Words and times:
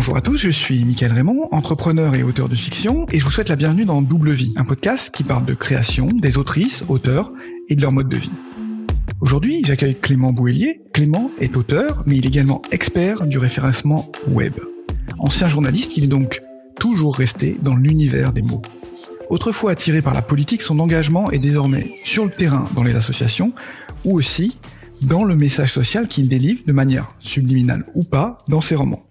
Bonjour 0.00 0.16
à 0.16 0.22
tous, 0.22 0.38
je 0.38 0.48
suis 0.48 0.82
Mickaël 0.86 1.12
Raymond, 1.12 1.48
entrepreneur 1.50 2.14
et 2.14 2.22
auteur 2.22 2.48
de 2.48 2.54
fiction, 2.54 3.04
et 3.12 3.18
je 3.18 3.24
vous 3.24 3.30
souhaite 3.30 3.50
la 3.50 3.56
bienvenue 3.56 3.84
dans 3.84 4.00
Double 4.00 4.30
Vie, 4.30 4.54
un 4.56 4.64
podcast 4.64 5.10
qui 5.12 5.24
parle 5.24 5.44
de 5.44 5.52
création, 5.52 6.06
des 6.06 6.38
autrices, 6.38 6.84
auteurs 6.88 7.30
et 7.68 7.76
de 7.76 7.82
leur 7.82 7.92
mode 7.92 8.08
de 8.08 8.16
vie. 8.16 8.32
Aujourd'hui, 9.20 9.62
j'accueille 9.62 10.00
Clément 10.00 10.32
Bouélier. 10.32 10.80
Clément 10.94 11.30
est 11.38 11.54
auteur, 11.54 12.02
mais 12.06 12.16
il 12.16 12.24
est 12.24 12.28
également 12.28 12.62
expert 12.70 13.26
du 13.26 13.36
référencement 13.36 14.10
web. 14.28 14.54
Ancien 15.18 15.48
journaliste, 15.48 15.98
il 15.98 16.04
est 16.04 16.06
donc 16.06 16.40
toujours 16.78 17.14
resté 17.14 17.58
dans 17.62 17.76
l'univers 17.76 18.32
des 18.32 18.40
mots. 18.40 18.62
Autrefois 19.28 19.72
attiré 19.72 20.00
par 20.00 20.14
la 20.14 20.22
politique, 20.22 20.62
son 20.62 20.78
engagement 20.78 21.30
est 21.30 21.38
désormais 21.38 21.92
sur 22.06 22.24
le 22.24 22.30
terrain 22.30 22.70
dans 22.74 22.84
les 22.84 22.96
associations 22.96 23.52
ou 24.06 24.16
aussi 24.16 24.56
dans 25.02 25.24
le 25.24 25.36
message 25.36 25.74
social 25.74 26.08
qu'il 26.08 26.26
délivre 26.26 26.62
de 26.66 26.72
manière 26.72 27.14
subliminale 27.20 27.84
ou 27.94 28.02
pas 28.02 28.38
dans 28.48 28.62
ses 28.62 28.76
romans. 28.76 29.04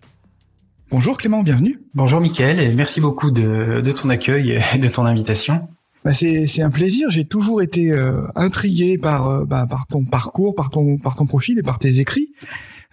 Bonjour 0.92 1.18
Clément, 1.18 1.44
bienvenue. 1.44 1.78
Bonjour 1.94 2.20
Mickaël 2.20 2.60
et 2.60 2.74
merci 2.74 3.00
beaucoup 3.00 3.30
de, 3.30 3.92
ton 3.92 4.10
accueil 4.10 4.60
et 4.74 4.80
de 4.80 4.88
ton 4.88 5.06
invitation. 5.06 5.68
Bah 6.04 6.14
c'est 6.14 6.62
un 6.64 6.72
plaisir. 6.72 7.12
J'ai 7.12 7.26
toujours 7.26 7.62
été 7.62 7.92
euh, 7.92 8.22
intrigué 8.36 8.98
par 8.98 9.28
euh, 9.28 9.46
bah, 9.46 9.68
par 9.70 9.86
ton 9.86 10.04
parcours, 10.04 10.56
par 10.56 10.72
ton 10.72 10.98
par 10.98 11.16
ton 11.16 11.26
profil 11.26 11.60
et 11.60 11.62
par 11.62 11.78
tes 11.78 12.00
écrits. 12.00 12.32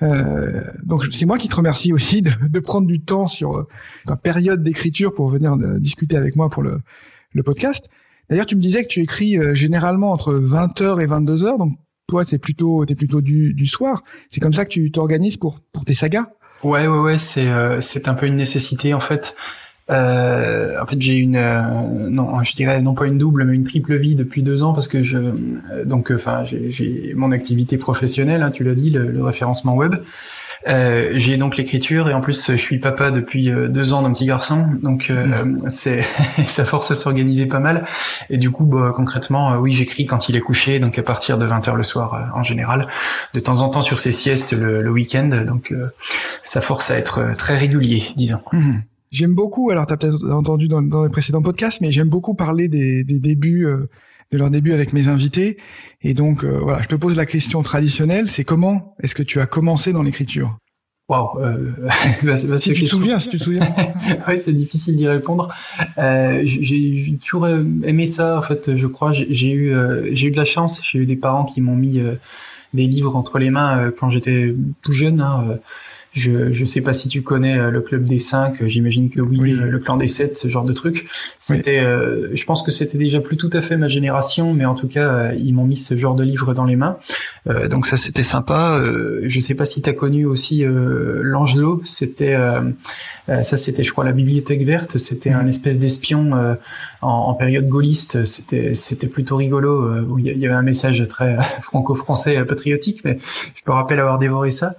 Euh, 0.02 0.62
donc 0.84 1.04
c'est 1.10 1.24
moi 1.24 1.38
qui 1.38 1.48
te 1.48 1.56
remercie 1.56 1.94
aussi 1.94 2.20
de, 2.20 2.30
de 2.46 2.60
prendre 2.60 2.86
du 2.86 3.00
temps 3.00 3.26
sur 3.26 3.56
euh, 3.56 3.66
ta 4.04 4.16
période 4.16 4.62
d'écriture 4.62 5.14
pour 5.14 5.30
venir 5.30 5.56
discuter 5.78 6.16
avec 6.16 6.36
moi 6.36 6.50
pour 6.50 6.62
le 6.62 6.80
le 7.32 7.42
podcast. 7.42 7.88
D'ailleurs, 8.28 8.46
tu 8.46 8.56
me 8.56 8.60
disais 8.60 8.82
que 8.82 8.88
tu 8.88 9.00
écris 9.00 9.38
généralement 9.54 10.10
entre 10.12 10.34
20h 10.34 11.00
et 11.00 11.06
22h, 11.06 11.58
donc 11.58 11.78
toi 12.08 12.26
c'est 12.26 12.38
plutôt 12.38 12.84
t'es 12.84 12.94
plutôt 12.94 13.22
du, 13.22 13.54
du 13.54 13.66
soir. 13.66 14.04
C'est 14.28 14.40
comme 14.40 14.52
ça 14.52 14.66
que 14.66 14.70
tu 14.70 14.90
t'organises 14.90 15.38
pour 15.38 15.60
pour 15.72 15.86
tes 15.86 15.94
sagas? 15.94 16.26
Ouais 16.62 16.86
ouais 16.86 16.98
ouais, 16.98 17.18
c'est 17.18 17.48
c'est 17.80 18.08
un 18.08 18.14
peu 18.14 18.26
une 18.26 18.36
nécessité 18.36 18.94
en 18.94 19.00
fait. 19.00 19.34
Euh, 19.88 20.80
en 20.80 20.86
fait, 20.86 21.00
j'ai 21.00 21.14
une, 21.14 21.36
euh, 21.36 22.08
non, 22.10 22.42
je 22.42 22.54
dirais 22.54 22.82
non 22.82 22.94
pas 22.94 23.06
une 23.06 23.18
double, 23.18 23.44
mais 23.44 23.54
une 23.54 23.64
triple 23.64 23.96
vie 23.96 24.16
depuis 24.16 24.42
deux 24.42 24.62
ans 24.62 24.72
parce 24.72 24.88
que 24.88 25.02
je, 25.02 25.18
euh, 25.18 25.84
donc, 25.84 26.10
enfin, 26.10 26.44
j'ai 26.44 27.12
mon 27.14 27.30
activité 27.30 27.78
professionnelle, 27.78 28.42
hein, 28.42 28.50
tu 28.50 28.64
l'as 28.64 28.74
dit, 28.74 28.90
le, 28.90 29.22
référencement 29.22 29.74
web. 29.74 29.94
Euh, 30.68 31.10
j'ai 31.14 31.36
donc 31.36 31.56
l'écriture 31.56 32.08
et 32.08 32.14
en 32.14 32.20
plus 32.20 32.50
je 32.50 32.56
suis 32.56 32.78
papa 32.78 33.10
depuis 33.10 33.50
deux 33.68 33.92
ans 33.92 34.02
d'un 34.02 34.12
petit 34.12 34.26
garçon, 34.26 34.66
donc 34.82 35.12
c'est 35.68 36.04
ça 36.46 36.64
force 36.64 36.90
à 36.90 36.94
s'organiser 36.94 37.46
pas 37.46 37.60
mal. 37.60 37.86
Et 38.30 38.38
du 38.38 38.50
coup, 38.50 38.66
bah, 38.66 38.92
concrètement, 38.94 39.56
oui, 39.56 39.72
j'écris 39.72 40.06
quand 40.06 40.28
il 40.28 40.36
est 40.36 40.40
couché, 40.40 40.78
donc 40.78 40.98
à 40.98 41.02
partir 41.02 41.38
de 41.38 41.46
20h 41.46 41.74
le 41.74 41.84
soir 41.84 42.32
en 42.34 42.42
général. 42.42 42.88
De 43.34 43.40
temps 43.40 43.60
en 43.60 43.68
temps 43.68 43.82
sur 43.82 43.98
ses 43.98 44.12
siestes 44.12 44.52
le, 44.52 44.82
le 44.82 44.90
week-end, 44.90 45.44
donc 45.46 45.72
ça 46.42 46.60
force 46.60 46.90
à 46.90 46.98
être 46.98 47.34
très 47.36 47.56
régulier, 47.56 48.04
disons. 48.16 48.40
Mmh. 48.52 48.78
J'aime 49.10 49.34
beaucoup, 49.34 49.70
alors 49.70 49.86
tu 49.86 49.92
as 49.92 49.96
peut-être 49.96 50.30
entendu 50.30 50.68
dans, 50.68 50.82
dans, 50.82 51.04
les 51.04 51.10
précédents 51.10 51.42
podcasts, 51.42 51.80
mais 51.80 51.92
j'aime 51.92 52.08
beaucoup 52.08 52.34
parler 52.34 52.68
des, 52.68 53.04
des 53.04 53.20
débuts, 53.20 53.64
euh, 53.64 53.88
de 54.32 54.38
leurs 54.38 54.50
débuts 54.50 54.72
avec 54.72 54.92
mes 54.92 55.08
invités. 55.08 55.56
Et 56.02 56.14
donc, 56.14 56.44
euh, 56.44 56.58
voilà, 56.60 56.82
je 56.82 56.88
te 56.88 56.94
pose 56.94 57.16
la 57.16 57.26
question 57.26 57.62
traditionnelle, 57.62 58.28
c'est 58.28 58.44
comment 58.44 58.94
est-ce 59.02 59.14
que 59.14 59.22
tu 59.22 59.40
as 59.40 59.46
commencé 59.46 59.92
dans 59.92 60.02
l'écriture? 60.02 60.58
Waouh 61.08 61.40
euh, 61.40 61.72
bah, 62.22 62.36
Si 62.36 62.72
tu 62.72 62.82
te 62.82 62.88
souviens, 62.88 63.18
si 63.18 63.28
tu 63.28 63.38
te 63.38 63.44
souviens. 63.44 63.68
oui, 64.28 64.38
c'est 64.38 64.52
difficile 64.52 64.96
d'y 64.96 65.06
répondre. 65.06 65.54
Euh, 65.98 66.42
j'ai 66.44 67.16
toujours 67.24 67.46
aimé 67.46 68.06
ça, 68.06 68.38
en 68.38 68.42
fait, 68.42 68.76
je 68.76 68.86
crois. 68.86 69.12
J'ai 69.12 69.52
eu, 69.52 69.74
j'ai 70.12 70.28
eu 70.28 70.30
de 70.32 70.36
la 70.36 70.44
chance. 70.44 70.80
J'ai 70.84 70.98
eu 70.98 71.06
des 71.06 71.16
parents 71.16 71.44
qui 71.44 71.60
m'ont 71.60 71.76
mis 71.76 72.00
des 72.74 72.86
livres 72.86 73.14
entre 73.14 73.38
les 73.38 73.50
mains 73.50 73.92
quand 73.92 74.10
j'étais 74.10 74.54
tout 74.82 74.92
jeune. 74.92 75.20
Hein, 75.20 75.58
je 76.16 76.60
ne 76.60 76.66
sais 76.66 76.80
pas 76.80 76.94
si 76.94 77.08
tu 77.08 77.22
connais 77.22 77.58
euh, 77.58 77.70
le 77.70 77.82
club 77.82 78.06
des 78.06 78.18
cinq. 78.18 78.62
Euh, 78.62 78.68
j'imagine 78.68 79.10
que 79.10 79.20
oui, 79.20 79.52
euh, 79.52 79.66
le 79.66 79.78
clan 79.78 79.98
des 79.98 80.08
sept, 80.08 80.38
ce 80.38 80.48
genre 80.48 80.64
de 80.64 80.72
truc. 80.72 81.06
C'était, 81.38 81.82
je 82.32 82.44
pense 82.44 82.62
que 82.62 82.72
c'était 82.72 82.96
déjà 82.96 83.20
plus 83.20 83.36
tout 83.36 83.50
à 83.52 83.60
fait 83.60 83.76
ma 83.76 83.88
génération, 83.88 84.54
mais 84.54 84.64
en 84.64 84.74
tout 84.74 84.88
cas, 84.88 85.32
ils 85.32 85.52
m'ont 85.52 85.66
mis 85.66 85.76
ce 85.76 85.94
genre 85.96 86.14
de 86.14 86.24
livre 86.24 86.54
dans 86.54 86.64
les 86.64 86.76
mains. 86.76 86.96
donc 87.70 87.86
ça, 87.86 87.96
c'était 87.96 88.22
sympa. 88.22 88.80
je 89.22 89.40
sais 89.40 89.54
pas 89.54 89.64
si 89.64 89.82
tu 89.82 89.90
as 89.90 89.92
connu 89.92 90.24
aussi 90.24 90.64
l'Angelot. 90.66 91.82
C'était 91.84 92.36
ça, 93.28 93.56
c'était, 93.56 93.84
je 93.84 93.92
crois, 93.92 94.04
la 94.04 94.12
bibliothèque 94.12 94.64
verte. 94.64 94.98
C'était 94.98 95.32
un 95.32 95.46
espèce 95.46 95.78
d'espion 95.78 96.32
en, 97.02 97.08
en, 97.08 97.34
période 97.34 97.68
gaulliste. 97.68 98.24
C'était, 98.24 98.74
c'était 98.74 99.08
plutôt 99.08 99.36
rigolo. 99.36 100.18
il 100.18 100.26
y 100.26 100.46
avait 100.46 100.54
un 100.54 100.62
message 100.62 101.06
très 101.08 101.36
franco-français, 101.62 102.44
patriotique. 102.44 103.02
Mais 103.04 103.18
je 103.20 103.70
me 103.70 103.74
rappelle 103.74 104.00
avoir 104.00 104.18
dévoré 104.18 104.50
ça. 104.50 104.74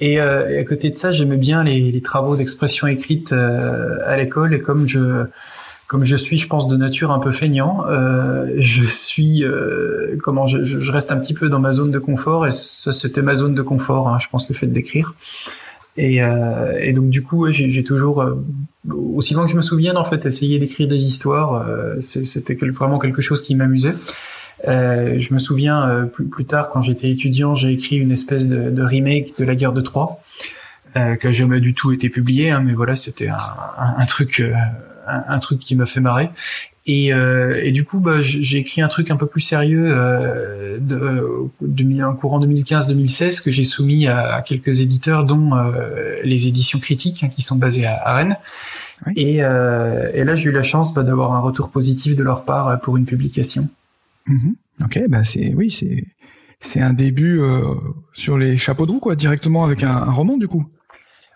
Euh, 0.00 0.48
et, 0.48 0.58
à 0.58 0.64
côté 0.64 0.90
de 0.90 0.96
ça, 0.96 1.12
j'aimais 1.12 1.36
bien 1.36 1.64
les, 1.64 1.90
les 1.90 2.02
travaux 2.02 2.36
d'expression 2.36 2.86
écrite 2.86 3.32
euh, 3.32 3.98
à 4.04 4.16
l'école. 4.16 4.54
Et 4.54 4.60
comme 4.60 4.86
je 4.86 5.26
comme 5.88 6.04
je 6.04 6.16
suis, 6.16 6.36
je 6.36 6.46
pense, 6.46 6.68
de 6.68 6.76
nature 6.76 7.10
un 7.12 7.18
peu 7.18 7.32
feignant, 7.32 7.86
euh, 7.88 8.52
je 8.58 8.84
suis 8.84 9.42
euh, 9.42 10.18
comment 10.22 10.46
je, 10.46 10.62
je, 10.62 10.92
reste 10.92 11.10
un 11.10 11.16
petit 11.16 11.32
peu 11.32 11.48
dans 11.48 11.60
ma 11.60 11.72
zone 11.72 11.90
de 11.90 11.98
confort. 11.98 12.46
Et 12.46 12.50
ça, 12.50 12.92
c'était 12.92 13.22
ma 13.22 13.34
zone 13.34 13.54
de 13.54 13.62
confort. 13.62 14.06
Hein, 14.08 14.18
je 14.20 14.28
pense 14.28 14.46
le 14.50 14.54
fait 14.54 14.66
d'écrire. 14.66 15.14
Et, 15.96 16.22
euh, 16.22 16.78
et, 16.78 16.92
donc 16.92 17.08
du 17.08 17.22
coup, 17.22 17.50
j'ai 17.50 17.82
toujours, 17.84 18.22
aussi 18.92 19.32
loin 19.32 19.46
que 19.46 19.50
je 19.50 19.56
me 19.56 19.62
souvienne, 19.62 19.96
en 19.96 20.04
fait, 20.04 20.26
essayé 20.26 20.58
d'écrire 20.58 20.88
des 20.88 21.06
histoires. 21.06 21.66
C'était 22.00 22.54
vraiment 22.54 22.98
quelque 22.98 23.22
chose 23.22 23.40
qui 23.40 23.54
m'amusait. 23.54 23.94
Euh, 24.66 25.18
je 25.18 25.32
me 25.34 25.38
souviens 25.38 25.88
euh, 25.88 26.04
plus, 26.04 26.26
plus, 26.26 26.44
tard, 26.44 26.70
quand 26.70 26.82
j'étais 26.82 27.10
étudiant, 27.10 27.54
j'ai 27.54 27.70
écrit 27.70 27.96
une 27.96 28.10
espèce 28.10 28.48
de, 28.48 28.70
de, 28.70 28.82
remake 28.82 29.38
de 29.38 29.44
la 29.44 29.54
guerre 29.54 29.72
de 29.72 29.80
Troie, 29.80 30.20
euh, 30.96 31.16
qui 31.16 31.26
n'a 31.26 31.32
jamais 31.32 31.60
du 31.60 31.74
tout 31.74 31.92
été 31.92 32.08
publié, 32.08 32.50
hein, 32.50 32.62
mais 32.64 32.72
voilà, 32.72 32.96
c'était 32.96 33.28
un, 33.28 33.36
un, 33.36 33.94
un, 33.98 34.06
truc, 34.06 34.40
euh, 34.40 34.52
un, 35.06 35.22
un, 35.28 35.38
truc 35.38 35.60
qui 35.60 35.76
m'a 35.76 35.86
fait 35.86 36.00
marrer. 36.00 36.30
Et, 36.86 37.12
euh, 37.12 37.60
et, 37.62 37.70
du 37.70 37.84
coup, 37.84 38.00
bah, 38.00 38.22
j'ai 38.22 38.56
écrit 38.56 38.80
un 38.80 38.88
truc 38.88 39.10
un 39.10 39.16
peu 39.16 39.26
plus 39.26 39.42
sérieux 39.42 39.90
euh, 39.92 40.78
de, 40.80 41.22
de, 41.60 42.02
en 42.02 42.14
courant 42.14 42.40
2015-2016 42.40 43.44
que 43.44 43.50
j'ai 43.50 43.64
soumis 43.64 44.08
à, 44.08 44.36
à, 44.36 44.42
quelques 44.42 44.80
éditeurs, 44.80 45.24
dont 45.24 45.50
les 46.24 46.48
éditions 46.48 46.78
critiques, 46.78 47.22
hein, 47.22 47.28
qui 47.28 47.42
sont 47.42 47.56
basées 47.56 47.84
à, 47.84 48.00
à 48.02 48.16
Rennes. 48.16 48.38
Et, 49.16 49.36
et, 49.36 49.40
là, 50.24 50.34
j'ai 50.34 50.48
eu 50.48 50.52
la 50.52 50.62
chance 50.62 50.94
bah, 50.94 51.02
d'avoir 51.02 51.34
un 51.34 51.40
retour 51.40 51.68
positif 51.68 52.16
de 52.16 52.22
leur 52.22 52.44
part 52.44 52.80
pour 52.80 52.96
une 52.96 53.04
publication. 53.04 53.68
Mhm. 54.28 54.54
Ok, 54.84 55.00
bah 55.08 55.24
c'est 55.24 55.54
oui, 55.54 55.70
c'est 55.70 56.04
c'est 56.60 56.80
un 56.80 56.92
début 56.92 57.40
euh, 57.40 57.74
sur 58.12 58.38
les 58.38 58.58
chapeaux 58.58 58.86
de 58.86 58.92
roue 58.92 59.00
quoi, 59.00 59.14
directement 59.14 59.64
avec 59.64 59.82
un, 59.82 59.94
un 59.94 60.12
roman 60.12 60.36
du 60.36 60.48
coup. 60.48 60.64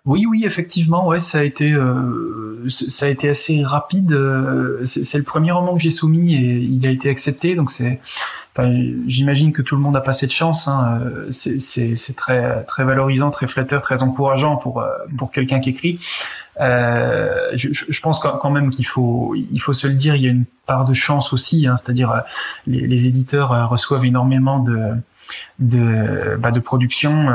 Oui, 0.05 0.27
oui, 0.29 0.43
effectivement, 0.45 1.07
ouais, 1.07 1.21
ça 1.21 1.39
a 1.39 1.45
été, 1.45 1.73
euh, 1.73 2.69
ça 2.69 3.07
a 3.07 3.09
été 3.09 3.29
assez 3.29 3.63
rapide. 3.63 4.13
Euh, 4.13 4.85
c'est 4.85 5.19
le 5.19 5.23
premier 5.23 5.53
roman 5.53 5.77
que 5.77 5.81
j'ai 5.81 5.93
soumis 5.93 6.35
et 6.35 6.57
il 6.57 6.85
a 6.87 6.91
été 6.91 7.09
accepté, 7.09 7.55
donc 7.55 7.71
c'est, 7.71 8.01
enfin, 8.57 8.73
j'imagine 9.07 9.53
que 9.53 9.63
tout 9.63 9.77
le 9.77 9.81
monde 9.81 9.97
a 9.97 10.01
passé 10.01 10.27
de 10.27 10.33
chance. 10.33 10.69
Hein. 10.69 11.01
C'est 11.31 12.17
très, 12.17 12.65
très 12.65 12.85
valorisant, 12.85 13.31
très 13.31 13.47
flatteur, 13.47 13.83
très 13.83 14.03
encourageant 14.03 14.57
pour 14.57 14.81
euh, 14.81 14.89
pour 15.19 15.31
quelqu'un 15.31 15.61
qui 15.61 15.71
écrit. 15.71 16.01
Euh, 16.61 17.51
je, 17.55 17.69
je, 17.73 18.01
pense 18.03 18.19
quand 18.19 18.51
même 18.51 18.71
qu'il 18.71 18.87
faut, 18.87 19.35
il 19.35 19.59
faut 19.61 19.73
se 19.73 19.87
le 19.87 19.95
dire, 19.95 20.17
il 20.17 20.23
y 20.23 20.27
a 20.27 20.31
une 20.31 20.45
part 20.67 20.85
de 20.85 20.93
chance 20.93 21.33
aussi, 21.33 21.67
hein, 21.67 21.77
c'est-à-dire 21.77 22.11
euh, 22.11 22.21
les, 22.67 22.87
les, 22.87 23.07
éditeurs 23.07 23.53
euh, 23.53 23.65
reçoivent 23.65 24.05
énormément 24.05 24.59
de 24.59 24.93
de, 25.59 26.37
bah, 26.37 26.51
de 26.51 26.61
production 26.61 27.29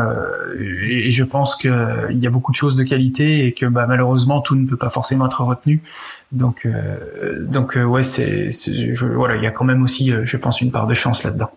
et, 0.59 1.11
je 1.11 1.23
pense 1.23 1.55
qu'il 1.55 1.71
y 2.19 2.27
a 2.27 2.29
beaucoup 2.29 2.51
de 2.51 2.57
choses 2.57 2.75
de 2.75 2.83
qualité 2.83 3.45
et 3.45 3.53
que 3.53 3.65
bah, 3.65 3.85
malheureusement 3.87 4.41
tout 4.41 4.55
ne 4.55 4.67
peut 4.67 4.77
pas 4.77 4.89
forcément 4.89 5.25
être 5.27 5.41
retenu. 5.41 5.81
Donc 6.31 6.67
donc 7.39 7.77
ouais 7.77 8.03
c'est 8.03 8.49
voilà 9.15 9.35
il 9.35 9.43
y 9.43 9.47
a 9.47 9.51
quand 9.51 9.65
même 9.65 9.83
aussi 9.83 10.11
je 10.23 10.37
pense 10.37 10.61
une 10.61 10.71
part 10.71 10.87
de 10.87 10.93
chance 10.93 11.23
là-dedans. 11.23 11.51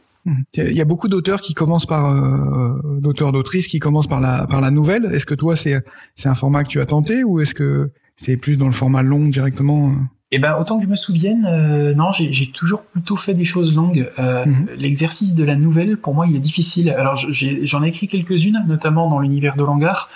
Il 0.54 0.72
y 0.72 0.80
a 0.80 0.84
beaucoup 0.84 1.08
d'auteurs 1.08 1.40
qui 1.40 1.54
commencent 1.54 1.86
par 1.86 2.10
euh, 2.10 2.98
d'auteurs 3.00 3.32
d'autrices 3.32 3.66
qui 3.66 3.78
commencent 3.78 4.06
par 4.06 4.20
la 4.20 4.46
par 4.46 4.60
la 4.60 4.70
nouvelle. 4.70 5.06
Est-ce 5.06 5.24
que 5.24 5.34
toi 5.34 5.56
c'est 5.56 5.82
c'est 6.14 6.28
un 6.28 6.34
format 6.34 6.62
que 6.62 6.68
tu 6.68 6.80
as 6.80 6.86
tenté 6.86 7.24
ou 7.24 7.40
est-ce 7.40 7.54
que 7.54 7.90
c'est 8.16 8.36
plus 8.36 8.56
dans 8.56 8.66
le 8.66 8.72
format 8.72 9.02
long 9.02 9.28
directement 9.28 9.88
euh? 9.88 9.94
Eh 10.32 10.38
ben 10.38 10.56
autant 10.60 10.78
que 10.78 10.84
je 10.84 10.88
me 10.88 10.94
souvienne, 10.94 11.44
euh, 11.44 11.92
non, 11.92 12.12
j'ai 12.12 12.50
toujours 12.52 12.82
plutôt 12.82 13.16
fait 13.16 13.34
des 13.34 13.44
choses 13.44 13.74
longues. 13.74 14.08
Euh, 14.20 14.46
mhm. 14.46 14.68
L'exercice 14.76 15.34
de 15.34 15.42
la 15.42 15.56
nouvelle, 15.56 15.96
pour 15.96 16.14
moi, 16.14 16.26
il 16.28 16.36
est 16.36 16.40
difficile. 16.40 16.90
Alors 16.90 17.16
j'en 17.16 17.82
ai, 17.82 17.88
écrit 17.88 18.06
quelques-unes, 18.06 18.64
notamment 18.68 19.10
dans 19.10 19.18
l'univers 19.18 19.56
de 19.56 19.64
Langar. 19.64 20.08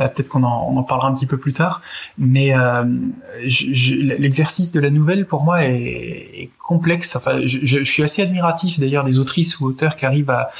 Euh, 0.00 0.08
peut-être 0.08 0.28
qu'on 0.28 0.42
en, 0.42 0.66
on 0.68 0.76
en 0.76 0.82
parlera 0.82 1.06
un 1.06 1.14
petit 1.14 1.26
peu 1.26 1.36
plus 1.36 1.52
tard. 1.52 1.82
Mais 2.18 2.52
l'exercice 3.42 4.72
de 4.72 4.80
la 4.80 4.90
nouvelle, 4.90 5.24
pour 5.24 5.44
moi, 5.44 5.62
est, 5.62 5.72
est 5.72 6.50
complexe. 6.58 7.14
Enfin, 7.14 7.38
je, 7.44 7.58
je, 7.62 7.84
suis 7.84 8.02
assez 8.02 8.22
admiratif 8.22 8.80
d'ailleurs 8.80 9.04
des 9.04 9.20
autrices 9.20 9.60
ou 9.60 9.66
auteurs 9.66 9.94
qui 9.94 10.04
arrivent 10.04 10.30
à, 10.30 10.50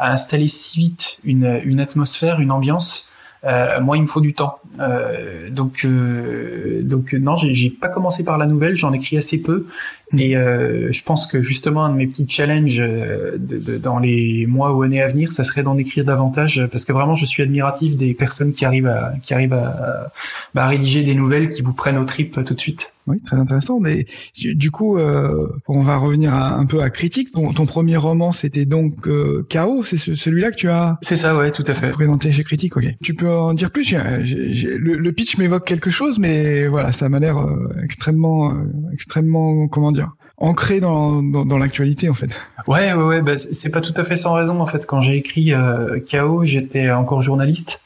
à 0.00 0.10
installer 0.10 0.48
si 0.48 0.80
vite 0.80 1.20
une, 1.22 1.60
une 1.64 1.78
atmosphère, 1.78 2.40
une 2.40 2.50
ambiance 2.50 3.12
euh, 3.44 3.80
moi, 3.80 3.96
il 3.96 4.02
me 4.02 4.06
faut 4.06 4.20
du 4.20 4.34
temps. 4.34 4.58
Euh, 4.80 5.50
donc, 5.50 5.84
euh, 5.84 6.82
donc 6.82 7.12
non, 7.12 7.36
j'ai 7.36 7.70
pas 7.70 7.88
commencé 7.88 8.24
par 8.24 8.38
la 8.38 8.46
nouvelle. 8.46 8.76
J'en 8.76 8.92
écris 8.92 9.16
assez 9.16 9.42
peu. 9.42 9.66
Mmh. 10.12 10.18
Et 10.20 10.36
euh, 10.36 10.92
je 10.92 11.02
pense 11.02 11.26
que 11.26 11.42
justement 11.42 11.84
un 11.84 11.90
de 11.90 11.96
mes 11.96 12.06
petits 12.06 12.26
challenges 12.28 12.78
euh, 12.78 13.36
de, 13.38 13.58
de, 13.58 13.76
dans 13.76 13.98
les 13.98 14.46
mois 14.46 14.72
ou 14.74 14.82
années 14.82 15.02
à 15.02 15.08
venir, 15.08 15.32
ça 15.32 15.42
serait 15.42 15.64
d'en 15.64 15.76
écrire 15.78 16.04
davantage, 16.04 16.66
parce 16.70 16.84
que 16.84 16.92
vraiment 16.92 17.16
je 17.16 17.26
suis 17.26 17.42
admiratif 17.42 17.96
des 17.96 18.14
personnes 18.14 18.52
qui 18.52 18.64
arrivent 18.64 18.86
à 18.86 19.14
qui 19.22 19.34
arrivent 19.34 19.54
à, 19.54 20.12
bah, 20.54 20.64
à 20.64 20.68
rédiger 20.68 21.02
des 21.02 21.14
nouvelles 21.14 21.48
qui 21.48 21.62
vous 21.62 21.72
prennent 21.72 21.98
au 21.98 22.04
trip 22.04 22.38
tout 22.44 22.54
de 22.54 22.60
suite. 22.60 22.92
Oui, 23.06 23.20
très 23.24 23.36
intéressant. 23.36 23.78
Mais 23.78 24.04
du 24.34 24.70
coup, 24.70 24.98
euh, 24.98 25.48
on 25.68 25.82
va 25.82 25.96
revenir 25.96 26.34
un 26.34 26.66
peu 26.66 26.82
à 26.82 26.90
critique. 26.90 27.32
Ton, 27.32 27.52
ton 27.52 27.64
premier 27.64 27.96
roman, 27.96 28.32
c'était 28.32 28.64
donc 28.64 29.06
euh, 29.06 29.46
Chaos. 29.48 29.84
C'est 29.84 29.96
celui-là 29.96 30.50
que 30.50 30.56
tu 30.56 30.68
as. 30.68 30.98
C'est 31.02 31.16
ça, 31.16 31.36
ouais, 31.36 31.52
tout 31.52 31.62
à 31.68 31.74
fait. 31.74 31.90
Présenté 31.90 32.32
chez 32.32 32.42
Critique. 32.42 32.76
Ok. 32.76 32.84
Tu 33.02 33.14
peux 33.14 33.28
en 33.28 33.54
dire 33.54 33.70
plus? 33.70 33.92
Le, 33.92 34.96
le, 34.96 35.12
pitch 35.12 35.38
m'évoque 35.38 35.64
quelque 35.64 35.90
chose, 35.90 36.18
mais 36.18 36.66
voilà, 36.66 36.92
ça 36.92 37.08
m'a 37.08 37.20
l'air 37.20 37.38
euh, 37.38 37.68
extrêmement, 37.82 38.50
euh, 38.50 38.64
extrêmement, 38.92 39.68
comment 39.68 39.92
dire, 39.92 39.95
ancré 40.38 40.80
dans, 40.80 41.22
dans, 41.22 41.44
dans 41.44 41.58
l'actualité 41.58 42.08
en 42.08 42.14
fait. 42.14 42.38
Ouais, 42.66 42.92
ouais, 42.92 43.02
ouais. 43.02 43.22
Bah, 43.22 43.36
c'est 43.36 43.70
pas 43.70 43.80
tout 43.80 43.94
à 43.96 44.04
fait 44.04 44.16
sans 44.16 44.34
raison 44.34 44.60
en 44.60 44.66
fait. 44.66 44.86
Quand 44.86 45.00
j'ai 45.00 45.16
écrit 45.16 45.52
euh, 45.52 46.00
Chaos, 46.00 46.44
j'étais 46.44 46.90
encore 46.90 47.22
journaliste. 47.22 47.80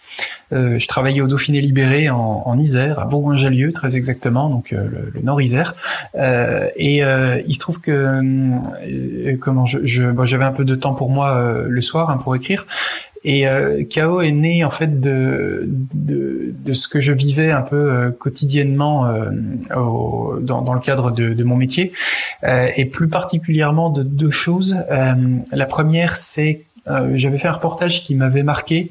Euh, 0.52 0.78
je 0.78 0.88
travaillais 0.88 1.20
au 1.20 1.28
Dauphiné 1.28 1.60
Libéré 1.60 2.10
en, 2.10 2.42
en 2.44 2.58
Isère, 2.58 2.98
à 2.98 3.04
Bourgoin-Jallieu 3.04 3.72
très 3.72 3.96
exactement, 3.96 4.50
donc 4.50 4.72
euh, 4.72 5.10
le, 5.14 5.20
Nord 5.22 5.40
Isère. 5.40 5.74
Euh, 6.16 6.68
et 6.76 7.04
euh, 7.04 7.40
il 7.46 7.54
se 7.54 7.60
trouve 7.60 7.80
que 7.80 7.90
euh, 7.92 9.36
comment 9.40 9.66
je, 9.66 9.78
j'avais 9.84 10.44
un 10.44 10.52
peu 10.52 10.64
de 10.64 10.74
temps 10.74 10.94
pour 10.94 11.10
moi 11.10 11.62
le 11.66 11.80
soir 11.80 12.10
hein, 12.10 12.16
pour 12.16 12.34
écrire. 12.34 12.66
Et 13.22 13.46
euh, 13.46 13.84
Chaos 13.84 14.22
est 14.22 14.30
né 14.30 14.64
en 14.64 14.70
fait 14.70 15.00
de, 15.00 15.64
de, 15.66 16.54
de 16.64 16.72
ce 16.72 16.88
que 16.88 17.00
je 17.00 17.12
vivais 17.12 17.50
un 17.50 17.62
peu 17.62 18.10
quotidiennement 18.18 19.12
au, 19.76 20.38
dans, 20.40 20.62
dans, 20.62 20.74
le 20.74 20.80
cadre 20.80 21.10
de, 21.10 21.34
de 21.34 21.44
mon 21.44 21.56
métier, 21.56 21.92
et 22.42 22.84
plus 22.86 23.08
particulièrement 23.08 23.90
de 23.90 24.02
deux 24.02 24.30
choses. 24.30 24.78
la 25.52 25.66
première, 25.66 26.16
c'est 26.16 26.64
euh, 26.88 27.10
j'avais 27.14 27.38
fait 27.38 27.48
un 27.48 27.52
reportage 27.52 28.02
qui 28.02 28.14
m'avait 28.14 28.42
marqué 28.42 28.90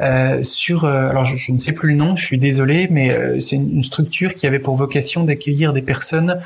euh, 0.00 0.42
sur, 0.42 0.84
euh, 0.84 1.08
alors 1.08 1.24
je, 1.24 1.52
ne 1.52 1.58
sais 1.58 1.72
plus 1.72 1.90
le 1.90 1.96
nom, 1.96 2.16
je 2.16 2.24
suis 2.24 2.38
désolé, 2.38 2.88
mais 2.90 3.40
c'est 3.40 3.56
une, 3.56 3.84
structure 3.84 4.34
qui 4.34 4.46
avait 4.46 4.58
pour 4.58 4.76
vocation 4.76 5.24
d'accueillir 5.24 5.72
des 5.72 5.82
personnes 5.82 6.40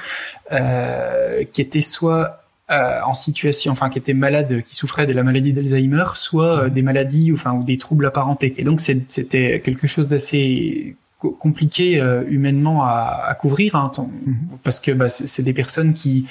qui 1.52 1.60
étaient 1.62 1.80
soit 1.80 2.41
en 2.68 3.14
situation, 3.14 3.72
enfin 3.72 3.90
qui 3.90 3.98
étaient 3.98 4.14
malades, 4.14 4.62
qui 4.62 4.74
souffraient 4.74 5.06
de 5.06 5.12
la 5.12 5.22
maladie 5.22 5.52
d'Alzheimer, 5.52 6.04
soit 6.14 6.70
des 6.70 6.82
maladies, 6.82 7.30
enfin 7.32 7.52
ou 7.52 7.64
des 7.64 7.76
troubles 7.76 8.06
apparentés. 8.06 8.54
Et 8.56 8.64
donc 8.64 8.80
c'était 8.80 9.60
quelque 9.60 9.86
chose 9.86 10.08
d'assez 10.08 10.96
compliqué 11.28 12.00
euh, 12.00 12.24
humainement 12.28 12.84
à, 12.84 13.24
à 13.26 13.34
couvrir, 13.34 13.74
hein, 13.76 13.90
mhm. 13.98 14.36
parce 14.62 14.80
que 14.80 14.90
bah, 14.92 15.08
c'est 15.08 15.42
des 15.42 15.52
personnes 15.52 15.94
qui 15.94 16.26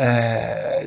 euh, 0.00 0.84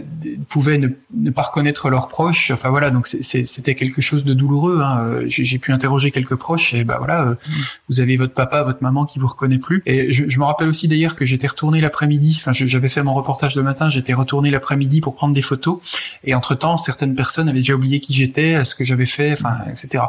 pouvaient 0.50 0.78
ne, 0.78 0.90
ne, 1.14 1.32
pas 1.32 1.44
reconnaître 1.44 1.90
leurs 1.90 2.08
proches. 2.08 2.52
Enfin 2.52 2.70
voilà, 2.70 2.90
donc 2.92 3.08
c'était 3.08 3.76
quelque 3.76 4.02
chose 4.02 4.24
de 4.24 4.34
douloureux. 4.34 4.82
Hein. 4.82 5.22
J'ai 5.26 5.60
pu 5.60 5.72
interroger 5.72 6.12
quelques 6.12 6.36
proches 6.36 6.74
et 6.74 6.84
bah 6.84 6.98
voilà, 6.98 7.24
euh, 7.24 7.30
mhm. 7.30 7.64
vous 7.90 8.00
avez 8.00 8.18
votre 8.18 8.34
papa, 8.34 8.64
votre 8.64 8.84
maman 8.84 9.06
qui 9.06 9.20
vous 9.20 9.28
reconnaît 9.28 9.60
plus. 9.60 9.82
Et 9.86 10.12
je, 10.12 10.28
je 10.28 10.40
me 10.40 10.46
rappelle 10.46 10.68
aussi 10.68 10.88
d'ailleurs 10.88 11.16
que 11.16 11.26
j'étais 11.26 11.48
retourné 11.48 11.82
l'après-midi. 11.82 12.38
Enfin, 12.42 12.52
j'avais 12.54 12.90
fait 12.90 13.04
mon 13.04 13.14
reportage 13.14 13.56
de 13.56 13.62
matin, 13.62 13.90
j'étais 13.90 14.14
retourné 14.14 14.52
l'après-midi 14.52 15.02
pour 15.02 15.16
prendre 15.16 15.34
des 15.34 15.42
photos. 15.42 15.80
Et 16.24 16.36
entre 16.36 16.56
temps, 16.56 16.78
certaines 16.78 17.16
personnes 17.16 17.50
avaient 17.50 17.60
déjà 17.60 17.76
oublié 17.76 18.00
qui 18.00 18.14
j'étais, 18.14 18.64
ce 18.64 18.76
que 18.76 18.84
j'avais 18.84 19.06
fait, 19.06 19.34
enfin, 19.34 19.58
etc. 19.70 20.04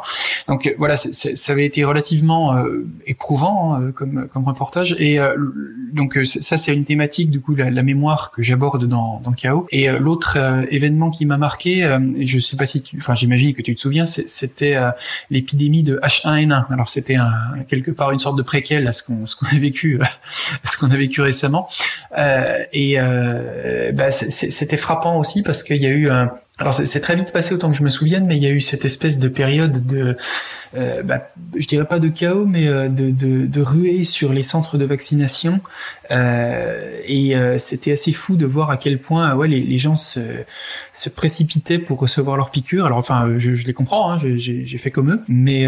Donc 0.49 0.75
voilà, 0.79 0.97
ça 0.97 1.53
avait 1.53 1.67
été 1.67 1.85
relativement 1.85 2.57
euh, 2.57 2.87
Hein, 3.43 3.93
comme, 3.95 4.29
comme 4.29 4.45
reportage. 4.45 4.97
Et 4.99 5.19
euh, 5.19 5.37
donc 5.93 6.17
euh, 6.17 6.25
ça, 6.25 6.57
c'est 6.57 6.75
une 6.75 6.85
thématique 6.85 7.31
du 7.31 7.41
coup 7.41 7.55
la, 7.55 7.71
la 7.71 7.83
mémoire 7.83 8.31
que 8.31 8.43
j'aborde 8.43 8.87
dans, 8.87 9.21
dans 9.21 9.33
Chaos. 9.33 9.67
Et 9.71 9.89
euh, 9.89 9.99
l'autre 9.99 10.37
événement 10.71 11.11
qui 11.11 11.27
m'a 11.27 11.39
marqué, 11.39 11.99
je 12.21 12.39
sais 12.39 12.57
pas 12.57 12.67
si, 12.67 12.83
tu, 12.83 12.97
enfin 12.99 13.15
j'imagine 13.15 13.55
que 13.55 13.63
tu 13.63 13.75
te 13.75 13.81
souviens, 13.81 14.05
c'était 14.05 14.77
l'épidémie 15.31 15.83
de 15.83 15.99
H1N1. 16.03 16.67
Alors 16.71 16.89
c'était 16.89 17.17
quelque 17.69 17.91
part 17.91 18.13
une 18.13 18.19
sorte 18.19 18.37
de 18.37 18.43
préquel 18.43 18.87
à 18.87 18.93
ce 18.93 19.03
qu'on 19.03 19.27
ce 19.27 19.37
qu'on 19.37 19.47
a 19.47 19.59
vécu, 19.59 20.01
à 20.03 20.09
ce 20.69 20.77
qu'on 20.79 20.91
a 20.91 20.97
vécu 20.97 21.21
récemment. 21.21 21.69
et 22.17 22.97
bah, 23.95 24.11
c'était 24.11 24.77
frappant 24.77 25.19
aussi 25.19 25.43
parce 25.43 25.63
qu'il 25.63 25.83
y 25.83 25.87
a 25.87 25.91
eu 25.91 26.11
un 26.11 26.31
alors 26.61 26.75
c'est 26.75 27.01
très 27.01 27.17
vite 27.17 27.33
passé 27.33 27.55
autant 27.55 27.71
que 27.71 27.77
je 27.77 27.83
me 27.83 27.89
souvienne, 27.89 28.27
mais 28.27 28.37
il 28.37 28.43
y 28.43 28.47
a 28.47 28.51
eu 28.51 28.61
cette 28.61 28.85
espèce 28.85 29.19
de 29.19 29.29
période 29.29 29.87
de 29.87 30.19
euh, 30.77 31.03
bah, 31.03 31.31
je 31.57 31.67
dirais 31.67 31.87
pas 31.87 31.99
de 31.99 32.09
chaos, 32.09 32.45
mais 32.45 32.69
euh, 32.69 32.89
de, 32.89 33.11
de, 33.11 33.47
de 33.47 33.61
ruée 33.63 34.03
sur 34.03 34.35
les 34.35 34.43
centres 34.43 34.77
de 34.77 34.85
vaccination. 34.85 35.61
Euh, 36.11 37.01
et 37.07 37.37
euh, 37.37 37.57
c'était 37.59 37.93
assez 37.93 38.13
fou 38.13 38.37
de 38.37 38.47
voir 38.47 38.71
à 38.71 38.77
quel 38.77 38.99
point 38.99 39.35
ouais, 39.35 39.49
les, 39.49 39.61
les 39.61 39.79
gens 39.79 39.97
se, 39.97 40.21
se, 40.93 41.09
précipitaient 41.09 41.79
pour 41.79 41.99
recevoir 41.99 42.37
leur 42.37 42.51
piqûre. 42.51 42.87
Alors 42.87 42.99
enfin, 42.99 43.39
je, 43.39 43.55
je 43.55 43.67
les 43.67 43.73
comprends, 43.73 44.13
hein, 44.13 44.19
j'ai 44.19 44.79
fait 44.79 44.91
comme 44.91 45.13
eux, 45.13 45.21
mais 45.29 45.67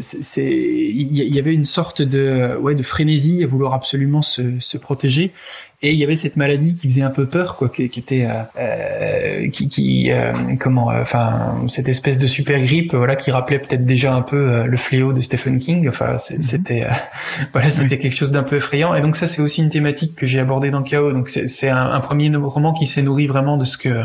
c'est 0.00 0.52
il 0.52 1.12
y, 1.12 1.38
avait 1.38 1.54
une 1.54 1.64
sorte 1.64 2.02
de 2.02 2.56
ouais 2.60 2.74
de 2.74 2.82
frénésie 2.82 3.44
à 3.44 3.46
vouloir 3.46 3.74
absolument 3.74 4.22
se, 4.22 4.58
se 4.60 4.78
protéger. 4.78 5.32
Et 5.80 5.92
il 5.92 5.96
y 5.96 6.02
avait 6.02 6.16
cette 6.16 6.36
maladie 6.36 6.74
qui 6.74 6.88
faisait 6.88 7.02
un 7.02 7.10
peu 7.10 7.26
peur, 7.26 7.56
quoi, 7.56 7.68
qui, 7.68 7.88
qui 7.88 8.00
était, 8.00 8.26
euh, 8.58 9.48
qui, 9.50 9.68
qui 9.68 10.10
euh, 10.10 10.32
comment, 10.58 10.86
enfin, 10.86 11.64
cette 11.68 11.88
espèce 11.88 12.18
de 12.18 12.26
super 12.26 12.60
grippe, 12.60 12.94
voilà, 12.94 13.14
qui 13.14 13.30
rappelait 13.30 13.60
peut-être 13.60 13.84
déjà 13.84 14.12
un 14.12 14.22
peu 14.22 14.36
euh, 14.36 14.64
le 14.64 14.76
fléau 14.76 15.12
de 15.12 15.20
Stephen 15.20 15.60
King. 15.60 15.88
Enfin, 15.88 16.14
mhm. 16.14 16.42
c'était 16.42 16.82
euh, 16.82 16.90
voilà, 17.52 17.70
c'était 17.70 17.98
quelque 17.98 18.16
chose 18.16 18.32
d'un 18.32 18.42
peu 18.42 18.56
effrayant. 18.56 18.92
Et 18.92 19.00
donc 19.00 19.14
ça, 19.14 19.28
c'est 19.28 19.40
aussi 19.40 19.62
une 19.62 19.67
thématique 19.68 20.14
que 20.14 20.26
j'ai 20.26 20.40
abordée 20.40 20.70
dans 20.70 20.82
Chaos. 20.82 21.12
Donc 21.12 21.28
c'est 21.28 21.68
un, 21.68 22.00
premier 22.00 22.34
roman 22.36 22.72
qui 22.72 22.86
s'est 22.86 23.02
nourri 23.02 23.26
vraiment 23.26 23.56
de 23.56 23.64
ce 23.64 23.78
que 23.78 24.04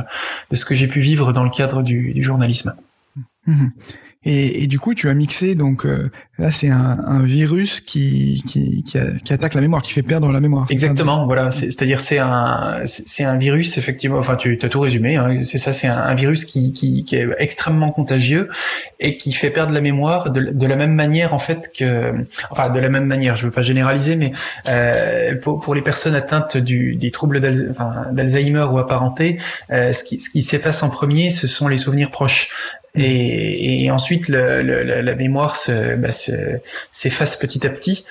de 0.51 0.55
ce 0.55 0.65
que 0.65 0.75
j'ai 0.75 0.87
pu 0.87 0.99
vivre 0.99 1.33
dans 1.33 1.43
le 1.43 1.49
cadre 1.49 1.81
du, 1.81 2.21
journalisme. 2.23 2.75
Mhm. 3.47 3.71
Et, 4.25 4.63
et, 4.63 4.67
du 4.67 4.79
coup, 4.79 4.93
tu 4.93 5.09
as 5.09 5.13
mixé, 5.13 5.55
donc 5.55 5.85
euh, 5.85 6.09
là, 6.39 6.49
c'est 6.51 6.69
un, 6.69 6.97
un, 7.05 7.23
virus 7.23 7.81
qui, 7.81 8.41
qui, 8.47 8.83
qui, 8.83 9.19
qui, 9.23 9.33
attaque 9.33 9.53
la 9.53 9.61
mémoire, 9.61 9.81
qui 9.81 9.91
fait 9.91 10.01
perdre 10.01 10.31
la 10.31 10.39
mémoire. 10.39 10.65
Exactement, 10.69 11.25
voilà. 11.25 11.51
C'est-à-dire, 11.51 11.99
c'est 11.99 12.19
un, 12.19 12.77
c'est 12.85 13.25
un 13.25 13.35
virus, 13.35 13.77
effectivement, 13.77 14.17
enfin, 14.17 14.35
tu 14.35 14.57
as 14.61 14.69
tout 14.69 14.79
résumé, 14.79 15.17
hein, 15.17 15.43
c'est 15.43 15.57
ça, 15.57 15.73
c'est 15.73 15.87
un, 15.87 15.97
un, 15.97 16.15
virus 16.15 16.45
qui, 16.45 16.71
qui, 16.71 17.03
qui, 17.03 17.17
est 17.17 17.27
extrêmement 17.37 17.91
contagieux 17.91 18.49
et 18.99 19.17
qui 19.17 19.33
fait 19.33 19.49
perdre 19.49 19.73
la 19.73 19.81
mémoire 19.81 20.31
de, 20.31 20.51
de, 20.51 20.67
la 20.67 20.77
même 20.77 20.93
manière, 20.93 21.33
en 21.33 21.39
fait, 21.39 21.71
que, 21.77 22.13
enfin, 22.49 22.69
de 22.69 22.79
la 22.79 22.89
même 22.89 23.05
manière, 23.05 23.35
je 23.35 23.45
veux 23.45 23.51
pas 23.51 23.61
généraliser, 23.61 24.15
mais 24.15 24.31
euh, 24.69 25.35
pour, 25.35 25.59
pour, 25.59 25.75
les 25.75 25.81
personnes 25.81 26.15
atteintes 26.15 26.55
du, 26.55 26.95
des 26.95 27.11
troubles 27.11 27.41
d'Alzheimer 27.41 28.67
ou 28.71 28.77
apparentés, 28.77 29.39
euh, 29.71 29.91
ce 29.91 30.03
qui, 30.03 30.19
ce 30.19 30.29
qui 30.29 30.41
s'efface 30.41 30.81
en 30.81 30.89
premier, 30.89 31.29
ce 31.29 31.47
sont 31.47 31.67
les 31.67 31.77
souvenirs 31.77 32.09
proches. 32.09 32.49
Et, 32.95 33.85
et, 33.85 33.91
ensuite 33.91 34.27
le, 34.27 34.61
le, 34.61 34.83
la 34.83 35.15
mémoire 35.15 35.57
bah, 35.97 36.11
s'efface 36.11 37.35
petit 37.37 37.65
à 37.65 37.71
petit. 37.71 38.05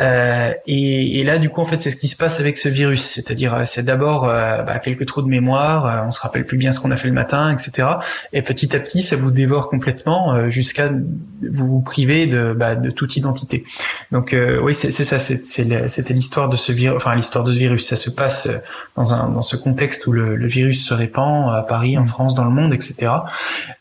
Euh, 0.00 0.52
et, 0.66 1.18
et, 1.18 1.24
là, 1.24 1.38
du 1.38 1.50
coup, 1.50 1.60
en 1.60 1.64
fait, 1.64 1.80
c'est 1.80 1.90
ce 1.90 1.96
qui 1.96 2.08
se 2.08 2.16
passe 2.16 2.38
avec 2.38 2.56
ce 2.56 2.68
virus. 2.68 3.02
C'est-à-dire, 3.02 3.54
euh, 3.54 3.62
c'est 3.64 3.82
d'abord 3.82 4.28
euh, 4.28 4.62
bah, 4.62 4.78
quelques 4.78 5.06
trous 5.06 5.22
de 5.22 5.28
mémoire, 5.28 5.86
euh, 5.86 6.06
on 6.06 6.12
se 6.12 6.20
rappelle 6.20 6.44
plus 6.44 6.56
bien 6.56 6.70
ce 6.72 6.78
qu'on 6.80 6.90
a 6.90 6.96
fait 6.96 7.08
le 7.08 7.14
matin, 7.14 7.52
etc. 7.52 7.88
Et 8.32 8.42
petit 8.42 8.76
à 8.76 8.80
petit, 8.80 9.02
ça 9.02 9.16
vous 9.16 9.30
dévore 9.30 9.68
complètement 9.68 10.48
jusqu'à 10.48 10.88
vous 10.88 11.68
vous 11.68 11.80
priver 11.80 12.26
de, 12.26 12.54
bah, 12.56 12.76
de 12.76 12.90
toute 12.90 13.16
identité. 13.16 13.64
Donc, 14.12 14.34
oui, 14.62 14.72
c'est 14.74 14.90
ça. 14.90 15.18
C'était 15.18 16.14
l'histoire 16.14 16.48
de 16.48 16.56
ce 16.56 16.72
virus, 16.72 16.96
enfin 16.96 17.14
l'histoire 17.14 17.44
de 17.44 17.52
ce 17.52 17.58
virus. 17.58 17.86
Ça 17.86 17.96
se 17.96 18.10
passe 18.10 18.48
dans 18.96 19.14
un 19.14 19.28
dans 19.28 19.42
ce 19.42 19.56
contexte 19.56 20.06
où 20.06 20.12
le, 20.12 20.36
le 20.36 20.46
virus 20.46 20.86
se 20.86 20.94
répand 20.94 21.54
à 21.54 21.62
Paris, 21.62 21.98
en 21.98 22.04
mmh. 22.04 22.08
France, 22.08 22.34
dans 22.34 22.44
le 22.44 22.50
monde, 22.50 22.72
etc. 22.72 23.12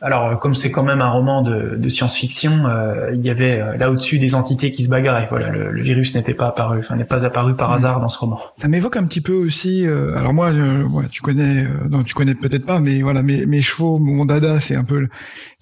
Alors 0.01 0.39
comme 0.47 0.55
c'est 0.55 0.71
quand 0.71 0.83
même 0.83 1.01
un 1.01 1.11
roman 1.11 1.41
de, 1.41 1.75
de 1.75 1.89
science-fiction, 1.89 2.67
euh, 2.67 3.11
il 3.13 3.19
y 3.25 3.29
avait 3.29 3.59
euh, 3.59 3.75
là 3.75 3.91
au-dessus 3.91 4.17
des 4.17 4.33
entités 4.33 4.71
qui 4.71 4.81
se 4.81 4.87
bagarraient. 4.87 5.27
Voilà, 5.29 5.49
le, 5.49 5.71
le 5.71 5.81
virus 5.83 6.15
n'était 6.15 6.33
pas 6.33 6.47
apparu, 6.47 6.79
enfin 6.79 6.95
n'est 6.95 7.03
pas 7.03 7.25
apparu 7.25 7.53
par 7.53 7.69
mm. 7.69 7.73
hasard 7.73 7.99
dans 7.99 8.07
ce 8.07 8.17
roman. 8.17 8.39
Ça 8.55 8.69
m'évoque 8.69 8.95
un 8.95 9.05
petit 9.05 9.19
peu 9.19 9.33
aussi. 9.33 9.85
Euh, 9.85 10.15
alors 10.15 10.33
moi, 10.33 10.51
ouais, 10.51 11.03
tu 11.11 11.21
connais, 11.21 11.65
non, 11.89 12.01
tu 12.03 12.13
connais 12.13 12.33
peut-être 12.33 12.65
pas, 12.65 12.79
mais 12.79 13.01
voilà, 13.01 13.23
mes, 13.23 13.45
mes 13.45 13.61
chevaux, 13.61 13.99
mon 13.99 14.23
dada, 14.23 14.61
c'est 14.61 14.77
un 14.77 14.85
peu 14.85 15.09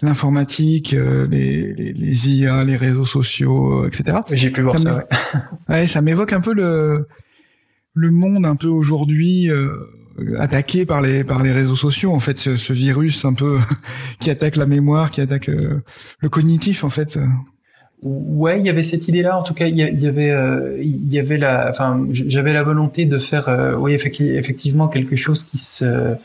l'informatique, 0.04 0.92
les, 0.92 1.74
les, 1.74 1.94
les, 1.94 2.30
IA, 2.36 2.64
les 2.64 2.78
réseaux 2.78 3.06
sociaux, 3.06 3.88
etc. 3.88 4.20
J'ai 4.34 4.52
pu 4.52 4.62
voir 4.62 4.78
ça. 4.78 4.98
ouais. 4.98 5.04
ouais, 5.70 5.88
ça 5.88 6.04
m'évoque 6.04 6.34
un 6.34 6.42
peu 6.42 6.54
le 6.54 7.08
le 7.96 8.12
monde 8.12 8.46
un 8.46 8.56
peu 8.56 8.68
aujourd'hui. 8.68 9.50
Euh, 9.50 9.68
attaqué 10.38 10.86
par 10.86 11.02
les 11.02 11.24
par 11.24 11.44
les 11.44 11.52
réseaux 11.52 11.76
sociaux 11.76 12.12
en 12.12 12.20
fait 12.20 12.38
ce, 12.38 12.58
ce 12.58 12.74
virus 12.74 13.26
un 13.26 13.34
peu 13.34 13.58
qui 14.20 14.30
attaque 14.30 14.56
la 14.56 14.66
mémoire 14.66 15.12
qui 15.12 15.22
attaque 15.22 15.50
euh, 15.50 15.82
le 16.20 16.30
cognitif 16.30 16.84
en 16.84 16.90
fait. 16.90 17.18
Ouais 18.04 18.60
il 18.60 18.66
y 18.66 18.70
avait 18.70 18.84
cette 18.84 19.08
idée 19.08 19.24
là 19.24 19.38
en 19.38 19.44
tout 19.44 19.54
cas 19.54 19.68
il 19.68 19.76
y, 19.76 20.08
avait 20.08 20.30
euh, 20.30 20.78
il 20.82 21.12
y 21.12 21.18
avait 21.18 21.38
la 21.38 21.70
enfin 21.70 22.06
j'avais 22.12 22.54
la 22.54 22.62
volonté 22.62 23.06
de 23.06 23.18
faire 23.18 23.50
euh, 23.50 23.76
oui 23.76 23.94
effectivement 23.94 24.88
quelque 24.88 25.16
chose 25.16 25.44
qui 25.44 25.58
se 25.58 26.16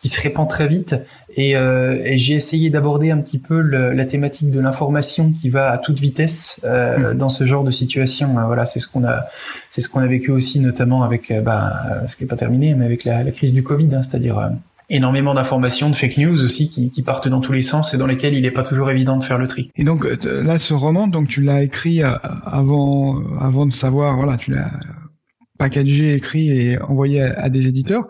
qui 0.00 0.08
se 0.08 0.20
répand 0.20 0.48
très 0.48 0.66
vite. 0.66 0.96
Et, 1.36 1.56
euh, 1.56 2.02
et 2.04 2.18
j'ai 2.18 2.34
essayé 2.34 2.70
d'aborder 2.70 3.10
un 3.10 3.18
petit 3.18 3.38
peu 3.38 3.60
le, 3.60 3.92
la 3.92 4.04
thématique 4.04 4.50
de 4.50 4.60
l'information 4.60 5.32
qui 5.32 5.48
va 5.50 5.70
à 5.70 5.78
toute 5.78 6.00
vitesse 6.00 6.62
euh, 6.64 7.14
mmh. 7.14 7.18
dans 7.18 7.28
ce 7.28 7.44
genre 7.44 7.64
de 7.64 7.70
situation. 7.70 8.32
Voilà, 8.46 8.64
c'est 8.66 8.80
ce 8.80 8.88
qu'on 8.88 9.04
a, 9.04 9.26
c'est 9.68 9.80
ce 9.80 9.88
qu'on 9.88 10.00
a 10.00 10.06
vécu 10.06 10.30
aussi, 10.30 10.60
notamment 10.60 11.02
avec, 11.02 11.32
bah, 11.42 12.04
ce 12.08 12.16
qui 12.16 12.24
est 12.24 12.26
pas 12.26 12.36
terminé, 12.36 12.74
mais 12.74 12.84
avec 12.84 13.04
la, 13.04 13.22
la 13.22 13.30
crise 13.30 13.52
du 13.52 13.62
Covid, 13.62 13.94
hein, 13.94 14.02
c'est-à-dire 14.02 14.50
énormément 14.88 15.34
d'informations, 15.34 15.88
de 15.88 15.94
fake 15.94 16.16
news 16.16 16.42
aussi 16.42 16.68
qui, 16.68 16.90
qui, 16.90 17.02
partent 17.02 17.28
dans 17.28 17.40
tous 17.40 17.52
les 17.52 17.62
sens 17.62 17.94
et 17.94 17.96
dans 17.96 18.08
lesquelles 18.08 18.34
il 18.34 18.42
n'est 18.42 18.50
pas 18.50 18.64
toujours 18.64 18.90
évident 18.90 19.16
de 19.16 19.24
faire 19.24 19.38
le 19.38 19.46
tri. 19.46 19.70
Et 19.76 19.84
donc 19.84 20.04
là, 20.24 20.58
ce 20.58 20.74
roman, 20.74 21.06
donc 21.06 21.28
tu 21.28 21.42
l'as 21.42 21.62
écrit 21.62 22.02
avant, 22.02 23.20
avant 23.38 23.66
de 23.66 23.72
savoir, 23.72 24.16
voilà, 24.16 24.36
tu 24.36 24.50
l'as 24.50 24.68
packagé, 25.60 26.14
écrit 26.14 26.48
et 26.50 26.80
envoyé 26.80 27.22
à, 27.22 27.48
des 27.50 27.68
éditeurs. 27.68 28.08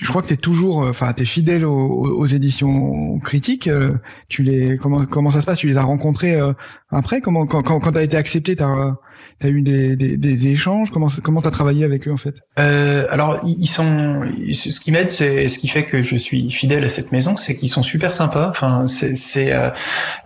Je 0.00 0.08
crois 0.08 0.22
que 0.22 0.28
tu 0.28 0.34
es 0.34 0.36
toujours, 0.36 0.84
euh, 0.84 0.90
enfin, 0.90 1.12
tu 1.12 1.22
es 1.22 1.26
fidèle 1.26 1.64
aux, 1.64 2.26
éditions 2.26 3.18
critiques. 3.20 3.68
Euh, 3.68 3.94
tu 4.28 4.42
les, 4.42 4.76
comment, 4.76 5.04
comment 5.06 5.30
ça 5.30 5.40
se 5.40 5.46
passe? 5.46 5.58
Tu 5.58 5.68
les 5.68 5.76
as 5.76 5.82
rencontrés 5.82 6.34
euh, 6.36 6.52
après? 6.90 7.20
Comment, 7.20 7.46
quand, 7.46 7.62
quand, 7.62 7.92
tu 7.92 8.00
été 8.00 8.16
accepté, 8.16 8.56
tu 8.56 8.62
as, 8.62 9.48
eu 9.48 9.62
des, 9.62 10.46
échanges? 10.46 10.90
Comment 10.90 11.08
comment 11.22 11.42
t'as 11.42 11.50
travaillé 11.50 11.84
avec 11.84 12.06
eux 12.06 12.12
en 12.12 12.16
fait? 12.16 12.36
Alors 12.56 13.40
ils 13.44 13.66
sont 13.66 14.22
ce 14.52 14.80
qui 14.80 14.92
m'aide, 14.92 15.10
c'est 15.10 15.48
ce 15.48 15.58
qui 15.58 15.68
fait 15.68 15.84
que 15.84 16.02
je 16.02 16.16
suis 16.16 16.50
fidèle 16.50 16.84
à 16.84 16.88
cette 16.88 17.12
maison, 17.12 17.36
c'est 17.36 17.56
qu'ils 17.56 17.68
sont 17.68 17.82
super 17.82 18.14
sympas. 18.14 18.48
Enfin 18.50 18.84
c'est 18.86 19.52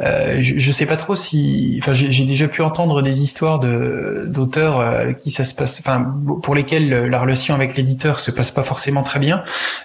je, 0.01 0.55
je, 0.57 0.73
sais 0.73 0.87
pas 0.87 0.97
trop 0.97 1.15
si 1.15 1.79
enfin 1.83 1.93
j'ai 1.93 2.25
déjà 2.25 2.49
pu 2.49 2.63
entendre 2.63 3.03
des 3.03 3.23
histoires 3.23 3.59
de 3.59 4.27
d'auteurs 4.29 5.17
qui 5.17 5.31
ça 5.31 5.45
se 5.45 5.55
passe 5.55 5.81
enfin 5.81 6.15
pour 6.43 6.55
lesquels 6.55 6.91
la 6.91 7.21
relation 7.21 7.55
avec 7.55 7.77
l'éditeur 7.77 8.21
se 8.21 8.31
passe 8.31 8.51
pas 8.51 8.63
forcément 8.63 9.03
très 9.03 9.19
bien, 9.19 9.32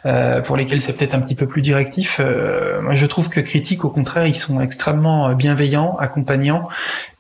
euh, 0.06 0.42
pour 0.42 0.58
lesquels 0.58 0.82
c'est 0.82 0.96
peut-être 0.96 1.16
un 1.16 1.20
petit 1.20 1.36
peu 1.36 1.48
plus 1.48 1.62
directif. 1.62 2.20
Euh, 2.20 2.82
moi 2.82 2.94
je 2.94 3.06
trouve 3.06 3.30
que 3.30 3.40
critiques 3.40 3.86
au 3.86 3.90
contraire 3.90 4.28
ils 4.28 4.36
sont 4.36 4.60
extrêmement 4.62 5.34
bienveillants, 5.34 5.98
accompagnants 5.98 6.68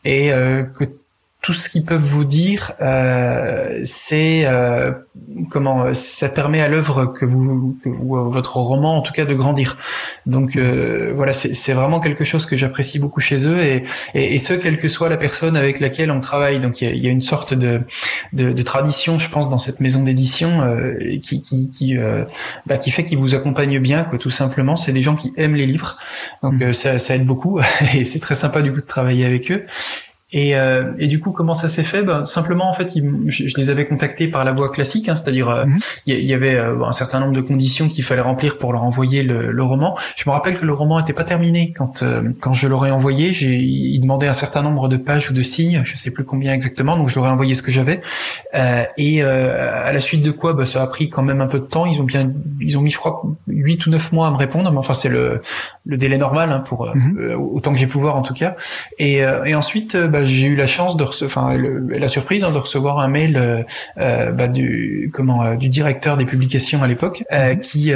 et 0.05 0.29
que 0.29 0.85
tout 1.47 1.53
ce 1.53 1.69
qu'ils 1.69 1.85
peuvent 1.85 2.03
vous 2.03 2.25
dire, 2.25 2.73
euh, 2.81 3.79
c'est 3.85 4.43
euh, 4.43 4.91
comment 5.49 5.93
ça 5.93 6.27
permet 6.27 6.59
à 6.59 6.67
l'œuvre 6.67 7.05
que 7.05 7.23
vous, 7.23 7.79
que 7.81 7.87
vous, 7.87 8.29
votre 8.29 8.57
roman 8.57 8.97
en 8.97 9.01
tout 9.01 9.13
cas 9.13 9.23
de 9.23 9.33
grandir. 9.33 9.77
Donc 10.25 10.57
euh, 10.57 11.13
voilà, 11.15 11.31
c'est 11.31 11.71
vraiment 11.71 12.01
quelque 12.01 12.25
chose 12.25 12.45
que 12.45 12.57
j'apprécie 12.57 12.99
beaucoup 12.99 13.21
chez 13.21 13.47
eux 13.47 13.63
et, 13.63 13.85
et, 14.13 14.35
et, 14.35 14.39
ce 14.39 14.55
quelle 14.55 14.77
que 14.77 14.89
soit 14.89 15.07
la 15.07 15.15
personne 15.15 15.55
avec 15.55 15.79
laquelle 15.79 16.11
on 16.11 16.19
travaille. 16.19 16.59
Donc 16.59 16.81
il 16.81 16.89
y 16.89 16.91
a, 16.91 16.93
y 16.93 17.07
a, 17.07 17.11
une 17.11 17.21
sorte 17.21 17.53
de, 17.53 17.79
de, 18.33 18.51
de, 18.51 18.61
tradition, 18.63 19.17
je 19.17 19.29
pense, 19.29 19.49
dans 19.49 19.57
cette 19.57 19.79
maison 19.79 20.03
d'édition 20.03 20.63
euh, 20.63 20.97
qui 21.23 21.41
qui 21.41 21.69
qui, 21.69 21.97
euh, 21.97 22.25
bah, 22.65 22.77
qui 22.77 22.91
fait 22.91 23.05
qu'ils 23.05 23.19
vous 23.19 23.35
accompagnent 23.35 23.79
bien, 23.79 24.03
quoi. 24.03 24.19
Tout 24.19 24.29
simplement, 24.29 24.75
c'est 24.75 24.91
des 24.91 25.01
gens 25.01 25.15
qui 25.15 25.31
aiment 25.37 25.55
les 25.55 25.65
livres, 25.65 25.97
donc 26.43 26.55
mmh. 26.55 26.73
ça, 26.73 26.99
ça 26.99 27.15
aide 27.15 27.25
beaucoup 27.25 27.61
et 27.95 28.03
c'est 28.03 28.19
très 28.19 28.35
sympa 28.35 28.61
du 28.61 28.73
coup 28.73 28.81
de 28.81 28.85
travailler 28.85 29.23
avec 29.23 29.49
eux. 29.49 29.65
Et, 30.33 30.57
euh, 30.57 30.91
et, 30.99 31.07
du 31.07 31.21
coup, 31.21 31.31
comment 31.31 31.53
ça 31.53 31.69
s'est 31.69 31.85
fait? 31.85 32.03
Ben, 32.03 32.25
Simplement, 32.25 32.69
en 32.69 32.73
fait, 32.73 32.91
je, 33.27 33.55
les 33.55 33.69
avais 33.69 33.85
contactés 33.85 34.27
par 34.27 34.43
la 34.43 34.51
voie 34.51 34.69
classique, 34.69 35.07
hein, 35.07 35.15
c'est-à-dire 35.15 35.47
euh, 35.47 35.63
mhm. 35.65 35.79
il 36.05 36.25
y, 36.25 36.33
avait 36.33 36.55
euh, 36.55 36.83
un 36.83 36.91
certain 36.91 37.21
nombre 37.21 37.31
de 37.31 37.39
conditions 37.39 37.87
qu'il 37.87 38.03
fallait 38.03 38.21
remplir 38.21 38.57
pour 38.57 38.73
leur 38.73 38.83
envoyer 38.83 39.23
le, 39.23 39.51
le, 39.51 39.63
roman. 39.63 39.97
Je 40.17 40.29
me 40.29 40.33
rappelle 40.33 40.57
que 40.57 40.65
le 40.65 40.73
roman 40.73 40.99
n'était 40.99 41.13
pas 41.13 41.23
terminé 41.23 41.71
quand 41.71 42.03
quand 42.41 42.51
je 42.51 42.67
l'aurais 42.67 42.91
envoyé. 42.91 43.29
Il 43.29 43.99
demandait 44.01 44.27
un 44.27 44.33
certain 44.33 44.61
nombre 44.63 44.89
de 44.89 44.97
pages 44.97 45.31
ou 45.31 45.33
de 45.33 45.41
signes, 45.41 45.81
je 45.85 45.95
sais 45.95 46.11
plus 46.11 46.25
combien 46.25 46.53
exactement, 46.53 46.97
donc 46.97 47.07
je 47.07 47.15
leur 47.15 47.27
ai 47.27 47.29
envoyé 47.29 47.53
ce 47.53 47.61
que 47.61 47.71
j'avais. 47.71 48.01
et 48.97 49.21
à 49.21 49.93
la 49.93 50.01
suite 50.01 50.23
de 50.23 50.31
quoi, 50.31 50.53
ben, 50.53 50.65
ça 50.65 50.83
a 50.83 50.87
pris 50.87 51.09
quand 51.09 51.23
même 51.23 51.39
un 51.39 51.47
peu 51.47 51.59
de 51.59 51.65
temps. 51.65 51.85
Ils 51.85 52.01
ont 52.01 52.05
bien, 52.05 52.33
ils 52.59 52.77
ont 52.77 52.81
mis, 52.81 52.91
je 52.91 52.97
crois, 52.97 53.21
huit 53.47 53.85
ou 53.85 53.89
neuf 53.89 54.11
mois 54.11 54.27
à 54.27 54.31
me 54.31 54.37
répondre. 54.37 54.69
Mais 54.71 54.77
enfin, 54.77 54.93
c'est 54.93 55.09
le, 55.09 55.41
le 55.85 55.97
délai 55.97 56.17
normal 56.17 56.51
hein, 56.51 56.59
pour 56.59 56.91
mhm. 56.93 57.35
autant 57.53 57.71
que 57.71 57.79
j'ai 57.79 57.87
pu 57.87 57.97
voir 57.97 58.17
en 58.17 58.23
tout 58.23 58.33
cas. 58.33 58.57
Et, 58.99 59.19
et 59.45 59.55
ensuite 59.55 59.95
ben, 59.95 60.16
bah, 60.17 60.25
j'ai 60.25 60.47
eu 60.47 60.55
la 60.55 60.65
chance 60.65 60.97
de 60.97 61.03
recevoir, 61.03 61.45
enfin 61.45 61.57
la 61.89 62.09
surprise 62.09 62.43
hein, 62.43 62.51
de 62.51 62.57
recevoir 62.57 62.97
un 62.97 63.07
mail 63.07 63.37
euh, 63.37 63.61
euh, 63.99 64.31
bah, 64.31 64.47
du 64.47 65.11
comment 65.13 65.43
euh, 65.43 65.55
du 65.55 65.69
directeur 65.69 66.17
des 66.17 66.25
publications 66.25 66.81
à 66.81 66.87
l'époque 66.87 67.23
mhm. 67.31 67.59
qui 67.59 67.91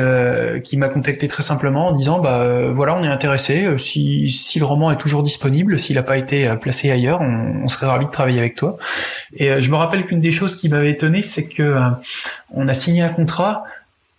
qui 0.64 0.78
m'a 0.78 0.90
contacté 0.90 1.28
très 1.28 1.42
simplement 1.42 1.88
en 1.88 1.92
disant 1.92 2.20
bah 2.20 2.72
voilà 2.72 2.96
on 2.96 3.04
est 3.04 3.08
intéressé 3.08 3.68
si 3.80 4.30
si 4.30 4.60
le 4.60 4.66
roman 4.66 4.92
est 4.92 4.98
toujours 4.98 5.24
disponible 5.24 5.80
s'il 5.80 5.96
n'a 5.96 6.04
pas 6.04 6.18
été 6.18 6.56
placé 6.62 6.92
ailleurs 6.92 7.22
on, 7.22 7.64
on, 7.64 7.68
serait 7.68 7.88
ravi 7.88 8.06
de 8.06 8.12
travailler 8.12 8.40
avec 8.40 8.56
toi 8.56 8.78
et 9.34 9.60
je 9.60 9.72
me 9.72 9.76
rappelle 9.76 10.06
qu'une 10.06 10.22
des 10.22 10.32
choses 10.32 10.56
qui 10.56 10.70
m'avait 10.70 10.92
étonné 10.92 11.24
c'est 11.24 11.48
que 11.48 11.76
on 12.54 12.68
a 12.68 12.74
signé 12.74 13.02
un 13.02 13.10
contrat 13.10 13.64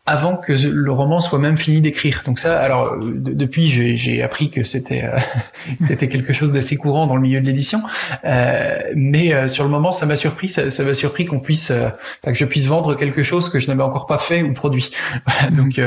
avant 0.05 0.37
que 0.37 0.53
le 0.53 0.91
roman 0.91 1.21
soit 1.21 1.39
même 1.39 1.57
fini 1.57 1.81
d'écrire. 1.81 2.23
Donc 2.27 2.41
ça, 2.41 2.61
alors 2.61 2.97
depuis, 2.99 3.69
j'ai 3.69 4.23
appris 4.23 4.51
que 4.51 4.65
c'était 4.65 5.05
euh, 5.05 5.17
c'était 5.81 6.09
quelque 6.09 6.33
chose 6.33 6.51
d'assez 6.51 6.77
courant 6.77 7.07
dans 7.07 7.15
le 7.15 7.23
milieu 7.23 7.41
de 7.41 7.47
l'édition, 7.47 7.83
euh, 8.25 8.79
mais 8.97 9.33
euh, 9.33 9.47
sur 9.47 9.63
le 9.63 9.71
moment, 9.71 9.93
ça 9.93 10.07
m'a 10.07 10.17
surpris. 10.17 10.49
Ça 10.49 10.85
m'a 10.85 10.95
surpris 10.95 11.25
qu'on 11.25 11.39
puisse, 11.39 11.71
euh, 11.71 11.89
que 12.25 12.35
je 12.35 12.45
puisse 12.45 12.67
vendre 12.67 12.95
quelque 12.97 13.23
chose 13.23 13.49
que 13.49 13.61
je 13.61 13.69
n'avais 13.69 13.83
encore 13.83 14.07
pas 14.07 14.19
fait 14.19 14.43
ou 14.43 14.53
produit. 14.55 14.91
donc 15.53 15.81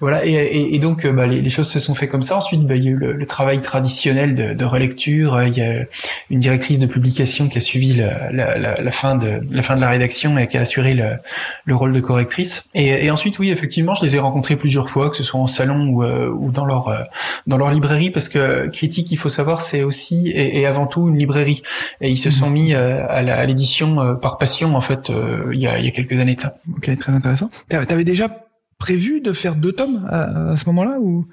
voilà, 0.00 0.24
et, 0.24 0.32
et, 0.32 0.74
et 0.74 0.78
donc 0.78 1.06
bah, 1.06 1.26
les, 1.26 1.50
choses 1.50 1.70
se 1.70 1.80
sont 1.80 1.94
fait 1.94 2.08
comme 2.08 2.22
ça. 2.22 2.38
Ensuite, 2.38 2.66
bah, 2.66 2.76
il 2.76 2.84
y 2.84 2.88
a 2.88 2.90
eu 2.92 2.96
le, 2.96 3.12
le 3.12 3.26
travail 3.26 3.60
traditionnel 3.60 4.34
de, 4.34 4.54
de, 4.54 4.64
relecture. 4.64 5.42
Il 5.42 5.56
y 5.56 5.60
a 5.60 5.84
une 6.30 6.38
directrice 6.38 6.78
de 6.78 6.86
publication 6.86 7.48
qui 7.48 7.58
a 7.58 7.60
suivi 7.60 7.94
la, 7.94 8.32
la, 8.32 8.80
la, 8.80 8.90
fin 8.90 9.16
de 9.16 9.40
la 9.50 9.62
fin 9.62 9.76
de 9.76 9.80
la 9.80 9.90
rédaction 9.90 10.38
et 10.38 10.46
qui 10.46 10.56
a 10.56 10.62
assuré 10.62 10.94
le, 10.94 11.16
le 11.66 11.76
rôle 11.76 11.92
de 11.92 12.00
correctrice. 12.00 12.70
Et, 12.74 13.04
et 13.04 13.10
ensuite 13.10 13.33
oui, 13.38 13.50
effectivement, 13.50 13.94
je 13.94 14.04
les 14.04 14.16
ai 14.16 14.18
rencontrés 14.18 14.56
plusieurs 14.56 14.90
fois, 14.90 15.10
que 15.10 15.16
ce 15.16 15.22
soit 15.22 15.40
en 15.40 15.46
salon 15.46 15.88
ou, 15.88 16.02
euh, 16.02 16.28
ou 16.28 16.50
dans 16.50 16.64
leur 16.64 16.88
euh, 16.88 17.02
dans 17.46 17.56
leur 17.56 17.70
librairie, 17.70 18.10
parce 18.10 18.28
que 18.28 18.66
Critique, 18.68 19.10
il 19.10 19.16
faut 19.16 19.28
savoir, 19.28 19.60
c'est 19.60 19.82
aussi 19.82 20.30
et, 20.34 20.66
avant 20.66 20.86
tout 20.86 21.08
une 21.08 21.18
librairie. 21.18 21.62
Et 22.00 22.10
ils 22.10 22.16
se 22.16 22.28
mhm. 22.28 22.34
sont 22.34 22.50
mis 22.50 22.74
euh, 22.74 23.06
à 23.08 23.46
l'édition 23.46 24.16
par 24.16 24.38
passion, 24.38 24.76
en 24.76 24.80
fait, 24.80 25.10
il 25.52 25.58
y, 25.58 25.66
a, 25.66 25.78
il 25.78 25.84
y 25.84 25.88
a 25.88 25.90
quelques 25.90 26.18
années 26.18 26.34
de 26.34 26.40
ça. 26.40 26.56
Ok, 26.76 26.96
très 26.98 27.12
intéressant. 27.12 27.50
T'avais 27.68 28.04
déjà 28.04 28.28
prévu 28.78 29.20
de 29.20 29.32
faire 29.32 29.54
deux 29.54 29.72
tomes 29.72 30.06
à, 30.08 30.52
à 30.52 30.56
ce 30.56 30.66
moment-là 30.66 30.98
ou? 31.00 31.26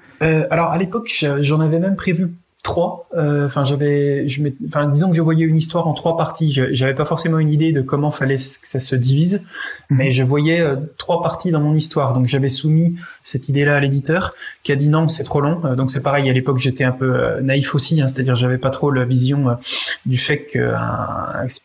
Alors 0.50 0.70
à 0.70 0.78
l'époque, 0.78 1.24
j'en 1.40 1.60
avais 1.60 1.78
même 1.78 1.96
prévu 1.96 2.36
trois. 2.62 3.08
Euh, 3.16 3.46
enfin, 3.46 3.64
j'avais, 3.64 4.28
je 4.28 4.42
enfin, 4.68 4.86
disons 4.88 5.10
que 5.10 5.16
je 5.16 5.22
voyais 5.22 5.44
une 5.44 5.56
histoire 5.56 5.88
en 5.88 5.94
trois 5.94 6.16
parties. 6.16 6.52
J'avais 6.52 6.94
pas 6.94 7.04
forcément 7.04 7.38
une 7.38 7.50
idée 7.50 7.72
de 7.72 7.80
comment 7.80 8.10
fallait 8.10 8.36
que 8.36 8.66
ça 8.66 8.78
se 8.78 8.94
divise, 8.94 9.42
mhm. 9.90 9.98
mais 9.98 10.12
je 10.12 10.22
voyais 10.22 10.60
euh, 10.60 10.76
trois 10.96 11.22
parties 11.22 11.50
dans 11.50 11.60
mon 11.60 11.74
histoire. 11.74 12.14
Donc, 12.14 12.26
j'avais 12.26 12.48
soumis 12.48 12.94
cette 13.22 13.48
idée-là 13.48 13.76
à 13.76 13.80
l'éditeur, 13.80 14.34
qui 14.62 14.70
a 14.70 14.76
dit 14.76 14.88
non, 14.88 15.08
c'est 15.08 15.24
trop 15.24 15.40
long. 15.40 15.60
Euh, 15.64 15.74
donc, 15.74 15.90
c'est 15.90 16.02
pareil. 16.02 16.30
À 16.30 16.32
l'époque, 16.32 16.58
j'étais 16.58 16.84
un 16.84 16.92
peu 16.92 17.40
naïf 17.40 17.74
aussi, 17.74 18.00
hein, 18.00 18.06
c'est-à-dire 18.06 18.36
j'avais 18.36 18.58
pas 18.58 18.70
trop 18.70 18.90
la 18.90 19.04
vision 19.04 19.56
du 20.06 20.16
fait 20.16 20.44
que 20.44 20.72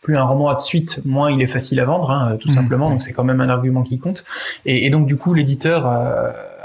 plus 0.01 0.17
un 0.17 0.23
roman 0.23 0.49
a 0.49 0.55
de 0.55 0.61
suite, 0.61 1.01
moins 1.05 1.31
il 1.31 1.41
est 1.41 1.47
facile 1.47 1.79
à 1.79 1.85
vendre, 1.85 2.09
hein, 2.09 2.37
tout 2.39 2.49
mhm. 2.49 2.55
simplement. 2.55 2.89
Donc, 2.89 3.03
c'est 3.03 3.13
quand 3.13 3.23
même 3.23 3.41
un 3.41 3.49
argument 3.49 3.83
qui 3.83 3.99
compte. 3.99 4.25
Et, 4.65 4.87
et 4.87 4.89
donc, 4.89 5.05
du 5.05 5.15
coup, 5.15 5.35
l'éditeur 5.35 5.85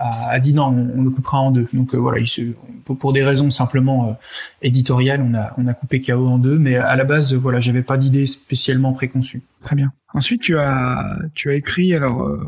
a, 0.03 0.39
dit 0.41 0.55
non, 0.55 0.67
on, 0.67 1.03
le 1.03 1.11
coupera 1.11 1.39
en 1.39 1.51
deux. 1.51 1.67
Donc 1.73 1.95
voilà, 1.95 2.19
il 2.19 2.29
se, 2.29 2.43
pour 2.85 3.13
des 3.13 3.25
raisons 3.25 3.51
simplement 3.51 4.09
euh, 4.09 4.13
éditoriales, 4.63 5.23
on 5.23 5.35
a, 5.35 5.55
on 5.59 5.67
a 5.67 5.75
coupé 5.75 6.01
KO 6.01 6.29
en 6.29 6.39
deux, 6.39 6.59
mais 6.59 6.77
à 6.77 6.97
la 6.97 7.05
base, 7.05 7.35
voilà, 7.35 7.61
j'avais 7.61 7.83
pas 7.83 7.97
d'idée 7.97 8.27
spécialement 8.27 8.93
préconçue. 8.93 9.43
Très 9.61 9.77
bien. 9.77 9.91
Ensuite, 10.15 10.43
tu 10.43 10.57
as, 10.57 11.19
tu 11.35 11.51
as 11.51 11.55
écrit, 11.55 11.95
alors, 11.95 12.23
euh, 12.23 12.41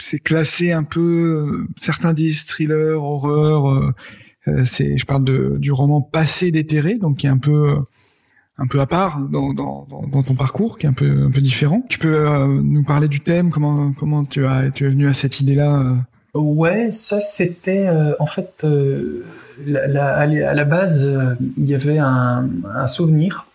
c'est 0.00 0.18
classé 0.18 0.72
un 0.72 0.84
peu, 0.84 1.00
euh, 1.00 1.68
certains 1.76 2.12
disent 2.12 2.44
thriller, 2.46 3.02
horreur, 3.02 3.94
je 4.46 5.04
parle 5.04 5.24
de, 5.24 5.56
du 5.58 5.72
roman 5.72 6.02
Passé 6.02 6.50
déterré, 6.50 6.96
donc 6.96 7.18
qui 7.18 7.26
est 7.26 7.30
un 7.30 7.38
peu, 7.38 7.76
un 8.58 8.66
peu 8.66 8.80
à 8.80 8.86
part 8.86 9.20
dans, 9.20 9.52
dans, 9.52 9.86
dans, 10.10 10.22
ton 10.22 10.34
parcours, 10.34 10.76
qui 10.76 10.86
est 10.86 10.88
un 10.88 10.94
peu, 10.94 11.24
un 11.24 11.30
peu 11.30 11.40
différent. 11.40 11.82
Tu 11.88 11.98
peux 11.98 12.28
nous 12.62 12.84
parler 12.84 13.08
du 13.08 13.20
thème, 13.20 13.50
comment, 13.50 13.92
comment 13.92 14.24
tu 14.24 14.44
as, 14.44 14.70
tu 14.70 14.84
es 14.84 14.88
venu 14.88 15.06
à 15.06 15.14
cette 15.14 15.40
idée-là 15.40 15.96
Ouais, 16.34 16.90
ça 16.90 17.20
c'était 17.20 17.88
en 18.18 18.26
fait 18.26 18.66
la, 19.66 20.16
à 20.16 20.26
la 20.26 20.64
base, 20.64 21.06
euh, 21.06 21.34
il 21.56 21.66
y 21.66 21.74
avait 21.74 21.98
un, 21.98 22.48
un 22.74 22.86
souvenir. 22.86 23.46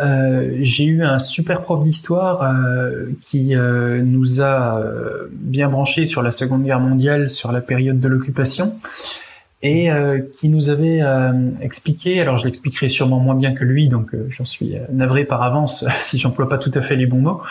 Euh, 0.00 0.56
j'ai 0.60 0.84
eu 0.84 1.02
un 1.02 1.18
super 1.18 1.62
prof 1.62 1.82
d'histoire 1.84 2.42
euh, 2.42 3.06
qui 3.20 3.54
euh, 3.54 4.00
nous 4.02 4.40
a 4.40 4.80
euh, 4.80 5.28
bien 5.32 5.68
branché 5.68 6.06
sur 6.06 6.22
la 6.22 6.30
Seconde 6.30 6.64
Guerre 6.64 6.80
mondiale, 6.80 7.28
sur 7.28 7.52
la 7.52 7.60
période 7.60 8.00
de 8.00 8.08
l'occupation 8.08 8.74
et 9.62 9.90
euh, 9.90 10.20
qui 10.40 10.48
nous 10.48 10.70
avait 10.70 11.00
euh, 11.02 11.32
expliqué, 11.60 12.20
alors 12.20 12.36
je 12.36 12.46
l'expliquerai 12.46 12.88
sûrement 12.88 13.20
moins 13.20 13.36
bien 13.36 13.52
que 13.52 13.62
lui, 13.62 13.86
donc 13.86 14.12
euh, 14.12 14.26
j'en 14.28 14.44
suis 14.44 14.74
navré 14.90 15.24
par 15.24 15.42
avance 15.42 15.86
si 16.00 16.18
j'emploie 16.18 16.48
pas 16.48 16.58
tout 16.58 16.72
à 16.74 16.82
fait 16.82 16.96
les 16.96 17.06
bons 17.06 17.20
mots, 17.20 17.42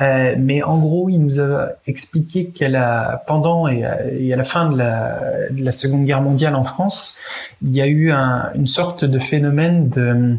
mais 0.00 0.62
en 0.62 0.78
gros 0.78 1.10
il 1.10 1.18
nous 1.18 1.40
a 1.40 1.68
expliqué 1.86 2.48
qu'elle 2.48 2.76
a 2.76 3.22
pendant 3.26 3.68
et, 3.68 3.84
à 3.84 4.36
la 4.36 4.44
fin 4.44 4.70
de 4.70 4.78
la, 4.78 5.20
de 5.50 5.62
la, 5.62 5.72
Seconde 5.72 6.06
Guerre 6.06 6.22
mondiale 6.22 6.54
en 6.54 6.64
France, 6.64 7.20
il 7.62 7.70
y 7.70 7.82
a 7.82 7.86
eu 7.86 8.10
un, 8.10 8.50
une 8.54 8.66
sorte 8.66 9.04
de 9.04 9.18
phénomène 9.18 9.88
de 9.88 10.36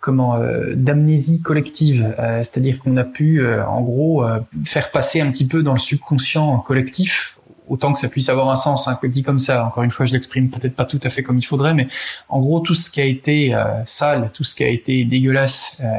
comment 0.00 0.38
d'amnésie 0.74 1.42
collective, 1.42 2.14
c'est-à-dire 2.18 2.78
qu'on 2.78 2.96
a 2.96 3.04
pu 3.04 3.44
en 3.44 3.80
gros 3.80 4.24
faire 4.64 4.90
passer 4.90 5.20
un 5.20 5.30
petit 5.30 5.46
peu 5.46 5.62
dans 5.62 5.72
le 5.72 5.78
subconscient 5.78 6.58
collectif 6.58 7.35
autant 7.68 7.92
que 7.92 7.98
ça 7.98 8.08
puisse 8.08 8.28
avoir 8.28 8.50
un 8.50 8.56
sens, 8.56 8.88
hein, 8.88 8.98
dit 9.04 9.22
comme 9.22 9.38
ça. 9.38 9.66
Encore 9.66 9.82
une 9.82 9.90
fois, 9.90 10.06
je 10.06 10.12
l'exprime 10.12 10.50
peut-être 10.50 10.74
pas 10.74 10.84
tout 10.84 11.00
à 11.02 11.10
fait 11.10 11.22
comme 11.22 11.38
il 11.38 11.46
faudrait, 11.46 11.74
mais 11.74 11.88
en 12.28 12.40
gros, 12.40 12.60
tout 12.60 12.74
ce 12.74 12.90
qui 12.90 13.00
a 13.00 13.04
été 13.04 13.54
euh, 13.54 13.64
sale, 13.84 14.30
tout 14.32 14.44
ce 14.44 14.54
qui 14.54 14.64
a 14.64 14.68
été 14.68 15.04
dégueulasse 15.04 15.82
euh, 15.84 15.98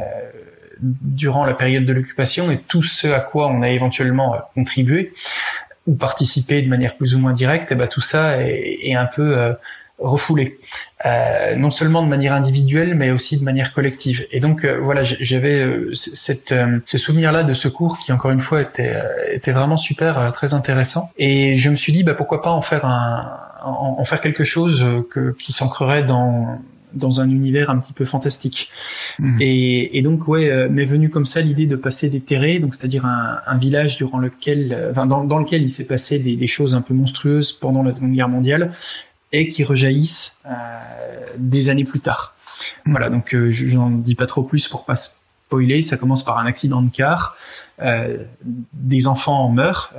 durant 0.80 1.44
la 1.44 1.54
période 1.54 1.84
de 1.84 1.92
l'occupation 1.92 2.50
et 2.50 2.58
tout 2.58 2.82
ce 2.82 3.08
à 3.08 3.20
quoi 3.20 3.48
on 3.48 3.62
a 3.62 3.70
éventuellement 3.70 4.34
euh, 4.34 4.38
contribué 4.54 5.12
ou 5.86 5.94
participé 5.94 6.62
de 6.62 6.68
manière 6.68 6.96
plus 6.96 7.14
ou 7.14 7.18
moins 7.18 7.32
directe, 7.32 7.68
eh 7.70 7.74
ben 7.74 7.86
tout 7.86 8.02
ça 8.02 8.42
est 8.44 8.94
un 8.94 9.06
peu 9.06 9.54
refoulé, 9.98 10.58
euh, 11.04 11.56
non 11.56 11.70
seulement 11.70 12.02
de 12.02 12.08
manière 12.08 12.32
individuelle, 12.32 12.94
mais 12.94 13.10
aussi 13.10 13.38
de 13.38 13.44
manière 13.44 13.72
collective. 13.72 14.26
Et 14.30 14.40
donc 14.40 14.64
euh, 14.64 14.78
voilà, 14.80 15.02
j'avais 15.02 15.60
euh, 15.60 15.92
cette, 15.94 16.52
euh, 16.52 16.78
ce 16.84 16.98
souvenir-là 16.98 17.42
de 17.42 17.54
secours 17.54 17.98
qui 17.98 18.12
encore 18.12 18.30
une 18.30 18.42
fois 18.42 18.60
était, 18.60 19.02
était 19.32 19.52
vraiment 19.52 19.76
super, 19.76 20.32
très 20.32 20.54
intéressant. 20.54 21.10
Et 21.18 21.56
je 21.56 21.70
me 21.70 21.76
suis 21.76 21.92
dit, 21.92 22.04
bah, 22.04 22.14
pourquoi 22.14 22.42
pas 22.42 22.50
en 22.50 22.60
faire 22.60 22.84
un, 22.84 23.38
en, 23.64 24.04
faire 24.04 24.20
quelque 24.20 24.44
chose 24.44 24.84
que, 25.10 25.34
qui 25.38 25.52
s'ancrerait 25.52 26.04
dans 26.04 26.58
dans 26.94 27.20
un 27.20 27.28
univers 27.28 27.68
un 27.68 27.76
petit 27.76 27.92
peu 27.92 28.06
fantastique. 28.06 28.70
Mmh. 29.18 29.42
Et, 29.42 29.98
et, 29.98 30.00
donc 30.00 30.26
ouais, 30.26 30.70
m'est 30.70 30.86
venue 30.86 31.10
comme 31.10 31.26
ça 31.26 31.42
l'idée 31.42 31.66
de 31.66 31.76
passer 31.76 32.08
des 32.08 32.20
terrés, 32.20 32.60
donc 32.60 32.74
c'est-à-dire 32.74 33.04
un, 33.04 33.40
un, 33.46 33.58
village 33.58 33.98
durant 33.98 34.16
lequel, 34.18 34.88
enfin, 34.90 35.04
dans, 35.04 35.22
dans 35.22 35.38
lequel 35.38 35.62
il 35.62 35.70
s'est 35.70 35.86
passé 35.86 36.18
des, 36.18 36.34
des, 36.34 36.46
choses 36.46 36.74
un 36.74 36.80
peu 36.80 36.94
monstrueuses 36.94 37.52
pendant 37.52 37.82
la 37.82 37.90
Seconde 37.90 38.14
Guerre 38.14 38.30
mondiale, 38.30 38.72
et 39.32 39.48
qui 39.48 39.64
rejaillissent 39.64 40.42
euh, 40.46 40.52
des 41.36 41.68
années 41.68 41.84
plus 41.84 42.00
tard. 42.00 42.34
Hmm. 42.86 42.92
Voilà, 42.92 43.10
donc 43.10 43.34
euh, 43.34 43.50
je 43.50 43.76
n'en 43.76 43.90
dis 43.90 44.14
pas 44.14 44.26
trop 44.26 44.42
plus 44.42 44.68
pour 44.68 44.84
pas 44.84 44.96
spoiler. 44.96 45.82
Ça 45.82 45.96
commence 45.96 46.24
par 46.24 46.38
un 46.38 46.46
accident 46.46 46.82
de 46.82 46.90
car, 46.90 47.36
euh, 47.80 48.18
des 48.72 49.06
enfants 49.06 49.44
en 49.44 49.50
meurent. 49.50 49.92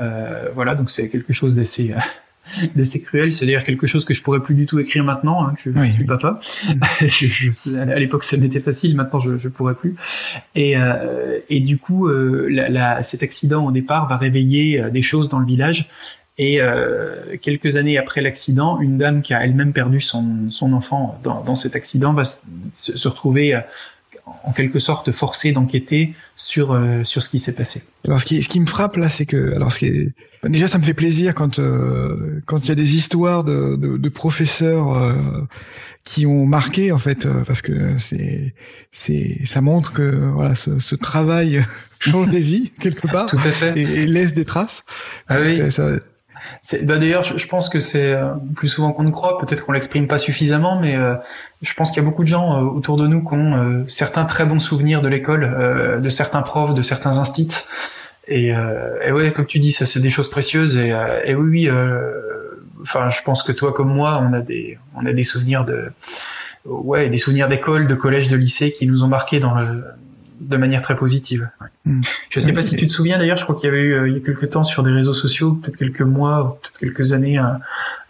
Voilà, 0.55 0.75
donc 0.75 0.89
c'est 0.89 1.09
quelque 1.09 1.33
chose 1.33 1.55
d'assez 1.55 1.95
d'assez 2.75 3.01
cruel. 3.01 3.31
C'est 3.31 3.45
d'ailleurs 3.45 3.63
quelque 3.63 3.87
chose 3.87 4.05
que 4.05 4.13
je 4.13 4.23
pourrais 4.23 4.41
plus 4.41 4.55
du 4.55 4.65
tout 4.65 4.79
écrire 4.79 5.03
maintenant. 5.03 5.45
Hein, 5.45 5.53
que 5.55 5.71
je 5.71 5.79
suis 5.91 6.05
papa. 6.05 6.39
Hmm. 6.67 6.79
je, 7.07 7.27
je, 7.27 7.77
à 7.77 7.99
l'époque, 7.99 8.23
ça 8.23 8.37
m'était 8.37 8.59
facile. 8.59 8.95
Maintenant, 8.95 9.19
je, 9.19 9.37
je 9.37 9.47
pourrais 9.47 9.75
plus. 9.75 9.95
Et, 10.55 10.75
euh, 10.75 11.39
et 11.49 11.59
du 11.59 11.77
coup, 11.77 12.07
la, 12.07 12.67
la, 12.67 13.03
cet 13.03 13.23
accident 13.23 13.65
au 13.65 13.71
départ 13.71 14.09
va 14.09 14.17
réveiller 14.17 14.89
des 14.91 15.03
choses 15.03 15.29
dans 15.29 15.39
le 15.39 15.45
village 15.45 15.87
et 16.39 16.61
euh, 16.61 17.35
quelques 17.41 17.75
années 17.75 17.97
après 17.97 18.21
l'accident, 18.21 18.79
une 18.79 18.97
dame 18.97 19.21
qui 19.21 19.33
a 19.33 19.43
elle-même 19.43 19.73
perdu 19.73 19.99
son, 19.99 20.49
son 20.49 20.73
enfant 20.73 21.19
dans, 21.21 21.43
dans, 21.43 21.55
cet 21.55 21.75
accident 21.75 22.13
va 22.13 22.23
se, 22.23 22.47
se 22.73 23.07
retrouver 23.07 23.53
euh, 23.53 23.59
en 24.43 24.51
quelque 24.51 24.79
sorte 24.79 25.11
forcée 25.11 25.51
d'enquêter 25.51 26.13
sur 26.35 26.71
euh, 26.71 27.03
sur 27.03 27.23
ce 27.23 27.29
qui 27.29 27.39
s'est 27.39 27.55
passé. 27.55 27.83
Alors 28.05 28.19
ce 28.19 28.25
qui, 28.25 28.41
ce 28.41 28.49
qui 28.49 28.59
me 28.59 28.65
frappe 28.65 28.95
là, 28.95 29.09
c'est 29.09 29.25
que 29.25 29.53
alors 29.55 29.71
ce 29.71 29.79
qui 29.79 29.85
est, 29.87 30.13
déjà 30.43 30.67
ça 30.67 30.77
me 30.77 30.83
fait 30.83 30.93
plaisir 30.93 31.35
quand 31.35 31.59
euh, 31.59 32.41
quand 32.45 32.63
il 32.63 32.69
y 32.69 32.71
a 32.71 32.75
des 32.75 32.95
histoires 32.95 33.43
de, 33.43 33.75
de, 33.75 33.97
de 33.97 34.09
professeurs 34.09 34.97
euh, 34.97 35.13
qui 36.05 36.25
ont 36.25 36.45
marqué 36.45 36.91
en 36.91 36.97
fait 36.97 37.27
parce 37.45 37.61
que 37.61 37.99
c'est 37.99 38.53
c'est 38.91 39.45
ça 39.45 39.61
montre 39.61 39.93
que 39.93 40.31
voilà 40.33 40.55
ce, 40.55 40.79
ce 40.79 40.95
travail 40.95 41.63
change 41.99 42.29
des 42.29 42.41
vies 42.41 42.71
quelque 42.79 43.07
part 43.07 43.27
Tout 43.27 43.37
à 43.37 43.51
fait. 43.51 43.77
Et, 43.77 44.03
et, 44.03 44.07
laisse 44.07 44.33
des 44.33 44.45
traces. 44.45 44.83
Ah 45.27 45.41
oui. 45.41 45.71
Ça, 45.71 45.99
bah 46.83 46.97
D'ailleurs, 46.97 47.23
je, 47.23 47.47
pense 47.47 47.69
que 47.69 47.79
c'est 47.79 48.13
euh, 48.13 48.29
plus 48.55 48.67
souvent 48.67 48.91
qu'on 48.91 49.03
ne 49.03 49.11
croit. 49.11 49.37
Peut-être 49.37 49.65
qu'on 49.65 49.71
l'exprime 49.71 50.07
pas 50.07 50.17
suffisamment, 50.17 50.79
mais 50.79 50.95
euh, 50.95 51.15
je 51.61 51.73
pense 51.73 51.91
qu'il 51.91 52.01
y 52.01 52.05
a 52.05 52.09
beaucoup 52.09 52.23
de 52.23 52.27
gens 52.27 52.57
euh, 52.57 52.63
autour 52.63 52.97
de 52.97 53.07
nous 53.07 53.21
qui 53.21 53.33
ont 53.33 53.85
certains 53.87 54.25
très 54.25 54.45
bons 54.45 54.59
souvenirs 54.59 55.01
de 55.01 55.07
l'école, 55.07 55.99
de 56.01 56.09
certains 56.09 56.41
profs, 56.41 56.73
de 56.73 56.81
certains 56.81 57.17
instits. 57.17 57.55
Et, 58.27 58.49
et 58.49 59.11
ouais, 59.11 59.31
comme 59.31 59.45
tu 59.45 59.59
dis, 59.59 59.71
ça 59.71 59.85
c'est 59.85 59.99
des 59.99 60.09
choses 60.09 60.29
précieuses. 60.29 60.77
Et, 60.77 60.93
et 61.25 61.35
oui, 61.35 61.69
oui. 61.69 61.71
Enfin, 62.81 63.09
je 63.09 63.21
pense 63.23 63.43
que 63.43 63.51
toi 63.51 63.73
comme 63.73 63.93
moi, 63.93 64.23
on 64.23 64.33
a 64.33 64.39
des, 64.39 64.77
on 64.95 65.05
a 65.05 65.11
des 65.11 65.23
souvenirs 65.23 65.65
de, 65.65 65.91
ouais, 66.65 67.09
des 67.09 67.17
souvenirs 67.17 67.47
d'école, 67.47 67.87
de 67.87 67.95
collège, 67.95 68.29
de 68.29 68.37
lycée 68.37 68.71
qui 68.71 68.87
nous 68.87 69.03
ont 69.03 69.07
marqués 69.07 69.39
dans 69.39 69.55
le, 69.55 69.83
de 70.39 70.57
manière 70.57 70.81
très 70.81 70.95
positive. 70.95 71.49
Hmm. 71.85 72.01
Je 72.29 72.39
ne 72.39 72.45
sais 72.45 72.53
pas 72.53 72.61
si 72.61 72.75
tu 72.75 72.87
te 72.87 72.91
souviens 72.91 73.17
d'ailleurs, 73.17 73.37
je 73.37 73.43
crois 73.43 73.55
qu'il 73.55 73.65
y 73.65 73.69
avait 73.69 73.81
eu 73.81 73.93
euh, 73.93 74.07
il 74.07 74.13
y 74.15 74.17
a 74.17 74.19
quelques 74.25 74.49
temps 74.49 74.63
sur 74.63 74.83
des 74.83 74.91
réseaux 74.91 75.13
sociaux, 75.13 75.53
peut-être 75.53 75.77
quelques 75.77 76.01
mois, 76.01 76.59
peut-être 76.61 76.79
quelques 76.79 77.13
années, 77.13 77.37
un, 77.37 77.59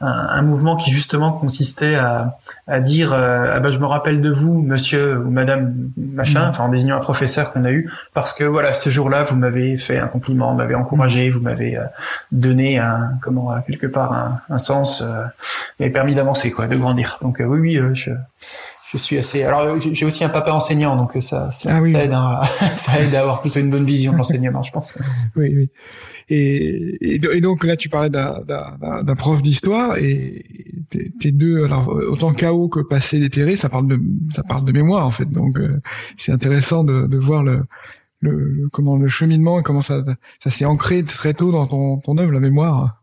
un, 0.02 0.42
mouvement 0.42 0.78
qui 0.78 0.92
justement 0.92 1.32
consistait 1.32 1.96
à, 1.96 2.38
à 2.68 2.80
dire 2.80 3.14
euh, 3.14 3.54
ah 3.54 3.60
ben 3.60 3.72
je 3.72 3.80
me 3.80 3.86
rappelle 3.86 4.22
de 4.22 4.30
vous, 4.30 4.62
monsieur 4.62 5.18
ou 5.18 5.30
madame 5.30 5.74
machin, 5.98 6.48
hmm. 6.48 6.50
enfin 6.50 6.64
en 6.66 6.70
désignant 6.70 6.98
un 6.98 7.02
professeur 7.02 7.52
qu'on 7.52 7.64
a 7.64 7.72
eu, 7.72 7.92
parce 8.14 8.34
que 8.34 8.44
voilà 8.44 8.74
ce 8.74 8.90
jour-là 8.90 9.24
vous 9.24 9.36
m'avez 9.36 9.78
fait 9.78 9.98
un 9.98 10.08
compliment, 10.08 10.54
m'avez 10.54 10.76
encouragé, 10.76 11.30
vous 11.30 11.42
m'avez 11.42 11.78
euh, 11.78 11.84
donné 12.32 12.80
un 12.80 13.12
comment 13.22 13.60
quelque 13.62 13.88
part 13.88 14.14
un, 14.14 14.42
un 14.50 14.58
sens, 14.60 15.02
euh, 15.02 15.90
permis 15.90 16.16
d'avancer 16.16 16.52
quoi, 16.52 16.68
de 16.68 16.76
grandir. 16.76 17.18
Donc 17.22 17.42
oui 17.46 17.80
oui 17.80 17.94
je 17.94 18.12
je 18.92 18.98
suis 18.98 19.18
assez. 19.18 19.44
Alors 19.44 19.80
j'ai 19.80 20.06
aussi 20.06 20.24
un 20.24 20.30
papa 20.30 20.52
enseignant, 20.52 20.96
donc 20.96 21.12
ça, 21.20 21.52
ça, 21.52 21.78
ah 21.78 21.88
aide 21.88 22.12
à, 22.12 22.42
ça 22.78 23.00
aide 23.00 23.14
à 23.14 23.22
avoir 23.22 23.42
plutôt 23.42 23.60
une 23.60 23.70
bonne 23.70 23.86
vision 23.86 24.12
de 24.12 24.18
l'enseignement, 24.18 24.64
je 24.64 24.72
pense. 24.72 24.98
Oui, 25.36 25.54
oui. 25.56 25.70
Et, 26.32 27.16
et, 27.16 27.42
donc 27.42 27.64
là, 27.64 27.76
tu 27.76 27.90
parlais 27.90 28.10
d'un 28.12 29.16
prof 29.18 29.42
d'histoire 29.42 29.98
et 29.98 30.46
tes 31.20 31.32
deux, 31.32 31.66
alors 31.66 31.90
autant 31.90 32.34
chaos 32.34 32.70
que 32.70 32.82
passé 32.82 33.20
déterré, 33.20 33.56
ça 33.56 33.70
parle 33.70 33.88
de 33.88 34.00
ça 34.32 34.44
parle 34.44 34.66
de 34.66 34.72
mémoire 34.72 35.06
en 35.06 35.12
fait. 35.12 35.26
Donc 35.26 35.60
euh, 35.60 35.80
c'est 36.18 36.32
intéressant 36.32 36.84
de, 36.84 37.08
de 37.08 37.18
voir 37.18 37.44
le, 37.44 37.64
le, 38.22 38.68
comment 38.74 38.98
le 38.98 39.08
cheminement 39.08 39.60
et 39.60 39.64
comment 39.64 39.82
ça 39.82 40.04
ça 40.40 40.52
s'est 40.52 40.66
ancré 40.66 41.04
très 41.04 41.34
tôt 41.34 41.52
dans 41.52 41.66
ton 41.66 42.00
ton 42.00 42.18
œuvre, 42.18 42.32
la 42.32 42.40
mémoire. 42.40 42.99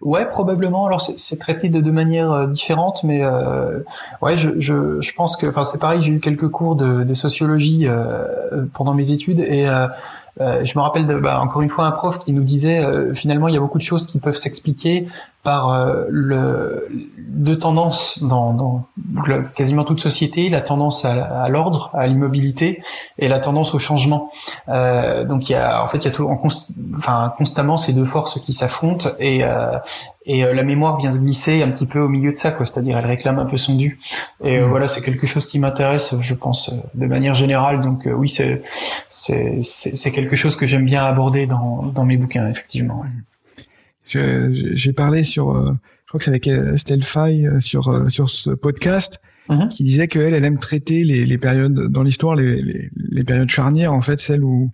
Ouais, 0.00 0.26
probablement. 0.26 0.86
Alors 0.86 1.02
c'est 1.02 1.38
traité 1.38 1.68
de 1.68 1.80
deux 1.80 1.92
manières 1.92 2.32
euh, 2.32 2.46
différentes, 2.46 3.04
mais 3.04 3.22
euh, 3.22 3.80
ouais, 4.22 4.36
je, 4.38 4.58
je, 4.58 5.00
je, 5.02 5.14
pense 5.14 5.36
que, 5.36 5.46
enfin 5.46 5.64
c'est 5.64 5.78
pareil. 5.78 6.02
J'ai 6.02 6.12
eu 6.12 6.20
quelques 6.20 6.48
cours 6.48 6.74
de, 6.74 7.04
de 7.04 7.14
sociologie 7.14 7.86
euh, 7.86 8.64
pendant 8.72 8.94
mes 8.94 9.10
études 9.10 9.40
et 9.40 9.68
euh, 9.68 9.88
euh, 10.40 10.64
je 10.64 10.78
me 10.78 10.82
rappelle 10.82 11.06
de, 11.06 11.16
bah, 11.16 11.42
encore 11.42 11.60
une 11.60 11.68
fois 11.68 11.84
un 11.84 11.90
prof 11.90 12.18
qui 12.20 12.32
nous 12.32 12.44
disait 12.44 12.82
finalement 13.14 13.48
il 13.48 13.54
y 13.54 13.58
a 13.58 13.60
beaucoup 13.60 13.76
de 13.76 13.82
choses 13.82 14.06
qui 14.06 14.18
peuvent 14.20 14.38
s'expliquer 14.38 15.06
par 15.42 15.86
le, 16.08 16.88
deux 17.18 17.58
tendances 17.58 18.22
dans, 18.22 18.54
dans 18.54 18.86
quasiment 19.54 19.84
toute 19.84 20.00
société, 20.00 20.48
la 20.48 20.60
tendance 20.60 21.04
à, 21.04 21.42
à 21.42 21.48
l'ordre, 21.48 21.90
à 21.94 22.06
l'immobilité, 22.06 22.82
et 23.18 23.28
la 23.28 23.38
tendance 23.38 23.74
au 23.74 23.78
changement. 23.78 24.30
Euh, 24.68 25.24
donc 25.24 25.48
il 25.48 25.52
y 25.52 25.54
a 25.54 25.82
en 25.84 25.88
fait 25.88 25.98
il 25.98 26.04
y 26.04 26.08
a 26.08 26.10
tout, 26.10 26.26
en 26.26 26.40
enfin 26.96 27.32
constamment 27.36 27.76
ces 27.76 27.92
deux 27.92 28.04
forces 28.04 28.40
qui 28.40 28.52
s'affrontent 28.52 29.10
et 29.18 29.44
euh, 29.44 29.78
et 30.26 30.44
euh, 30.44 30.52
la 30.52 30.62
mémoire 30.62 30.98
vient 30.98 31.10
se 31.10 31.18
glisser 31.18 31.62
un 31.62 31.70
petit 31.70 31.86
peu 31.86 31.98
au 31.98 32.08
milieu 32.08 32.32
de 32.32 32.36
ça, 32.36 32.50
quoi. 32.50 32.66
C'est-à-dire 32.66 32.98
elle 32.98 33.06
réclame 33.06 33.38
un 33.38 33.46
peu 33.46 33.56
son 33.56 33.74
dû. 33.74 33.98
Et 34.44 34.58
euh, 34.58 34.66
mmh. 34.66 34.68
voilà, 34.68 34.86
c'est 34.88 35.00
quelque 35.00 35.26
chose 35.26 35.46
qui 35.46 35.58
m'intéresse, 35.58 36.14
je 36.20 36.34
pense, 36.34 36.70
de 36.94 37.06
manière 37.06 37.34
générale. 37.34 37.80
Donc 37.80 38.06
oui, 38.06 38.28
c'est 38.28 38.62
c'est 39.08 39.60
c'est 39.62 40.12
quelque 40.12 40.36
chose 40.36 40.56
que 40.56 40.66
j'aime 40.66 40.84
bien 40.84 41.04
aborder 41.04 41.46
dans 41.46 41.84
dans 41.84 42.04
mes 42.04 42.16
bouquins, 42.16 42.48
effectivement. 42.48 43.02
Mmh. 43.02 43.22
J'ai 44.74 44.92
parlé 44.92 45.24
sur, 45.24 45.50
euh, 45.50 45.72
crois 46.10 46.18
que 46.18 46.24
c'est 46.24 46.30
avec 46.30 46.48
Estelle 46.48 47.04
Fay 47.04 47.46
euh, 47.46 47.60
sur 47.60 47.88
euh, 47.88 48.08
sur 48.08 48.30
ce 48.30 48.50
podcast, 48.50 49.20
mhm. 49.48 49.68
qui 49.68 49.84
disait 49.84 50.08
qu'elle, 50.08 50.34
elle 50.34 50.44
aime 50.44 50.58
traiter 50.58 51.04
les, 51.04 51.24
les 51.24 51.38
périodes 51.38 51.72
dans 51.72 52.02
l'histoire, 52.02 52.34
les, 52.34 52.60
les, 52.60 52.90
les, 52.96 53.24
périodes 53.24 53.48
charnières, 53.48 53.92
en 53.92 54.00
fait, 54.00 54.18
celles 54.18 54.42
où 54.42 54.72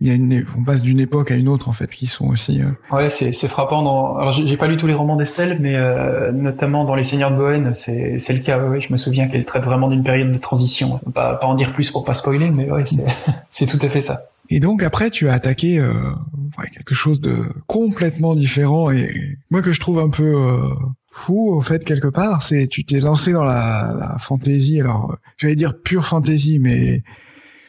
il 0.00 0.08
y 0.08 0.10
a 0.10 0.14
une, 0.14 0.44
on 0.58 0.64
passe 0.64 0.82
d'une 0.82 1.00
époque 1.00 1.30
à 1.30 1.36
une 1.36 1.48
autre, 1.48 1.70
en 1.70 1.72
fait, 1.72 1.86
qui 1.86 2.04
sont 2.04 2.26
aussi. 2.26 2.60
Ouais, 2.92 3.08
c'est 3.08 3.32
c'est 3.32 3.48
frappant. 3.48 3.80
Dans, 3.80 4.16
alors 4.18 4.34
j'ai 4.34 4.56
pas 4.58 4.66
lu 4.66 4.76
tous 4.76 4.86
les 4.86 4.92
romans 4.92 5.16
d'Estelle, 5.16 5.56
mais 5.58 5.78
notamment 6.32 6.84
dans 6.84 6.94
Les 6.94 7.04
Seigneurs 7.04 7.30
de 7.30 7.36
Bohème, 7.36 7.72
c'est 7.72 8.18
c'est 8.18 8.34
le 8.34 8.40
cas. 8.40 8.62
Ouais, 8.62 8.82
je 8.82 8.92
me 8.92 8.98
souviens 8.98 9.28
qu'elle 9.28 9.46
traite 9.46 9.64
vraiment 9.64 9.88
d'une 9.88 10.02
période 10.02 10.30
de 10.30 10.38
transition. 10.38 11.00
Pas 11.14 11.36
pas 11.36 11.46
en 11.46 11.54
dire 11.54 11.72
plus 11.72 11.90
pour 11.90 12.04
pas 12.04 12.12
spoiler, 12.12 12.50
mais 12.50 12.70
ouais, 12.70 12.84
c'est 12.84 13.06
c'est 13.50 13.64
tout 13.64 13.78
à 13.80 13.88
fait 13.88 14.02
ça. 14.02 14.28
Et 14.50 14.60
donc 14.60 14.82
après, 14.82 15.10
tu 15.10 15.28
as 15.28 15.32
attaqué 15.32 15.78
euh, 15.78 15.92
ouais, 16.58 16.68
quelque 16.74 16.94
chose 16.94 17.20
de 17.20 17.34
complètement 17.66 18.34
différent 18.34 18.90
et 18.90 19.10
moi 19.50 19.62
que 19.62 19.72
je 19.72 19.80
trouve 19.80 19.98
un 19.98 20.10
peu 20.10 20.34
euh, 20.34 20.58
fou 21.10 21.50
au 21.50 21.60
fait 21.60 21.84
quelque 21.84 22.08
part, 22.08 22.42
c'est 22.42 22.66
tu 22.68 22.84
t'es 22.84 23.00
lancé 23.00 23.32
dans 23.32 23.44
la, 23.44 23.94
la 23.98 24.18
fantaisie. 24.18 24.80
Alors 24.80 25.16
j'allais 25.36 25.56
dire 25.56 25.80
pure 25.82 26.06
fantaisie, 26.06 26.58
mais 26.60 27.02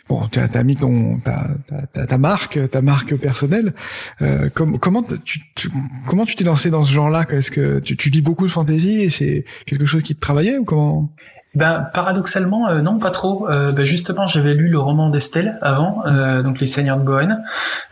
bon, 0.10 0.28
tu 0.28 0.40
as, 0.40 0.64
mis 0.64 0.76
ton 0.76 1.18
ta, 1.20 1.48
ta, 1.94 2.06
ta, 2.06 2.18
marque, 2.18 2.60
ta 2.70 2.82
marque 2.82 3.16
personnelle. 3.16 3.74
Euh, 4.22 4.50
com 4.50 4.78
comment 4.80 5.04
tu, 5.24 5.40
tu, 5.56 5.70
comment 6.08 6.26
tu 6.26 6.36
t'es 6.36 6.44
lancé 6.44 6.70
dans 6.70 6.84
ce 6.84 6.94
genre-là? 6.94 7.26
Est-ce 7.30 7.52
que 7.52 7.80
tu, 7.80 7.98
tu 7.98 8.10
lis 8.10 8.22
beaucoup 8.22 8.46
de 8.46 8.52
fantaisie 8.52 9.02
et 9.02 9.10
c'est 9.10 9.46
quelque 9.66 9.86
chose 9.86 10.04
qui 10.04 10.16
te 10.16 10.20
travaillait 10.20 10.58
ou 10.58 10.66
comment? 10.66 11.12
Ben 11.58 11.90
paradoxalement 11.92 12.70
euh, 12.70 12.82
non 12.82 13.00
pas 13.00 13.10
trop. 13.10 13.50
Euh, 13.50 13.72
ben, 13.72 13.84
justement 13.84 14.28
j'avais 14.28 14.54
lu 14.54 14.70
le 14.70 14.78
roman 14.78 15.10
d'Estelle 15.10 15.58
avant, 15.64 16.04
euh, 16.06 16.44
donc 16.44 16.60
Les 16.60 16.68
Seigneurs 16.68 17.00
de 17.00 17.04
Bohème. 17.04 17.44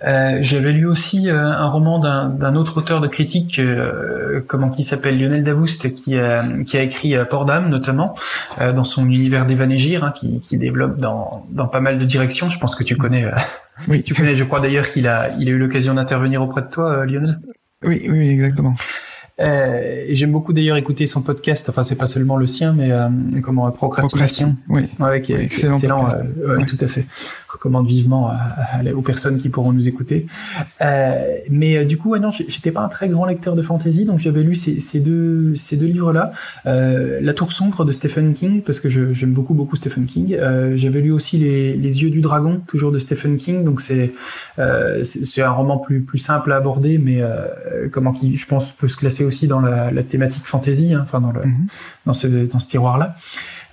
j'avais 0.01 0.71
lu 0.71 0.85
aussi 0.85 1.29
un 1.29 1.67
roman 1.67 1.97
d'un 1.99 2.55
autre 2.55 2.77
auteur 2.77 3.01
de 3.01 3.07
critique, 3.07 3.59
comment 4.47 4.69
qui 4.69 4.83
s'appelle 4.83 5.19
Lionel 5.19 5.43
Davoust, 5.43 5.95
qui 5.95 6.17
a 6.17 6.43
qui 6.65 6.77
a 6.77 6.83
écrit 6.83 7.15
Port 7.29 7.45
d'âme 7.45 7.69
notamment 7.69 8.15
dans 8.59 8.83
son 8.83 9.09
univers 9.09 9.45
d'Evanégir, 9.47 10.03
hein, 10.03 10.13
qui, 10.15 10.39
qui 10.41 10.57
développe 10.57 10.99
dans 10.99 11.47
dans 11.49 11.67
pas 11.67 11.79
mal 11.79 11.97
de 11.97 12.05
directions. 12.05 12.49
Je 12.49 12.59
pense 12.59 12.75
que 12.75 12.83
tu 12.83 12.95
connais. 12.95 13.25
Oui. 13.87 14.03
tu 14.03 14.13
connais. 14.13 14.35
Je 14.35 14.43
crois 14.43 14.59
d'ailleurs 14.61 14.89
qu'il 14.89 15.07
a 15.07 15.31
il 15.39 15.49
a 15.49 15.51
eu 15.51 15.57
l'occasion 15.57 15.95
d'intervenir 15.95 16.41
auprès 16.41 16.61
de 16.61 16.67
toi, 16.67 17.05
Lionel. 17.05 17.39
Oui, 17.83 17.99
oui, 18.09 18.29
exactement. 18.29 18.75
Euh, 19.41 20.05
j'aime 20.09 20.31
beaucoup 20.31 20.53
d'ailleurs 20.53 20.77
écouter 20.77 21.07
son 21.07 21.21
podcast. 21.21 21.67
Enfin, 21.69 21.83
c'est 21.83 21.95
pas 21.95 22.05
seulement 22.05 22.37
le 22.37 22.47
sien, 22.47 22.73
mais 22.73 22.91
euh, 22.91 23.09
comment 23.43 23.69
procrastination. 23.71 24.55
Oui. 24.69 24.83
Ouais, 24.99 25.21
qui 25.21 25.33
est, 25.33 25.43
excellent. 25.43 25.75
excellent 25.75 26.09
euh, 26.37 26.63
Tout 26.65 26.77
à 26.79 26.87
fait. 26.87 27.05
Je 27.19 27.53
recommande 27.57 27.87
vivement 27.87 28.31
aux 28.95 29.01
personnes 29.01 29.41
qui 29.41 29.49
pourront 29.49 29.71
nous 29.71 29.87
écouter. 29.87 30.27
Euh, 30.81 31.37
mais 31.49 31.85
du 31.85 31.97
coup, 31.97 32.09
ouais, 32.09 32.19
non, 32.19 32.29
j'étais 32.31 32.71
pas 32.71 32.81
un 32.81 32.89
très 32.89 33.07
grand 33.07 33.25
lecteur 33.25 33.55
de 33.55 33.61
fantasy, 33.61 34.05
donc 34.05 34.19
j'avais 34.19 34.43
lu 34.43 34.55
ces, 34.55 34.79
ces, 34.81 34.99
deux 34.99 35.55
ces 35.55 35.77
deux 35.77 35.85
livres-là. 35.85 36.31
La 36.65 37.33
Tour 37.33 37.51
sombre 37.51 37.85
de 37.85 37.91
Stephen 37.91 38.33
King, 38.33 38.61
parce 38.61 38.79
que 38.79 38.89
j'aime 38.89 39.31
beaucoup 39.31 39.53
beaucoup 39.53 39.75
Stephen 39.75 40.05
King. 40.05 40.37
j'avais 40.75 41.01
lu 41.01 41.11
aussi 41.11 41.37
les, 41.37 41.75
les 41.75 42.03
Yeux 42.03 42.09
du 42.09 42.21
dragon, 42.21 42.61
toujours 42.67 42.91
de 42.91 42.99
Stephen 42.99 43.37
King. 43.37 43.63
Donc 43.63 43.81
c'est 43.81 44.13
c'est 45.03 45.41
un 45.41 45.51
roman 45.51 45.77
plus 45.77 46.01
plus 46.01 46.19
simple 46.19 46.51
à 46.51 46.57
aborder, 46.57 46.97
mais 46.97 47.21
comment 47.91 48.11
qui, 48.11 48.35
je 48.35 48.47
pense, 48.47 48.73
peut 48.73 48.89
se 48.89 48.97
classer 48.97 49.24
aussi 49.25 49.47
dans 49.47 49.59
la, 49.59 49.91
la 49.91 50.03
thématique 50.03 50.45
fantasy, 50.45 50.93
hein, 50.93 51.01
enfin 51.03 51.21
dans 51.21 51.31
le 51.31 51.41
mhm. 51.41 51.67
dans 52.05 52.13
ce 52.13 52.27
dans 52.27 52.59
ce 52.59 52.67
tiroir 52.67 52.97
là. 52.97 53.15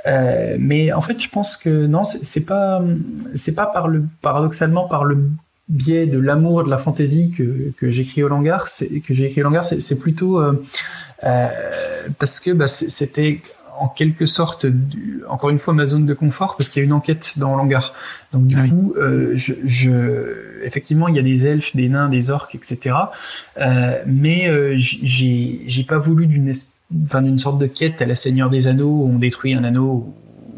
Euh, 0.07 0.57
mais 0.59 0.93
en 0.93 1.01
fait, 1.01 1.21
je 1.21 1.29
pense 1.29 1.57
que 1.57 1.87
non, 1.87 2.05
c'est 2.05 2.45
pas 2.45 2.83
c'est 3.35 3.55
pas 3.55 3.67
par 3.67 3.89
le 3.89 4.05
paradoxalement 4.21 4.89
par 4.89 5.05
le 5.05 5.31
biais 5.69 6.07
de 6.07 6.19
l'amour 6.19 6.65
de 6.65 6.71
la 6.71 6.79
fantaisie 6.79 7.31
que, 7.31 7.73
que 7.79 7.91
j'écris 7.91 8.23
au 8.23 8.29
Langar, 8.29 8.69
c'est 8.69 9.01
que 9.01 9.15
j'ai 9.15 9.27
écrit 9.27 9.41
au 9.43 9.45
Langar, 9.45 9.65
c'est 9.65 9.99
plutôt 9.99 10.41
euh, 10.41 10.63
euh, 11.25 11.49
parce 12.19 12.41
que 12.41 12.51
bah, 12.51 12.69
c'était 12.69 13.41
en 13.83 13.89
quelque 13.89 14.27
sorte, 14.27 14.65
du, 14.65 15.23
encore 15.29 15.51
une 15.51 15.59
fois, 15.59 15.75
ma 15.75 15.87
zone 15.87 16.07
de 16.07 16.15
confort 16.15 16.57
parce 16.57 16.69
qu'il 16.69 16.81
y 16.81 16.85
a 16.85 16.87
une 16.87 16.93
enquête 16.93 17.35
dans 17.37 17.57
l'hangar. 17.57 17.93
Donc 18.33 18.47
du 18.47 18.57
ah 18.57 18.69
coup, 18.69 18.95
euh, 18.97 19.33
je, 19.35 19.55
je, 19.65 20.63
effectivement, 20.63 21.09
il 21.09 21.17
y 21.17 21.19
a 21.19 21.23
des 21.23 21.47
elfes, 21.47 21.75
des 21.75 21.89
nains, 21.89 22.09
des 22.09 22.31
orques, 22.31 22.55
etc. 22.55 22.95
Euh, 23.59 24.01
mais 24.07 24.49
euh, 24.49 24.75
j'ai, 24.77 25.63
j'ai 25.67 25.83
pas 25.83 25.99
voulu 25.99 26.29
d'une, 26.29 26.53
enfin, 27.05 27.23
d'une 27.23 27.41
sorte 27.41 27.59
de 27.59 27.67
quête 27.67 28.01
à 28.01 28.07
la 28.07 28.15
Seigneur 28.15 28.51
des 28.51 28.69
Anneaux 28.69 29.03
où 29.03 29.11
on 29.13 29.19
détruit 29.19 29.53
un 29.53 29.65
anneau 29.65 30.15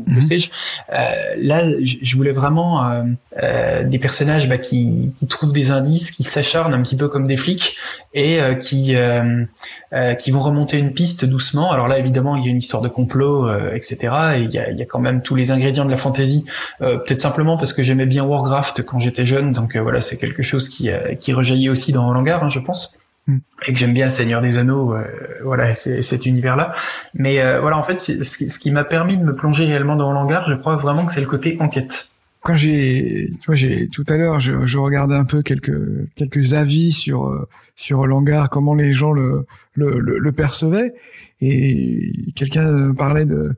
que 0.06 0.12
mhm. 0.12 0.22
sais-je. 0.22 0.50
Euh, 0.92 1.34
là, 1.38 1.62
je 1.80 2.16
voulais 2.16 2.32
vraiment 2.32 2.84
euh, 2.84 3.02
euh, 3.42 3.84
des 3.84 3.98
personnages 3.98 4.48
bah, 4.48 4.58
qui, 4.58 5.12
qui, 5.18 5.26
trouvent 5.26 5.52
des 5.52 5.70
indices, 5.70 6.10
qui 6.10 6.22
s'acharnent 6.22 6.74
un 6.74 6.82
petit 6.82 6.96
peu 6.96 7.08
comme 7.08 7.26
des 7.26 7.36
flics 7.36 7.76
et 8.12 8.40
euh, 8.40 8.54
qui 8.54 8.96
euh, 8.96 9.44
euh, 9.92 10.14
qui 10.14 10.30
vont 10.30 10.40
remonter 10.40 10.78
une 10.78 10.92
piste 10.92 11.24
doucement. 11.24 11.72
Alors 11.72 11.88
là, 11.88 11.98
évidemment, 11.98 12.36
il 12.36 12.44
y 12.44 12.48
a 12.48 12.50
une 12.50 12.58
histoire 12.58 12.82
de 12.82 12.88
complot, 12.88 13.50
etc. 13.72 13.96
Et 14.36 14.40
il 14.40 14.50
y 14.50 14.58
a, 14.58 14.70
il 14.70 14.78
y 14.78 14.82
a 14.82 14.86
quand 14.86 15.00
même 15.00 15.22
tous 15.22 15.34
les 15.34 15.50
ingrédients 15.50 15.84
de 15.84 15.90
la 15.90 15.96
fantasy. 15.96 16.44
Peut-être 16.78 17.20
simplement 17.20 17.56
parce 17.56 17.72
que 17.72 17.82
j'aimais 17.82 18.06
bien 18.06 18.24
Warcraft 18.24 18.82
quand 18.82 18.98
j'étais 18.98 19.26
jeune, 19.26 19.52
donc 19.52 19.76
voilà, 19.76 20.00
c'est 20.00 20.16
quelque 20.16 20.42
chose 20.42 20.68
qui 20.68 20.90
qui 21.20 21.32
rejaillit 21.32 21.68
aussi 21.68 21.92
dans 21.92 22.12
Langar, 22.12 22.42
hein, 22.42 22.48
je 22.48 22.58
pense. 22.58 22.98
Mm. 23.26 23.38
et 23.66 23.72
que 23.72 23.78
j'aime 23.78 23.94
bien 23.94 24.10
Seigneur 24.10 24.42
des 24.42 24.58
Anneaux, 24.58 24.94
euh, 24.94 25.02
voilà, 25.42 25.72
c'est 25.72 26.02
cet 26.02 26.26
univers-là. 26.26 26.72
Mais 27.14 27.40
euh, 27.40 27.60
voilà, 27.60 27.78
en 27.78 27.82
fait, 27.82 28.00
ce 28.00 28.58
qui, 28.58 28.70
m'a 28.70 28.84
permis 28.84 29.16
de 29.16 29.24
me 29.24 29.34
plonger 29.34 29.64
réellement 29.64 29.96
dans 29.96 30.10
le 30.10 30.14
langage, 30.14 30.44
je 30.48 30.54
crois 30.54 30.76
vraiment 30.76 31.06
que 31.06 31.12
c'est 31.12 31.22
le 31.22 31.26
côté 31.26 31.56
enquête. 31.60 32.10
Quand 32.42 32.56
j'ai, 32.56 33.30
tu 33.40 33.46
vois, 33.46 33.54
j'ai 33.54 33.88
tout 33.88 34.04
à 34.08 34.18
l'heure, 34.18 34.40
je, 34.40 34.66
je, 34.66 34.76
regardais 34.76 35.14
un 35.14 35.24
peu 35.24 35.40
quelques 35.42 36.06
quelques 36.14 36.52
avis 36.52 36.92
sur 36.92 37.28
euh, 37.28 37.48
sur 37.74 38.06
Langar, 38.06 38.50
comment 38.50 38.74
les 38.74 38.92
gens 38.92 39.12
le 39.12 39.46
le, 39.72 39.98
le, 39.98 40.32
percevaient, 40.32 40.92
et 41.40 42.12
quelqu'un 42.36 42.92
parlait 42.92 43.24
de 43.24 43.56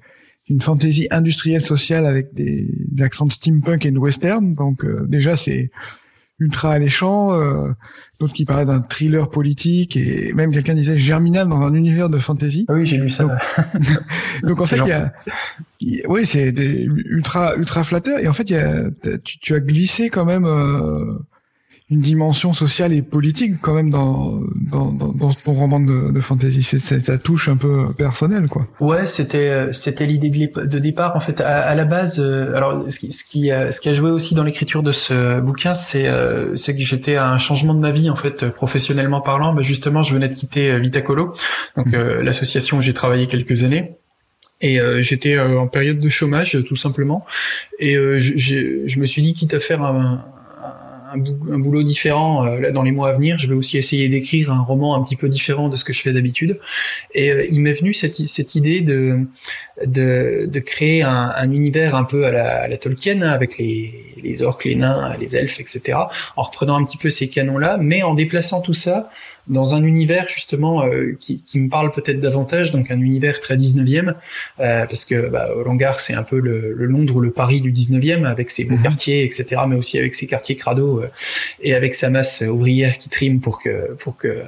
d'une 0.48 0.60
fantaisie 0.60 1.08
industrielle 1.10 1.62
sociale 1.62 2.06
avec 2.06 2.32
des, 2.32 2.68
des 2.92 3.02
accents 3.02 3.26
de 3.26 3.32
steampunk 3.32 3.84
et 3.84 3.90
de 3.90 3.98
western. 3.98 4.54
Donc 4.54 4.86
déjà, 5.08 5.36
c'est 5.36 5.72
ultra 6.38 6.72
alléchant, 6.72 7.32
euh, 7.32 7.70
d'autres 8.20 8.34
qui 8.34 8.44
parlaient 8.44 8.66
d'un 8.66 8.80
thriller 8.80 9.30
politique 9.30 9.96
et 9.96 10.32
même 10.34 10.52
quelqu'un 10.52 10.74
disait 10.74 10.98
germinal 10.98 11.48
dans 11.48 11.60
un 11.60 11.72
univers 11.72 12.08
de 12.08 12.18
fantasy. 12.18 12.66
Ah 12.68 12.74
oui, 12.74 12.86
j'ai 12.86 12.98
lu 12.98 13.08
ça. 13.08 13.24
Donc, 14.42 14.60
en 14.60 14.66
fait, 14.66 14.76
il 14.76 14.88
y 14.88 14.92
a, 14.92 15.12
oui, 16.08 16.26
c'est 16.26 16.54
ultra 17.06 17.56
ultra 17.56 17.84
flatteur 17.84 18.18
et 18.18 18.28
en 18.28 18.32
fait, 18.32 18.50
il 18.50 18.56
y 18.56 18.58
a, 18.58 18.84
tu, 19.24 19.38
tu, 19.38 19.54
as 19.54 19.60
glissé 19.60 20.10
quand 20.10 20.24
même 20.24 20.44
euh, 20.44 21.18
une 21.88 22.00
dimension 22.00 22.52
sociale 22.52 22.92
et 22.92 23.02
politique 23.02 23.54
quand 23.62 23.74
même 23.74 23.90
dans 23.90 24.40
dans, 24.72 24.90
dans, 24.90 25.12
dans 25.12 25.32
ton 25.32 25.52
roman 25.52 25.78
de, 25.78 26.10
de 26.10 26.20
fantasy. 26.20 26.64
C'est 26.64 26.80
ça 26.80 27.16
touche 27.16 27.48
un 27.48 27.56
peu 27.56 27.92
personnel, 27.92 28.48
quoi. 28.48 28.66
Ouais, 28.80 29.06
c'était 29.06 29.68
c'était 29.72 30.04
l'idée 30.04 30.28
de, 30.28 30.78
départ 30.80 31.14
en 31.14 31.20
fait. 31.20 31.40
À, 31.40 31.60
à 31.60 31.74
la 31.76 31.84
base, 31.84 32.18
euh, 32.18 32.52
alors 32.56 32.84
ce 32.88 32.98
qui 32.98 33.12
ce 33.12 33.22
qui, 33.22 33.50
a, 33.52 33.70
ce 33.70 33.80
qui 33.80 33.88
a 33.88 33.94
joué 33.94 34.10
aussi 34.10 34.34
dans 34.34 34.42
l'écriture 34.42 34.82
de 34.82 34.90
ce 34.90 35.38
bouquin, 35.40 35.74
c'est 35.74 36.08
euh, 36.08 36.56
c'est 36.56 36.74
que 36.74 36.82
j'étais 36.82 37.14
à 37.14 37.28
un 37.28 37.38
changement 37.38 37.74
de 37.74 37.80
ma 37.80 37.92
vie 37.92 38.10
en 38.10 38.16
fait 38.16 38.48
professionnellement 38.48 39.20
parlant. 39.20 39.54
Bah, 39.54 39.62
justement, 39.62 40.02
je 40.02 40.12
venais 40.12 40.28
de 40.28 40.34
quitter 40.34 40.70
euh, 40.72 40.78
Vitacolo, 40.78 41.36
donc 41.76 41.86
mmh. 41.86 42.20
l'association 42.20 42.78
où 42.78 42.82
j'ai 42.82 42.94
travaillé 42.94 43.28
quelques 43.28 43.62
années. 43.62 43.94
Et 44.62 44.78
j'étais 45.00 45.38
en 45.38 45.66
période 45.66 46.00
de 46.00 46.08
chômage 46.08 46.64
tout 46.66 46.76
simplement. 46.76 47.26
Et 47.78 47.94
je, 47.94 48.82
je 48.86 48.98
me 48.98 49.04
suis 49.04 49.20
dit 49.20 49.34
quitte 49.34 49.52
à 49.52 49.60
faire 49.60 49.82
un, 49.82 50.24
un, 51.16 51.58
boulot 51.58 51.82
différent 51.82 52.46
euh, 52.46 52.70
dans 52.72 52.82
les 52.82 52.92
mois 52.92 53.10
à 53.10 53.12
venir. 53.12 53.38
Je 53.38 53.48
vais 53.48 53.54
aussi 53.54 53.78
essayer 53.78 54.08
d'écrire 54.08 54.52
un 54.52 54.60
roman 54.60 54.94
un 54.94 55.02
petit 55.02 55.16
peu 55.16 55.28
différent 55.28 55.68
de 55.68 55.76
ce 55.76 55.84
que 55.84 55.92
je 55.92 56.02
fais 56.02 56.12
d'habitude. 56.12 56.58
Et 57.14 57.30
euh, 57.30 57.46
il 57.50 57.60
m'est 57.60 57.74
venu 57.74 57.94
cette, 57.94 58.14
cette 58.14 58.54
idée 58.54 58.80
de, 58.80 59.20
de, 59.84 60.46
de 60.50 60.60
créer 60.60 61.02
un, 61.02 61.32
un, 61.34 61.50
univers 61.50 61.94
un 61.94 62.04
peu 62.04 62.26
à 62.26 62.30
la, 62.30 62.62
à 62.62 62.68
la 62.68 62.76
Tolkien, 62.76 63.22
hein, 63.22 63.30
avec 63.30 63.58
les, 63.58 64.14
les 64.22 64.42
orques, 64.42 64.64
les 64.64 64.76
nains, 64.76 65.16
les 65.20 65.36
elfes, 65.36 65.60
etc. 65.60 65.98
En 66.36 66.42
reprenant 66.42 66.76
un 66.76 66.84
petit 66.84 66.98
peu 66.98 67.10
ces 67.10 67.28
canons-là, 67.28 67.78
mais 67.80 68.02
en 68.02 68.14
déplaçant 68.14 68.60
tout 68.60 68.74
ça 68.74 69.10
dans 69.48 69.74
un 69.74 69.82
univers 69.82 70.28
justement 70.28 70.84
euh, 70.84 71.16
qui, 71.18 71.42
qui, 71.46 71.58
me 71.58 71.68
parle 71.68 71.92
peut-être 71.92 72.20
davantage, 72.20 72.72
donc 72.72 72.90
un 72.90 73.00
univers 73.00 73.40
très 73.40 73.56
19e, 73.56 74.14
euh, 74.60 74.86
parce 74.86 75.04
que 75.04 75.28
bah, 75.28 75.48
Langar 75.64 76.00
c'est 76.00 76.14
un 76.14 76.22
peu 76.22 76.38
le, 76.40 76.72
le, 76.72 76.86
Londres 76.86 77.16
ou 77.16 77.20
le 77.20 77.30
Paris 77.30 77.60
du 77.60 77.72
19e, 77.72 78.24
avec 78.24 78.50
ses 78.50 78.64
beaux 78.64 78.76
mhm. 78.76 78.82
quartiers, 78.82 79.24
etc., 79.24 79.62
mais 79.68 79.76
aussi 79.76 79.98
avec 79.98 80.14
ses 80.14 80.26
quartiers 80.26 80.56
crado 80.56 81.02
euh, 81.02 81.10
et 81.60 81.74
avec 81.74 81.94
sa 81.94 82.10
masse 82.10 82.42
ouvrière 82.42 82.98
qui 82.98 83.08
trime 83.08 83.40
pour 83.40 83.60
que 83.60 83.94
pour 84.00 84.16
que 84.16 84.42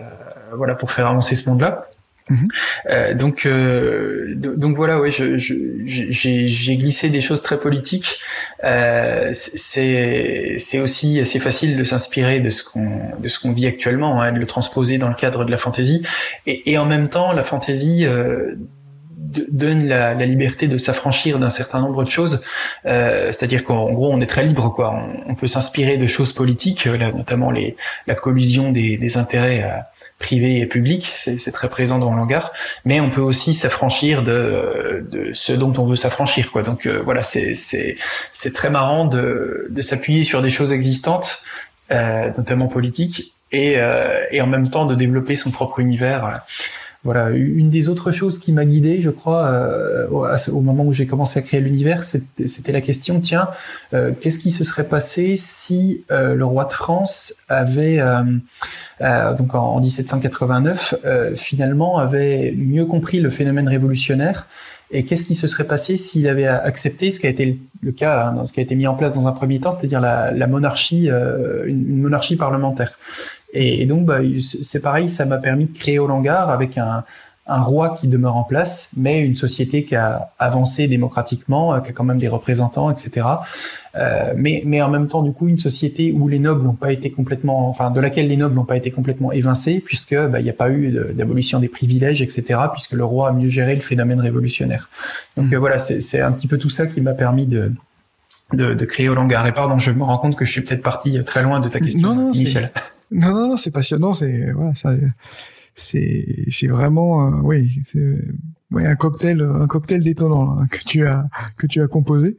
voilà 0.56 0.74
pour 0.74 0.90
faire 0.90 1.06
avancer 1.06 1.34
ce 1.34 1.48
monde-là. 1.48 1.88
Mhm. 2.28 2.48
Euh, 2.90 3.14
donc, 3.14 3.46
euh, 3.46 4.34
donc 4.36 4.76
voilà, 4.76 5.00
ouais, 5.00 5.10
j'ai 5.10 5.38
je, 5.38 6.72
glissé 6.72 7.08
des 7.10 7.20
choses 7.20 7.42
très 7.42 7.58
politiques. 7.58 8.18
Euh, 8.64 9.30
c'est 9.32 10.80
aussi 10.80 11.20
assez 11.20 11.38
facile 11.38 11.76
de 11.76 11.82
s'inspirer 11.82 12.40
de 12.40 12.50
ce 12.50 12.62
qu'on 12.62 13.00
de 13.18 13.28
ce 13.28 13.38
qu'on 13.38 13.52
vit 13.52 13.66
actuellement, 13.66 14.20
hein, 14.20 14.32
de 14.32 14.38
le 14.38 14.46
transposer 14.46 14.98
dans 14.98 15.08
le 15.08 15.14
cadre 15.14 15.44
de 15.44 15.50
la 15.50 15.58
fantaisie. 15.58 16.02
Et, 16.46 16.72
et 16.72 16.78
en 16.78 16.86
même 16.86 17.08
temps, 17.08 17.32
la 17.32 17.44
fantaisie 17.44 18.04
euh, 18.04 18.54
donne 19.48 19.86
la, 19.86 20.14
la, 20.14 20.26
liberté 20.26 20.68
de 20.68 20.76
s'affranchir 20.76 21.38
d'un 21.38 21.50
certain 21.50 21.80
nombre 21.80 22.04
de 22.04 22.08
choses. 22.08 22.42
Euh, 22.86 23.26
C'est-à-dire 23.26 23.64
qu'en 23.64 23.92
gros, 23.92 24.10
on 24.12 24.20
est 24.20 24.26
très 24.26 24.44
libre, 24.44 24.70
quoi. 24.70 24.94
On, 24.94 25.32
on 25.32 25.34
peut 25.34 25.46
s'inspirer 25.46 25.98
de 25.98 26.06
choses 26.06 26.32
politiques, 26.32 26.84
là, 26.84 27.12
notamment 27.12 27.50
les, 27.50 27.76
la 28.06 28.14
collusion 28.14 28.72
des, 28.72 28.96
des 28.96 29.16
intérêts. 29.16 29.62
À, 29.62 29.90
privé 30.18 30.58
et 30.58 30.66
public, 30.66 31.12
c'est 31.16 31.52
très 31.52 31.68
présent 31.68 31.98
dans 31.98 32.12
le 32.12 32.16
mais 32.84 33.00
on 33.00 33.08
peut 33.08 33.20
aussi 33.20 33.54
s'affranchir 33.54 34.24
de, 34.24 35.06
de 35.10 35.30
ce 35.32 35.52
dont 35.52 35.72
on 35.78 35.86
veut 35.86 35.96
s'affranchir. 35.96 36.50
Donc 36.64 36.86
euh, 36.86 37.00
voilà, 37.04 37.22
c'est 37.22 37.54
très 38.52 38.70
marrant 38.70 39.04
de, 39.04 39.68
de 39.70 39.82
s'appuyer 39.82 40.24
sur 40.24 40.42
des 40.42 40.50
choses 40.50 40.72
existantes, 40.72 41.44
euh, 41.92 42.30
notamment 42.36 42.66
politiques, 42.66 43.32
et, 43.52 43.76
euh, 43.78 44.24
et 44.30 44.40
en 44.40 44.48
même 44.48 44.70
temps 44.70 44.86
de 44.86 44.94
développer 44.94 45.36
son 45.36 45.52
propre 45.52 45.78
univers. 45.78 46.40
Voilà, 47.04 47.30
une 47.30 47.70
des 47.70 47.88
autres 47.88 48.10
choses 48.10 48.40
qui 48.40 48.50
m'a 48.50 48.64
guidé, 48.64 49.00
je 49.00 49.10
crois, 49.10 49.46
euh, 49.46 50.08
au 50.08 50.60
moment 50.60 50.84
où 50.84 50.92
j'ai 50.92 51.06
commencé 51.06 51.38
à 51.38 51.42
créer 51.42 51.60
l'univers, 51.60 52.02
c'était 52.02 52.72
la 52.72 52.80
question 52.80 53.20
tiens, 53.20 53.48
euh, 53.94 54.12
qu'est-ce 54.20 54.40
qui 54.40 54.50
se 54.50 54.64
serait 54.64 54.88
passé 54.88 55.36
si 55.36 56.04
euh, 56.10 56.34
le 56.34 56.44
roi 56.44 56.64
de 56.64 56.72
France 56.72 57.34
avait 57.48 58.02
donc 59.00 59.54
en, 59.54 59.80
1789, 59.80 60.96
euh, 61.04 61.36
finalement 61.36 61.98
avait 61.98 62.52
mieux 62.56 62.84
compris 62.84 63.20
le 63.20 63.30
phénomène 63.30 63.68
révolutionnaire. 63.68 64.48
Et 64.90 65.04
qu'est-ce 65.04 65.24
qui 65.24 65.34
se 65.34 65.46
serait 65.46 65.66
passé 65.66 65.96
s'il 65.96 66.26
avait 66.26 66.46
accepté 66.46 67.10
ce 67.10 67.20
qui 67.20 67.26
a 67.26 67.30
été 67.30 67.60
le 67.82 67.92
cas, 67.92 68.28
hein, 68.28 68.46
ce 68.46 68.52
qui 68.54 68.60
a 68.60 68.62
été 68.62 68.74
mis 68.74 68.86
en 68.86 68.94
place 68.94 69.12
dans 69.12 69.28
un 69.28 69.32
premier 69.32 69.60
temps, 69.60 69.70
c'est-à-dire 69.70 70.00
la, 70.00 70.46
monarchie, 70.46 71.10
une, 71.66 72.00
monarchie 72.00 72.36
parlementaire. 72.36 72.98
Et, 73.52 73.86
donc, 73.86 74.04
bah, 74.04 74.18
c'est 74.40 74.80
pareil, 74.80 75.08
ça 75.08 75.24
m'a 75.24 75.38
permis 75.38 75.66
de 75.66 75.76
créer 75.76 75.98
Olangar 75.98 76.50
avec 76.50 76.76
un, 76.76 77.04
un 77.48 77.62
roi 77.62 77.96
qui 77.98 78.08
demeure 78.08 78.36
en 78.36 78.44
place, 78.44 78.92
mais 78.96 79.20
une 79.20 79.34
société 79.34 79.84
qui 79.84 79.96
a 79.96 80.32
avancé 80.38 80.86
démocratiquement, 80.86 81.74
euh, 81.74 81.80
qui 81.80 81.90
a 81.90 81.92
quand 81.92 82.04
même 82.04 82.18
des 82.18 82.28
représentants, 82.28 82.90
etc. 82.90 83.26
Euh, 83.96 84.34
mais, 84.36 84.62
mais 84.66 84.82
en 84.82 84.90
même 84.90 85.08
temps, 85.08 85.22
du 85.22 85.32
coup, 85.32 85.48
une 85.48 85.58
société 85.58 86.12
où 86.12 86.28
les 86.28 86.38
nobles 86.38 86.62
n'ont 86.62 86.74
pas 86.74 86.92
été 86.92 87.10
complètement, 87.10 87.70
enfin, 87.70 87.90
de 87.90 88.00
laquelle 88.00 88.28
les 88.28 88.36
nobles 88.36 88.54
n'ont 88.54 88.66
pas 88.66 88.76
été 88.76 88.90
complètement 88.90 89.32
évincés, 89.32 89.82
puisque 89.84 90.14
bah, 90.14 90.40
il 90.40 90.44
n'y 90.44 90.50
a 90.50 90.54
pas 90.54 90.70
eu 90.70 90.90
d'abolition 91.14 91.58
des 91.58 91.68
privilèges, 91.68 92.20
etc. 92.20 92.60
Puisque 92.70 92.92
le 92.92 93.04
roi 93.04 93.30
a 93.30 93.32
mieux 93.32 93.48
géré 93.48 93.74
le 93.74 93.80
phénomène 93.80 94.20
révolutionnaire. 94.20 94.90
Donc 95.36 95.50
mmh. 95.50 95.54
euh, 95.54 95.58
voilà, 95.58 95.78
c'est 95.78 96.20
un 96.20 96.32
petit 96.32 96.48
peu 96.48 96.58
tout 96.58 96.70
ça 96.70 96.86
qui 96.86 97.00
m'a 97.00 97.14
permis 97.14 97.46
de, 97.46 97.72
de, 98.52 98.74
de 98.74 98.84
créer 98.84 99.08
Olangar. 99.08 99.46
Et 99.46 99.52
pardon, 99.52 99.78
je 99.78 99.90
me 99.90 100.04
rends 100.04 100.18
compte 100.18 100.36
que 100.36 100.44
je 100.44 100.52
suis 100.52 100.60
peut-être 100.60 100.82
parti 100.82 101.18
très 101.24 101.42
loin 101.42 101.60
de 101.60 101.70
ta 101.70 101.80
question 101.80 102.30
initiale. 102.32 102.72
Non, 103.10 103.32
non, 103.32 103.56
c'est 103.56 103.70
passionnant. 103.70 104.14
C'est 104.14 104.52
voilà, 104.52 104.74
ça, 104.74 104.94
c'est 105.76 106.44
c'est 106.50 106.66
vraiment 106.66 107.28
euh, 107.28 107.40
oui, 107.42 107.80
c'est 107.84 108.18
ouais, 108.70 108.86
un 108.86 108.96
cocktail, 108.96 109.42
un 109.42 109.66
cocktail 109.66 110.00
détonnant 110.00 110.64
que 110.70 110.78
tu 110.84 111.06
as 111.06 111.26
que 111.56 111.66
tu 111.66 111.80
as 111.80 111.88
composé. 111.88 112.38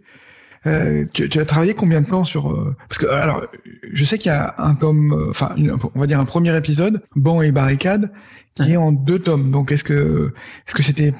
Euh, 0.67 1.05
tu, 1.13 1.29
tu, 1.29 1.39
as 1.39 1.45
travaillé 1.45 1.73
combien 1.73 2.01
de 2.01 2.05
temps 2.05 2.25
sur 2.25 2.51
euh, 2.51 2.75
parce 2.89 2.97
que 2.97 3.07
alors 3.07 3.45
je 3.93 4.03
sais 4.03 4.17
qu'il 4.17 4.29
y 4.29 4.35
a 4.35 4.55
un 4.57 4.75
tome 4.75 5.27
enfin 5.29 5.55
on 5.95 5.99
va 6.01 6.05
dire 6.05 6.19
un 6.19 6.25
premier 6.25 6.53
épisode 6.57 7.01
banc 7.15 7.41
et 7.41 7.53
barricade 7.53 8.11
qui 8.55 8.73
est 8.73 8.75
en 8.75 8.91
deux 8.91 9.19
tomes 9.19 9.51
donc 9.51 9.71
est-ce 9.71 9.85
que 9.85 10.33
est-ce 10.67 10.75
que 10.75 10.83
c'était 10.83 11.13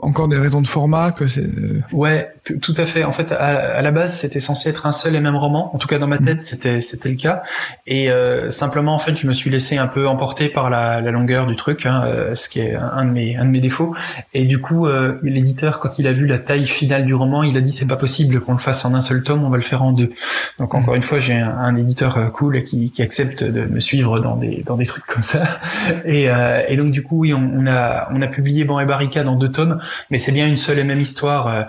encore 0.00 0.28
des 0.28 0.38
raisons 0.38 0.60
de 0.60 0.66
format 0.66 1.12
que 1.12 1.26
c'est. 1.26 1.42
Euh, 1.42 1.80
ouais, 1.92 2.28
tout 2.60 2.74
à 2.76 2.86
fait. 2.86 3.04
En 3.04 3.12
fait, 3.12 3.32
à, 3.32 3.80
la 3.82 3.90
base, 3.90 4.18
c'était 4.18 4.40
censé 4.40 4.70
être 4.70 4.86
un 4.86 4.92
seul 4.92 5.14
et 5.14 5.20
même 5.20 5.36
roman. 5.36 5.74
En 5.74 5.78
tout 5.78 5.88
cas, 5.88 5.98
dans 5.98 6.06
ma 6.06 6.18
mm. 6.18 6.24
tête, 6.24 6.44
c'était 6.44 6.80
c'était 6.80 7.08
le 7.08 7.16
cas. 7.16 7.42
Et 7.86 8.10
euh, 8.10 8.50
simplement, 8.50 8.94
en 8.94 8.98
fait, 8.98 9.16
je 9.16 9.26
me 9.26 9.32
suis 9.32 9.50
laissé 9.50 9.78
un 9.78 9.86
peu 9.86 10.06
emporter 10.08 10.48
par 10.48 10.70
la, 10.70 11.00
la 11.00 11.10
longueur 11.10 11.46
du 11.46 11.56
truc, 11.56 11.86
hein, 11.86 12.04
euh, 12.06 12.34
ce 12.34 12.48
qui 12.48 12.60
est 12.60 12.74
un 12.74 13.04
de 13.04 13.10
mes 13.10 13.36
un 13.36 13.44
de 13.44 13.50
mes 13.50 13.60
défauts. 13.60 13.94
Et 14.34 14.44
du 14.44 14.60
coup, 14.60 14.86
euh, 14.86 15.18
l'éditeur, 15.22 15.80
quand 15.80 15.98
il 15.98 16.06
a 16.06 16.12
vu 16.12 16.26
la 16.26 16.38
taille 16.38 16.66
finale 16.66 17.04
du 17.04 17.14
roman, 17.14 17.42
il 17.42 17.56
a 17.56 17.60
dit 17.60 17.72
c'est 17.72 17.88
pas 17.88 17.96
possible 17.96 18.40
qu'on 18.40 18.52
le 18.52 18.58
fasse 18.58 18.84
en 18.84 18.94
un 18.94 19.00
seul 19.00 19.22
tome, 19.22 19.44
on 19.44 19.50
va 19.50 19.56
le 19.56 19.62
faire 19.62 19.82
en 19.82 19.92
deux. 19.92 20.10
Donc 20.58 20.74
encore 20.74 20.94
une 20.94 21.02
fois, 21.02 21.20
j'ai 21.20 21.34
un, 21.34 21.50
un, 21.50 21.76
éditeur 21.76 22.32
cool 22.32 22.64
qui, 22.64 22.90
qui 22.90 23.02
accepte 23.02 23.44
de 23.44 23.64
me 23.64 23.80
suivre 23.80 24.20
dans 24.20 24.36
des 24.36 24.62
dans 24.66 24.76
des 24.76 24.86
trucs 24.86 25.06
comme 25.06 25.22
ça. 25.22 25.40
Et, 26.04 26.28
et 26.68 26.76
donc 26.76 26.92
du 26.92 27.02
coup, 27.02 27.20
oui, 27.20 27.34
on, 27.34 27.50
on 27.56 27.66
a 27.66 28.08
on 28.12 28.22
a 28.22 28.26
publié 28.26 28.64
Ban 28.64 28.80
et 28.80 28.84
Barricade 28.84 29.28
en 29.28 29.36
deux 29.36 29.50
tomes 29.50 29.80
mais 30.10 30.18
c'est 30.18 30.32
bien 30.32 30.46
une 30.46 30.56
seule 30.56 30.78
et 30.78 30.84
même 30.84 31.00
histoire. 31.00 31.46
Euh, 31.46 31.62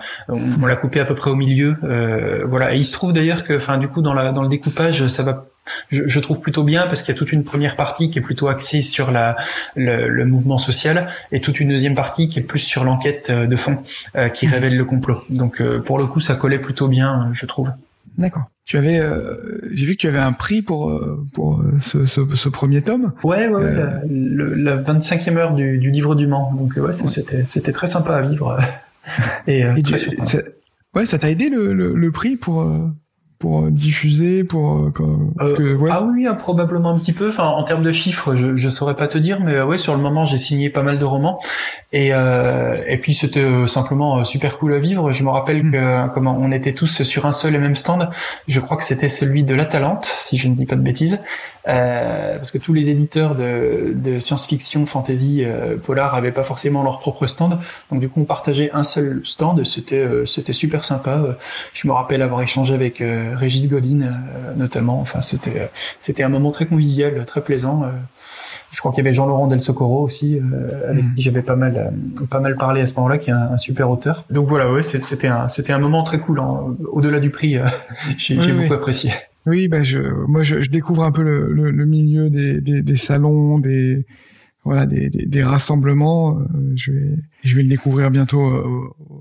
on, 0.62 0.66
l'a 0.66 0.76
coupé 0.76 1.00
à 1.00 1.04
peu 1.04 1.14
près 1.14 1.30
au 1.30 1.36
milieu, 1.36 1.76
euh, 1.84 2.44
voilà. 2.46 2.74
Et 2.74 2.78
il 2.78 2.86
se 2.86 2.92
trouve 2.92 3.12
d'ailleurs 3.12 3.44
que, 3.44 3.56
enfin, 3.56 3.78
du 3.78 3.88
coup, 3.88 4.02
dans 4.02 4.14
la 4.14 4.32
dans 4.32 4.42
le 4.42 4.48
découpage, 4.48 5.06
ça 5.06 5.22
va 5.22 5.46
je, 5.90 6.08
je, 6.08 6.18
trouve 6.18 6.40
plutôt 6.40 6.64
bien 6.64 6.88
parce 6.88 7.02
qu'il 7.02 7.14
y 7.14 7.16
a 7.16 7.18
toute 7.18 7.30
une 7.30 7.44
première 7.44 7.76
partie 7.76 8.10
qui 8.10 8.18
est 8.18 8.22
plutôt 8.22 8.48
axée 8.48 8.82
sur 8.82 9.12
la, 9.12 9.36
le, 9.76 10.08
le, 10.08 10.24
mouvement 10.24 10.58
social 10.58 11.08
et 11.30 11.40
toute 11.40 11.60
une 11.60 11.68
deuxième 11.68 11.94
partie 11.94 12.28
qui 12.28 12.40
est 12.40 12.42
plus 12.42 12.58
sur 12.58 12.82
l'enquête 12.82 13.30
euh, 13.30 13.46
de 13.46 13.54
fond 13.54 13.78
qui 14.34 14.48
mmh. 14.48 14.50
révèle 14.50 14.76
le 14.76 14.84
complot. 14.84 15.22
Donc 15.30 15.62
pour 15.84 15.98
le 15.98 16.06
coup, 16.06 16.18
ça 16.18 16.34
collait 16.34 16.58
plutôt 16.58 16.88
bien, 16.88 17.30
je 17.32 17.46
trouve. 17.46 17.70
D'accord. 18.18 18.44
Tu 18.64 18.76
avais, 18.76 19.00
euh, 19.00 19.60
j'ai 19.72 19.86
vu 19.86 19.92
que 19.94 20.00
tu 20.00 20.06
avais 20.06 20.18
un 20.18 20.32
prix 20.32 20.62
pour 20.62 20.90
euh, 20.90 21.24
pour 21.34 21.60
euh, 21.60 21.78
ce, 21.80 22.06
ce, 22.06 22.20
ce 22.34 22.48
premier 22.48 22.82
tome. 22.82 23.12
Ouais, 23.24 23.48
ouais, 23.48 23.62
euh... 23.62 23.88
la, 24.08 24.76
la 24.76 24.82
25e 24.82 25.36
heure 25.36 25.54
du, 25.54 25.78
du 25.78 25.90
livre 25.90 26.14
du 26.14 26.26
Mans. 26.26 26.52
Donc 26.54 26.76
ouais, 26.76 26.92
c'était 26.92 27.44
c'était 27.46 27.72
très 27.72 27.86
sympa 27.86 28.16
à 28.16 28.22
vivre. 28.22 28.58
Et, 29.46 29.60
Et 29.60 30.24
ça, 30.24 30.38
ouais, 30.94 31.06
ça 31.06 31.18
t'a 31.18 31.30
aidé 31.30 31.48
le, 31.48 31.72
le, 31.72 31.94
le, 31.94 32.12
prix 32.12 32.36
pour 32.36 32.62
pour 33.42 33.70
diffuser, 33.72 34.44
pour 34.44 34.92
parce 35.36 35.54
que, 35.54 35.74
ouais, 35.74 35.90
ah 35.92 36.04
oui, 36.04 36.28
probablement 36.38 36.90
un 36.90 36.98
petit 36.98 37.12
peu. 37.12 37.28
Enfin, 37.28 37.48
en 37.48 37.64
termes 37.64 37.82
de 37.82 37.90
chiffres, 37.90 38.36
je 38.36 38.56
je 38.56 38.68
saurais 38.68 38.94
pas 38.94 39.08
te 39.08 39.18
dire, 39.18 39.40
mais 39.40 39.60
ouais, 39.60 39.78
sur 39.78 39.96
le 39.96 40.00
moment, 40.00 40.24
j'ai 40.24 40.38
signé 40.38 40.70
pas 40.70 40.84
mal 40.84 40.96
de 40.96 41.04
romans 41.04 41.40
et, 41.92 42.10
euh, 42.12 42.82
et 42.86 42.96
puis 42.96 43.12
c'était 43.12 43.40
euh, 43.40 43.66
simplement 43.66 44.18
euh, 44.18 44.24
super 44.24 44.58
cool 44.58 44.72
à 44.72 44.78
vivre. 44.78 45.12
Je 45.12 45.24
me 45.24 45.28
rappelle 45.28 45.62
hmm. 45.62 45.72
que 45.72 46.14
comment 46.14 46.38
on 46.40 46.50
était 46.50 46.72
tous 46.72 47.02
sur 47.02 47.26
un 47.26 47.32
seul 47.32 47.54
et 47.54 47.58
même 47.58 47.76
stand. 47.76 48.08
Je 48.48 48.60
crois 48.60 48.76
que 48.76 48.84
c'était 48.84 49.08
celui 49.08 49.44
de 49.44 49.54
la 49.54 49.66
Talente, 49.66 50.06
si 50.18 50.38
je 50.38 50.48
ne 50.48 50.54
dis 50.54 50.64
pas 50.64 50.76
de 50.76 50.80
bêtises, 50.80 51.20
euh, 51.68 52.36
parce 52.36 52.50
que 52.50 52.58
tous 52.58 52.72
les 52.72 52.90
éditeurs 52.90 53.34
de, 53.34 53.92
de 53.94 54.20
science-fiction, 54.20 54.86
fantasy, 54.86 55.42
euh, 55.44 55.76
polar 55.76 56.14
avaient 56.14 56.32
pas 56.32 56.44
forcément 56.44 56.82
leur 56.82 56.98
propre 56.98 57.26
stand. 57.26 57.58
Donc 57.90 58.00
du 58.00 58.08
coup, 58.08 58.22
on 58.22 58.24
partageait 58.24 58.70
un 58.72 58.84
seul 58.84 59.20
stand. 59.24 59.64
C'était 59.64 60.06
c'était 60.24 60.54
super 60.54 60.84
sympa. 60.84 61.36
Je 61.74 61.86
me 61.86 61.92
rappelle 61.92 62.22
avoir 62.22 62.40
échangé 62.40 62.72
avec 62.72 63.02
Régis 63.34 63.68
Godin 63.68 64.10
notamment. 64.56 65.00
Enfin, 65.00 65.22
c'était 65.22 65.70
c'était 65.98 66.22
un 66.22 66.28
moment 66.28 66.50
très 66.50 66.66
convivial, 66.66 67.24
très 67.26 67.42
plaisant. 67.42 67.84
Je 68.72 68.78
crois 68.78 68.90
qu'il 68.90 69.04
y 69.04 69.06
avait 69.06 69.14
Jean-Laurent 69.14 69.48
Del 69.48 69.60
Socorro 69.60 70.02
aussi, 70.02 70.38
euh, 70.38 70.88
avec 70.88 71.04
mm. 71.04 71.14
qui 71.14 71.22
j'avais 71.22 71.42
pas 71.42 71.56
mal, 71.56 71.92
euh, 72.20 72.26
pas 72.26 72.40
mal 72.40 72.56
parlé 72.56 72.80
à 72.80 72.86
ce 72.86 72.94
moment-là, 72.94 73.18
qui 73.18 73.28
est 73.28 73.34
un, 73.34 73.58
super 73.58 73.90
auteur. 73.90 74.24
Donc 74.30 74.48
voilà, 74.48 74.72
ouais, 74.72 74.82
c'était 74.82 75.28
un, 75.28 75.46
c'était 75.48 75.74
un 75.74 75.78
moment 75.78 76.02
très 76.02 76.18
cool. 76.18 76.40
Hein. 76.40 76.76
Au-delà 76.90 77.20
du 77.20 77.30
prix, 77.30 77.58
euh, 77.58 77.66
j'ai 78.16 78.34
beaucoup 78.34 78.72
apprécié. 78.72 79.12
Oui, 79.44 79.68
bah 79.68 79.82
je, 79.82 79.98
moi 80.26 80.42
je, 80.42 80.62
je 80.62 80.70
découvre 80.70 81.02
un 81.02 81.12
peu 81.12 81.22
le, 81.22 81.52
le, 81.52 81.70
le 81.70 81.84
milieu 81.84 82.30
des, 82.30 82.60
des, 82.60 82.80
des, 82.80 82.96
salons, 82.96 83.58
des 83.58 84.06
voilà, 84.64 84.86
des, 84.86 85.10
des, 85.10 85.26
des 85.26 85.42
rassemblements. 85.42 86.38
je 86.76 86.92
vais, 86.92 87.16
je 87.42 87.56
vais 87.56 87.62
le 87.62 87.68
découvrir 87.68 88.10
bientôt 88.10 88.40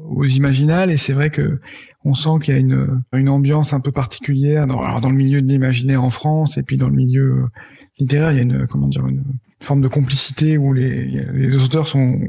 aux 0.09 0.25
Imaginales 0.25 0.91
et 0.91 0.97
c'est 0.97 1.13
vrai 1.13 1.31
que 1.31 1.59
on 2.03 2.15
sent 2.15 2.43
qu'il 2.43 2.53
y 2.53 2.57
a 2.57 2.59
une, 2.59 3.29
ambiance 3.29 3.73
un 3.73 3.79
peu 3.79 3.91
particulière 3.91 4.67
dans, 4.67 4.99
dans 4.99 5.09
le 5.09 5.15
milieu 5.15 5.41
de 5.41 5.47
l'imaginaire 5.47 6.03
en 6.03 6.09
France 6.09 6.57
et 6.57 6.63
puis 6.63 6.77
dans 6.77 6.89
le 6.89 6.95
milieu 6.95 7.47
littéraire, 7.99 8.31
il 8.31 8.37
y 8.37 8.39
a 8.39 8.43
une 8.43 8.67
comment 8.67 8.87
dire 8.87 9.05
une 9.07 9.23
forme 9.61 9.81
de 9.81 9.87
complicité 9.87 10.57
où 10.57 10.73
les, 10.73 11.05
les 11.33 11.55
auteurs 11.63 11.87
sont 11.87 12.19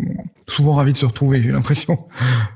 souvent 0.48 0.74
ravis 0.74 0.92
de 0.92 0.98
se 0.98 1.06
retrouver, 1.06 1.42
j'ai 1.42 1.50
l'impression. 1.50 1.98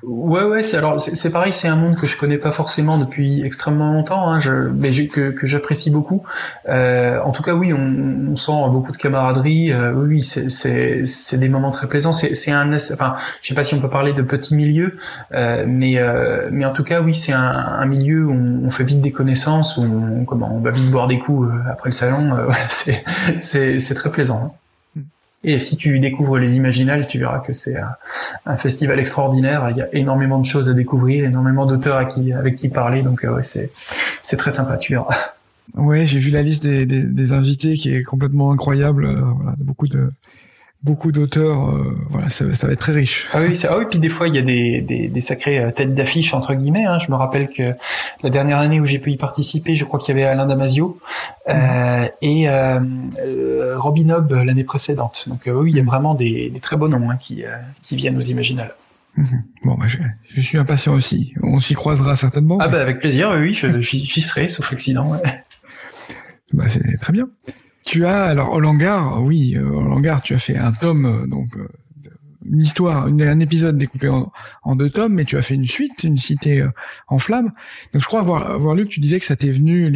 Ouais, 0.02 0.44
ouais, 0.44 0.62
c'est 0.62 0.76
alors 0.76 1.00
c'est 1.00 1.32
pareil, 1.32 1.52
c'est 1.52 1.68
un 1.68 1.76
monde 1.76 1.96
que 1.96 2.06
je 2.06 2.16
connais 2.16 2.38
pas 2.38 2.52
forcément 2.52 2.98
depuis 2.98 3.42
extrêmement 3.42 3.92
longtemps, 3.92 4.28
hein, 4.28 4.40
je, 4.40 4.50
mais 4.50 4.90
que, 5.06 5.30
que 5.30 5.46
j'apprécie 5.46 5.90
beaucoup. 5.90 6.22
Euh, 6.68 7.20
en 7.22 7.32
tout 7.32 7.42
cas, 7.42 7.54
oui, 7.54 7.72
on, 7.72 8.32
on, 8.32 8.36
sent 8.36 8.52
beaucoup 8.70 8.92
de 8.92 8.96
camaraderie. 8.96 9.72
Euh, 9.72 9.92
oui, 9.94 10.24
c'est 10.24 10.50
c'est 10.50 11.38
des 11.38 11.48
moments 11.48 11.70
très 11.70 11.88
plaisants. 11.88 12.12
C'est 12.12 12.50
un, 12.50 12.72
enfin, 12.74 13.16
je 13.42 13.48
sais 13.48 13.54
pas 13.54 13.64
si 13.64 13.74
on 13.74 13.80
peut 13.80 13.90
parler 13.90 14.12
de 14.12 14.22
petit 14.22 14.54
milieu, 14.54 14.96
euh, 15.32 15.64
mais 15.66 15.98
euh, 15.98 16.48
mais 16.52 16.64
en 16.64 16.72
tout 16.72 16.84
cas, 16.84 17.00
oui, 17.00 17.14
c'est 17.14 17.32
un, 17.32 17.40
un, 17.40 17.86
milieu 17.86 18.26
où 18.26 18.32
on, 18.32 18.70
fait 18.70 18.84
vite 18.84 19.00
des 19.00 19.12
connaissances, 19.12 19.76
où 19.76 19.82
on, 19.82 20.24
comment, 20.24 20.54
on 20.54 20.60
va 20.60 20.70
vite 20.70 20.90
boire 20.90 21.06
des 21.06 21.18
coups 21.18 21.48
euh, 21.48 21.70
après 21.70 21.90
le 21.90 21.94
salon. 21.94 22.34
Euh, 22.34 22.44
voilà, 22.46 22.68
c'est 22.68 23.04
c'est 23.78 23.94
très 23.94 24.10
plaisant. 24.10 24.42
Hein. 24.44 24.65
Et 25.48 25.59
si 25.59 25.76
tu 25.76 26.00
découvres 26.00 26.38
les 26.38 26.56
Imaginales, 26.56 27.06
tu 27.06 27.20
verras 27.20 27.38
que 27.38 27.52
c'est 27.52 27.76
un, 28.46 28.56
festival 28.56 28.98
extraordinaire. 28.98 29.68
Il 29.70 29.76
y 29.76 29.80
a 29.80 29.88
énormément 29.94 30.40
de 30.40 30.44
choses 30.44 30.68
à 30.68 30.74
découvrir, 30.74 31.24
énormément 31.24 31.66
d'auteurs 31.66 31.98
avec 31.98 32.56
qui 32.56 32.68
parler. 32.68 33.02
Donc 33.02 33.24
euh, 33.24 33.37
ouais, 33.37 33.44
c'est 33.44 33.70
c'est 34.22 34.37
très 34.37 34.50
sympa, 34.50 34.76
tu 34.76 34.94
verras. 34.94 35.14
Ouais, 35.74 36.04
j'ai 36.04 36.18
vu 36.18 36.30
la 36.30 36.42
liste 36.42 36.64
des, 36.64 36.85
des, 36.85 37.04
des, 37.04 37.32
invités 37.32 37.74
qui 37.74 37.94
est 37.94 38.02
complètement 38.02 38.50
incroyable. 38.50 39.06
Euh, 39.06 39.20
voilà, 39.20 39.54
beaucoup 39.61 39.87
de 39.87 40.11
beaucoup 40.87 41.11
d'auteurs. 41.12 41.68
Euh, 41.68 41.99
voilà, 42.11 42.31
ça, 42.31 42.55
ça, 42.55 42.66
va 42.68 42.72
être 42.72 42.79
très 42.79 42.92
riche. 42.92 43.29
Ah 43.33 43.40
oui, 43.42 43.61
ah 43.68 43.77
oui, 43.79 43.85
puis 43.90 43.99
des 43.99 44.09
fois 44.09 44.29
il 44.29 44.37
y 44.37 44.38
a 44.38 44.42
des, 44.42 44.81
des, 44.81 45.09
des 45.09 45.20
sacrées 45.20 45.59
euh, 45.59 45.70
têtes 45.72 45.94
d'affiche 45.94 46.33
entre 46.33 46.55
guillemets. 46.55 46.87
Hein. 46.87 46.99
Je 46.99 47.11
me 47.11 47.16
rappelle 47.16 47.49
que 47.49 47.75
la 48.22 48.31
dernière 48.31 48.59
année 48.59 48.81
où 48.81 48.87
j'ai 48.87 49.01
pu 49.01 49.11
y 49.11 49.16
participer, 49.16 49.77
je 49.77 49.85
crois 49.85 49.99
qu'il 49.99 50.16
y 50.16 50.18
avait 50.18 50.27
Alain 50.27 50.46
Damasio 50.46 50.99
euh, 51.49 51.55
mhm. 51.55 52.09
et 52.22 52.49
euh, 52.49 53.79
Robin 53.79 54.09
Hobb 54.11 54.33
l'année 54.33 54.64
précédente. 54.64 55.29
Donc 55.29 55.42
oui, 55.46 55.72
il 55.72 55.77
y 55.77 55.81
a 55.81 55.83
mhm. 55.83 55.88
vraiment 55.88 56.14
des, 56.14 56.49
des 56.51 56.61
très 56.61 56.77
beaux 56.77 56.88
noms 56.88 57.11
hein, 57.11 57.16
qui, 57.16 57.44
qui 57.83 57.96
viennent 57.96 58.16
aux 58.16 58.20
Imaginales. 58.20 58.75
Mhm. 59.16 59.42
Bon, 59.64 59.75
bah, 59.75 59.87
je, 59.88 59.99
je, 60.35 60.40
suis 60.40 60.59
impatient 60.59 60.94
aussi. 60.94 61.35
On 61.42 61.59
s'y 61.59 61.75
croisera 61.75 62.16
certainement. 62.16 62.59
Ah 62.61 62.68
bah 62.68 62.81
avec 62.81 63.01
plaisir, 63.01 63.35
oui, 63.35 63.59
j'y 63.81 64.20
serai, 64.20 64.49
sauf 64.49 64.72
accident. 64.72 65.11
Ouais. 65.11 65.42
Bah, 66.53 66.64
c'est 66.68 66.96
très 66.99 67.12
bien. 67.12 67.27
Tu 67.87 68.05
as 68.05 68.25
alors 68.25 68.53
au 68.53 68.61
Langar, 68.61 69.22
oui, 69.22 69.57
au 69.59 69.81
Langar, 69.81 70.20
tu 70.20 70.35
as 70.35 70.40
fait 70.40 70.57
un 70.57 70.72
tome 70.72 71.07
euh, 71.07 71.27
donc 71.29 71.46
euh, 71.57 71.68
une 72.50 72.61
histoire, 72.61 73.06
un 73.06 73.40
épisode 73.40 73.78
découpé 73.78 74.09
en, 74.09 74.76
deux 74.76 74.90
tomes, 74.90 75.14
mais 75.14 75.24
tu 75.24 75.37
as 75.37 75.42
fait 75.42 75.54
une 75.54 75.66
suite, 75.66 76.04
une 76.04 76.18
cité 76.18 76.61
euh, 76.61 76.68
en 77.09 77.18
flammes. 77.18 77.50
Donc 77.92 78.02
je 78.02 78.06
crois 78.06 78.20
avoir, 78.20 78.50
avoir 78.50 78.74
lu 78.74 78.85
que 78.85 78.90
tu 78.90 79.00
disais 79.00 79.18
que 79.18 79.24
ça 79.24 79.37
t'est 79.37 79.50
venu, 79.50 79.92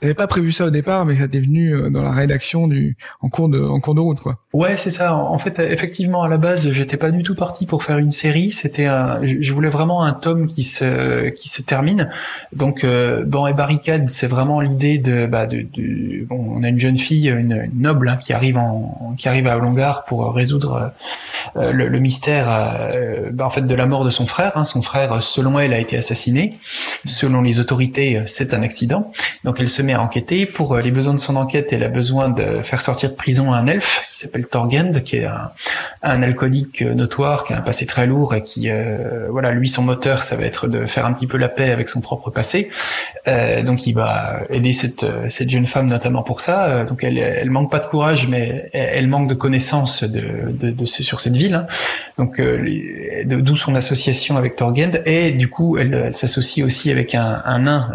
t'avais 0.00 0.14
pas 0.14 0.26
prévu 0.26 0.52
ça 0.52 0.66
au 0.66 0.70
départ, 0.70 1.06
mais 1.06 1.16
ça 1.16 1.28
t'est 1.28 1.40
venu 1.40 1.74
euh, 1.74 1.90
dans 1.90 2.02
la 2.02 2.12
rédaction 2.12 2.68
du, 2.68 2.96
en 3.20 3.28
cours 3.28 3.48
de, 3.48 3.60
en 3.60 3.80
cours 3.80 3.94
de 3.94 4.00
route, 4.00 4.20
quoi. 4.20 4.38
Ouais, 4.52 4.76
c'est 4.76 4.90
ça. 4.90 5.14
En 5.14 5.38
fait, 5.38 5.58
effectivement, 5.58 6.22
à 6.22 6.28
la 6.28 6.36
base, 6.36 6.70
j'étais 6.70 6.96
pas 6.96 7.10
du 7.10 7.22
tout 7.22 7.34
parti 7.34 7.66
pour 7.66 7.82
faire 7.82 7.98
une 7.98 8.10
série. 8.10 8.52
C'était, 8.52 8.86
je 9.22 9.52
voulais 9.52 9.70
vraiment 9.70 10.04
un 10.04 10.12
tome 10.12 10.46
qui 10.46 10.62
se, 10.62 11.30
qui 11.30 11.48
se 11.48 11.62
termine. 11.62 12.10
Donc, 12.52 12.84
euh, 12.84 13.24
bon 13.24 13.46
et 13.46 13.54
barricade, 13.54 14.10
c'est 14.10 14.26
vraiment 14.26 14.60
l'idée 14.60 14.98
de, 14.98 15.26
bah, 15.26 15.46
de, 15.46 15.62
de, 15.62 16.24
bon, 16.26 16.54
on 16.56 16.62
a 16.62 16.68
une 16.68 16.78
jeune 16.78 16.98
fille, 16.98 17.28
une, 17.28 17.70
noble, 17.74 18.08
hein, 18.08 18.16
qui 18.16 18.32
arrive 18.32 18.58
en, 18.58 19.14
qui 19.16 19.28
arrive 19.28 19.46
à 19.46 19.56
Olongar 19.56 20.04
pour 20.04 20.34
résoudre 20.34 20.92
le 21.56 21.81
le, 21.88 21.98
mystère 21.98 22.46
euh, 22.50 23.30
bah, 23.32 23.46
en 23.46 23.50
fait 23.50 23.66
de 23.66 23.74
la 23.74 23.86
mort 23.86 24.04
de 24.04 24.10
son 24.10 24.26
frère. 24.26 24.52
Hein. 24.56 24.64
Son 24.64 24.82
frère, 24.82 25.22
selon 25.22 25.58
elle, 25.58 25.72
a 25.72 25.78
été 25.78 25.96
assassiné. 25.96 26.58
Selon 27.04 27.42
les 27.42 27.60
autorités, 27.60 28.16
euh, 28.16 28.22
c'est 28.26 28.54
un 28.54 28.62
accident. 28.62 29.12
Donc 29.44 29.60
elle 29.60 29.68
se 29.68 29.82
met 29.82 29.92
à 29.92 30.02
enquêter. 30.02 30.46
Pour 30.46 30.74
euh, 30.74 30.80
les 30.80 30.90
besoins 30.90 31.14
de 31.14 31.20
son 31.20 31.36
enquête, 31.36 31.72
elle 31.72 31.84
a 31.84 31.88
besoin 31.88 32.28
de 32.28 32.62
faire 32.62 32.82
sortir 32.82 33.10
de 33.10 33.14
prison 33.14 33.52
un 33.52 33.66
elfe 33.66 34.06
qui 34.12 34.18
s'appelle 34.18 34.46
Torgend, 34.46 35.02
qui 35.04 35.16
est 35.16 35.24
un, 35.24 35.50
un, 36.02 36.22
alcoolique 36.22 36.82
notoire, 36.82 37.44
qui 37.44 37.52
a 37.52 37.58
un 37.58 37.62
passé 37.62 37.86
très 37.86 38.06
lourd 38.06 38.34
et 38.34 38.42
qui, 38.42 38.70
euh, 38.70 39.28
voilà, 39.30 39.52
lui, 39.52 39.68
son 39.68 39.82
moteur, 39.82 40.22
ça 40.22 40.36
va 40.36 40.44
être 40.44 40.68
de 40.68 40.86
faire 40.86 41.06
un 41.06 41.12
petit 41.12 41.26
peu 41.26 41.38
la 41.38 41.48
paix 41.48 41.70
avec 41.70 41.88
son 41.88 42.00
propre 42.00 42.30
passé. 42.30 42.70
Euh, 43.28 43.62
donc, 43.62 43.86
il 43.86 43.94
va 43.94 44.40
aider 44.50 44.72
cette, 44.72 45.04
cette 45.28 45.50
jeune 45.50 45.66
femme 45.66 45.86
notamment 45.86 46.22
pour 46.22 46.40
ça. 46.40 46.84
Donc, 46.84 47.04
elle, 47.04 47.18
elle 47.18 47.50
manque 47.50 47.70
pas 47.70 47.78
de 47.78 47.86
courage, 47.86 48.28
mais 48.28 48.70
elle, 48.72 49.08
manque 49.08 49.28
de 49.28 49.34
connaissances 49.34 50.04
de, 50.04 50.50
de, 50.50 50.70
de, 50.70 50.86
sur 50.86 51.20
cette 51.20 51.36
ville. 51.36 51.66
Donc, 52.18 52.40
d'où 52.40 53.56
son 53.56 53.74
association 53.74 54.36
avec 54.36 54.56
Torgend. 54.56 55.00
Et 55.06 55.30
du 55.32 55.48
coup, 55.48 55.78
elle, 55.78 55.94
elle 55.94 56.16
s'associe 56.16 56.64
aussi 56.64 56.90
avec 56.90 57.14
un, 57.14 57.42
un 57.44 57.60
nain 57.60 57.90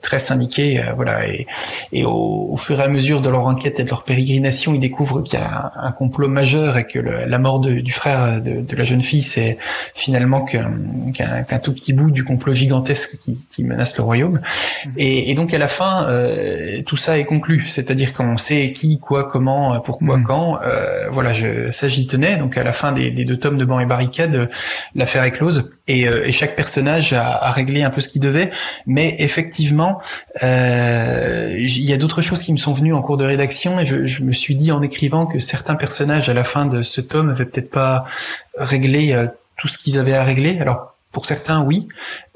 très 0.00 0.18
syndiqué, 0.18 0.82
voilà. 0.94 1.26
Et, 1.26 1.46
et 1.92 2.04
au, 2.04 2.48
au, 2.50 2.56
fur 2.56 2.78
et 2.80 2.82
à 2.82 2.88
mesure 2.88 3.20
de 3.20 3.28
leur 3.28 3.46
enquête 3.46 3.80
et 3.80 3.84
de 3.84 3.90
leur 3.90 4.04
pérégrination, 4.04 4.74
ils 4.74 4.80
découvrent 4.80 5.22
qu'il 5.22 5.38
y 5.38 5.42
a 5.42 5.72
un, 5.74 5.90
complot 5.90 6.28
majeur 6.28 6.76
et 6.76 6.86
que 6.86 6.98
la 6.98 7.38
mort 7.38 7.60
du 7.60 7.92
frère 7.92 8.40
de, 8.40 8.76
la 8.76 8.84
jeune 8.84 9.02
fille, 9.02 9.22
c'est 9.22 9.58
finalement 9.94 10.42
qu'un 10.44 11.58
tout 11.62 11.72
petit 11.72 11.92
bout 11.92 12.10
du 12.10 12.24
complot 12.24 12.52
gigantesque 12.52 13.18
qui, 13.18 13.64
menace 13.64 13.96
le 13.96 14.04
royaume. 14.04 14.40
Mhm. 14.86 14.92
Et, 14.96 15.34
donc 15.34 15.52
à 15.52 15.58
la 15.58 15.68
fin, 15.68 16.06
euh, 16.08 16.82
tout 16.86 16.96
ça 16.96 17.18
est 17.18 17.24
conclu, 17.24 17.64
c'est-à-dire 17.66 18.14
qu'on 18.14 18.36
sait 18.36 18.72
qui, 18.72 18.98
quoi, 18.98 19.24
comment, 19.24 19.80
pourquoi, 19.80 20.18
mhm. 20.18 20.24
quand. 20.24 20.60
Euh, 20.62 21.08
voilà, 21.10 21.32
je, 21.32 21.70
ça 21.70 21.88
j'y 21.88 22.06
tenais. 22.06 22.36
Donc 22.36 22.56
à 22.56 22.64
la 22.64 22.72
fin 22.76 22.92
des, 22.92 23.10
deux 23.10 23.38
tomes 23.38 23.58
de 23.58 23.64
Banc 23.64 23.80
et 23.80 23.86
Barricade, 23.86 24.48
l'affaire 24.94 25.24
est 25.24 25.32
close. 25.32 25.72
Et, 25.88 26.08
euh, 26.08 26.30
chaque 26.30 26.56
personnage 26.56 27.12
a, 27.12 27.50
réglé 27.52 27.82
un 27.82 27.90
peu 27.90 28.00
ce 28.00 28.08
qu'il 28.08 28.20
devait, 28.20 28.50
mais 28.86 29.14
effectivement, 29.18 30.00
il 30.42 31.84
y 31.84 31.92
a 31.92 31.96
d'autres 31.96 32.22
choses 32.22 32.42
qui 32.42 32.52
me 32.52 32.58
sont 32.58 32.72
venues 32.72 32.92
en 32.92 33.02
cours 33.02 33.16
de 33.16 33.24
rédaction 33.24 33.80
et 33.80 33.86
je, 33.86 34.06
je, 34.06 34.22
me 34.22 34.32
suis 34.32 34.54
dit 34.54 34.70
en 34.70 34.82
écrivant 34.82 35.26
que 35.26 35.38
certains 35.38 35.74
personnages 35.74 36.28
à 36.28 36.34
la 36.34 36.44
fin 36.44 36.66
de 36.66 36.82
ce 36.82 37.00
tome 37.00 37.30
avaient 37.30 37.46
peut-être 37.46 37.70
pas 37.70 38.04
réglé 38.58 39.12
euh, 39.12 39.26
tout 39.56 39.68
ce 39.68 39.78
qu'ils 39.78 39.98
avaient 39.98 40.14
à 40.14 40.24
régler. 40.24 40.58
Alors 40.60 40.95
pour 41.16 41.24
certains, 41.24 41.62
oui, 41.62 41.88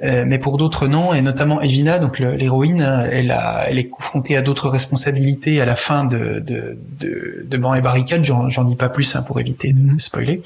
euh, 0.03 0.25
mais 0.27 0.39
pour 0.39 0.57
d'autres, 0.57 0.89
non. 0.89 1.13
Et 1.13 1.21
notamment 1.21 1.61
Evina, 1.61 1.99
donc 1.99 2.19
l'héroïne, 2.19 2.81
elle, 3.13 3.31
a, 3.31 3.67
elle 3.69 3.79
est 3.79 3.89
confrontée 3.89 4.39
à 4.39 4.41
d'autres 4.41 4.71
responsabilités 4.71 5.61
à 5.61 5.67
la 5.67 5.77
fin 5.77 6.05
de 6.05 6.39
de, 6.41 6.79
de, 6.99 7.45
de 7.47 7.57
Banc 7.59 7.75
et 7.75 7.83
Barricade. 7.83 8.25
J'en 8.25 8.65
dis 8.65 8.77
pas 8.77 8.89
plus 8.89 9.15
hein, 9.15 9.23
pour 9.23 9.39
éviter 9.39 9.75
de 9.75 9.79
mhm. 9.79 10.01
spoiler. 10.01 10.41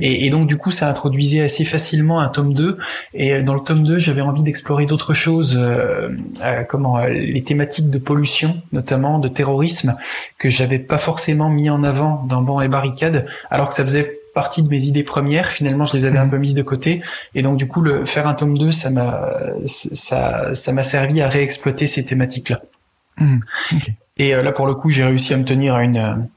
Et, 0.00 0.26
et, 0.26 0.30
donc 0.30 0.48
du 0.48 0.56
coup, 0.56 0.72
ça 0.72 0.90
introduisait 0.90 1.40
assez 1.40 1.64
facilement 1.64 2.18
un 2.18 2.26
tome 2.26 2.52
2. 2.52 2.78
Et 3.14 3.44
dans 3.44 3.54
le 3.54 3.60
tome 3.60 3.84
2, 3.84 3.96
j'avais 3.98 4.22
envie 4.22 4.42
d'explorer 4.42 4.86
d'autres 4.86 5.14
choses, 5.14 5.56
euh, 5.56 6.08
euh, 6.44 6.64
comment 6.64 6.98
les 7.06 7.44
thématiques 7.44 7.90
de 7.90 7.98
pollution, 7.98 8.60
notamment 8.72 9.20
de 9.20 9.28
terrorisme, 9.28 9.94
que 10.40 10.50
j'avais 10.50 10.80
pas 10.80 10.98
forcément 10.98 11.48
mis 11.48 11.70
en 11.70 11.84
avant 11.84 12.24
dans 12.28 12.42
Banc 12.42 12.60
et 12.60 12.66
Barricade, 12.66 13.26
alors 13.50 13.68
que 13.68 13.74
ça 13.74 13.84
faisait 13.84 14.17
partie 14.38 14.62
de 14.62 14.68
mes 14.68 14.84
idées 14.84 15.02
premières. 15.02 15.48
Finalement, 15.48 15.84
je 15.84 15.94
les 15.94 16.04
avais 16.04 16.18
un 16.18 16.26
mhm. 16.26 16.30
peu 16.30 16.38
mises 16.38 16.54
de 16.54 16.62
côté. 16.62 17.02
Et 17.34 17.42
donc, 17.42 17.56
du 17.56 17.66
coup, 17.66 17.80
le 17.80 18.04
faire 18.04 18.28
un 18.28 18.34
tome 18.34 18.56
2, 18.56 18.70
ça 18.70 18.88
m'a, 18.90 19.20
ça, 19.66 20.54
ça 20.54 20.72
m'a 20.72 20.84
servi 20.84 21.20
à 21.20 21.28
réexploiter 21.28 21.88
ces 21.88 22.06
thématiques-là. 22.06 22.60
Mhm. 23.18 23.40
Et 24.20 24.32
euh, 24.32 24.42
là, 24.42 24.52
pour 24.52 24.68
le 24.68 24.74
coup, 24.74 24.90
j'ai 24.90 25.02
réussi 25.02 25.34
à 25.34 25.36
me 25.36 25.44
tenir 25.44 25.74
à 25.74 25.82
une, 25.82 26.28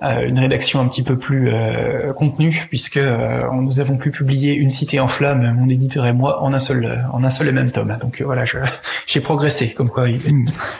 une 0.00 0.38
rédaction 0.38 0.78
un 0.78 0.86
petit 0.86 1.02
peu 1.02 1.18
plus 1.18 1.48
euh, 1.48 2.12
contenue, 2.12 2.66
puisque 2.68 2.96
euh, 2.96 3.42
nous 3.52 3.80
avons 3.80 3.96
pu 3.96 4.12
publier 4.12 4.54
Une 4.54 4.70
cité 4.70 5.00
en 5.00 5.08
flammes, 5.08 5.52
mon 5.58 5.68
éditeur 5.68 6.06
et 6.06 6.12
moi, 6.12 6.40
en 6.40 6.52
un 6.52 6.60
seul, 6.60 7.04
en 7.12 7.24
un 7.24 7.30
seul 7.30 7.48
et 7.48 7.52
même 7.52 7.72
tome. 7.72 7.98
Donc 8.00 8.22
voilà, 8.22 8.44
j'ai 9.06 9.20
progressé, 9.20 9.74
comme 9.74 9.88
quoi 9.88 10.06
mhm. 10.06 10.20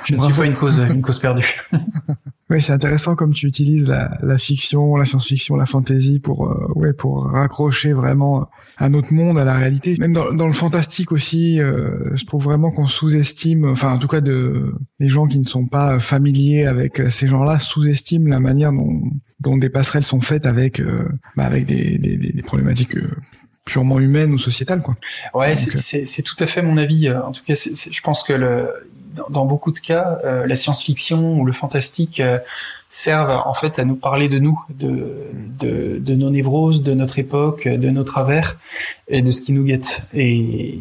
je 0.05 0.14
ne 0.14 0.21
suis 0.21 0.33
pas 0.33 0.47
une 0.47 0.55
cause, 0.55 0.79
une 0.79 1.03
cause 1.03 1.19
perdue. 1.19 1.61
Oui, 2.51 2.63
c'est 2.63 2.73
intéressant 2.73 3.15
comme 3.15 3.33
tu 3.33 3.47
utilises 3.47 3.87
la, 3.87 4.17
la 4.23 4.39
fiction, 4.39 4.97
la 4.97 5.05
science-fiction, 5.05 5.55
la 5.57 5.67
fantasy 5.67 6.19
pour 6.19 6.49
euh, 6.49 6.73
ouais 6.77 6.95
pour 6.95 7.27
raccrocher 7.27 7.93
vraiment 7.93 8.47
un 8.79 8.95
autre 8.95 9.13
monde 9.13 9.39
à 9.39 9.45
la 9.45 9.53
réalité. 9.55 9.97
Même 9.99 10.15
dans, 10.15 10.33
dans 10.33 10.47
le 10.47 10.55
fantastique 10.55 11.13
aussi, 11.13 11.61
euh, 11.61 12.17
je 12.17 12.25
trouve 12.25 12.45
vraiment 12.45 12.71
qu'on 12.71 12.87
sous-estime, 12.87 13.67
enfin 13.67 13.93
en 13.93 13.99
tout 13.99 14.09
cas 14.09 14.23
de 14.23 14.75
les 14.99 15.11
gens 15.11 15.27
qui 15.27 15.39
ne 15.39 15.45
sont 15.45 15.67
pas 15.67 16.01
familiers 16.01 16.65
avec 16.67 16.97
ces 17.11 17.29
gens-là 17.29 17.59
sous-estiment 17.59 18.31
la 18.31 18.41
manière 18.41 18.73
dont 18.73 19.03
dont 19.41 19.59
des 19.59 19.69
passerelles 19.69 20.05
sont 20.05 20.21
faites 20.21 20.47
avec 20.47 20.81
euh, 20.81 21.07
bah, 21.37 21.45
avec 21.45 21.67
des, 21.67 21.99
des, 21.99 22.17
des 22.17 22.43
problématiques 22.43 22.97
purement 23.67 24.01
humaines 24.01 24.33
ou 24.33 24.39
sociétales 24.39 24.81
quoi. 24.81 24.97
Ouais, 25.35 25.55
c'est 25.57 26.23
tout 26.23 26.37
à 26.39 26.47
fait 26.47 26.63
mon 26.63 26.79
avis. 26.79 27.11
En 27.11 27.33
tout 27.33 27.43
cas, 27.47 27.55
je 27.55 28.01
pense 28.01 28.23
que 28.23 28.33
le 28.33 28.71
dans 29.31 29.44
beaucoup 29.44 29.73
de 29.73 29.79
cas, 29.79 30.18
euh, 30.25 30.47
la 30.47 30.57
science-fiction 30.57 31.38
ou 31.38 31.44
le 31.44 31.53
fantastique 31.53 32.21
euh, 32.21 32.38
servent 32.88 33.42
en 33.47 33.55
fait 33.55 33.79
à 33.79 33.85
nous 33.85 33.97
parler 33.97 34.29
de 34.29 34.38
nous, 34.38 34.61
de, 34.71 35.16
de, 35.59 35.99
de, 35.99 36.14
nos 36.14 36.31
névroses, 36.31 36.83
de 36.83 36.94
notre 36.94 37.18
époque, 37.18 37.68
de 37.68 37.90
nos 37.90 38.05
travers 38.05 38.59
et 39.09 39.23
de 39.23 39.31
ce 39.31 39.42
qui 39.42 39.53
nous 39.53 39.64
guette. 39.64 40.07
Et, 40.14 40.79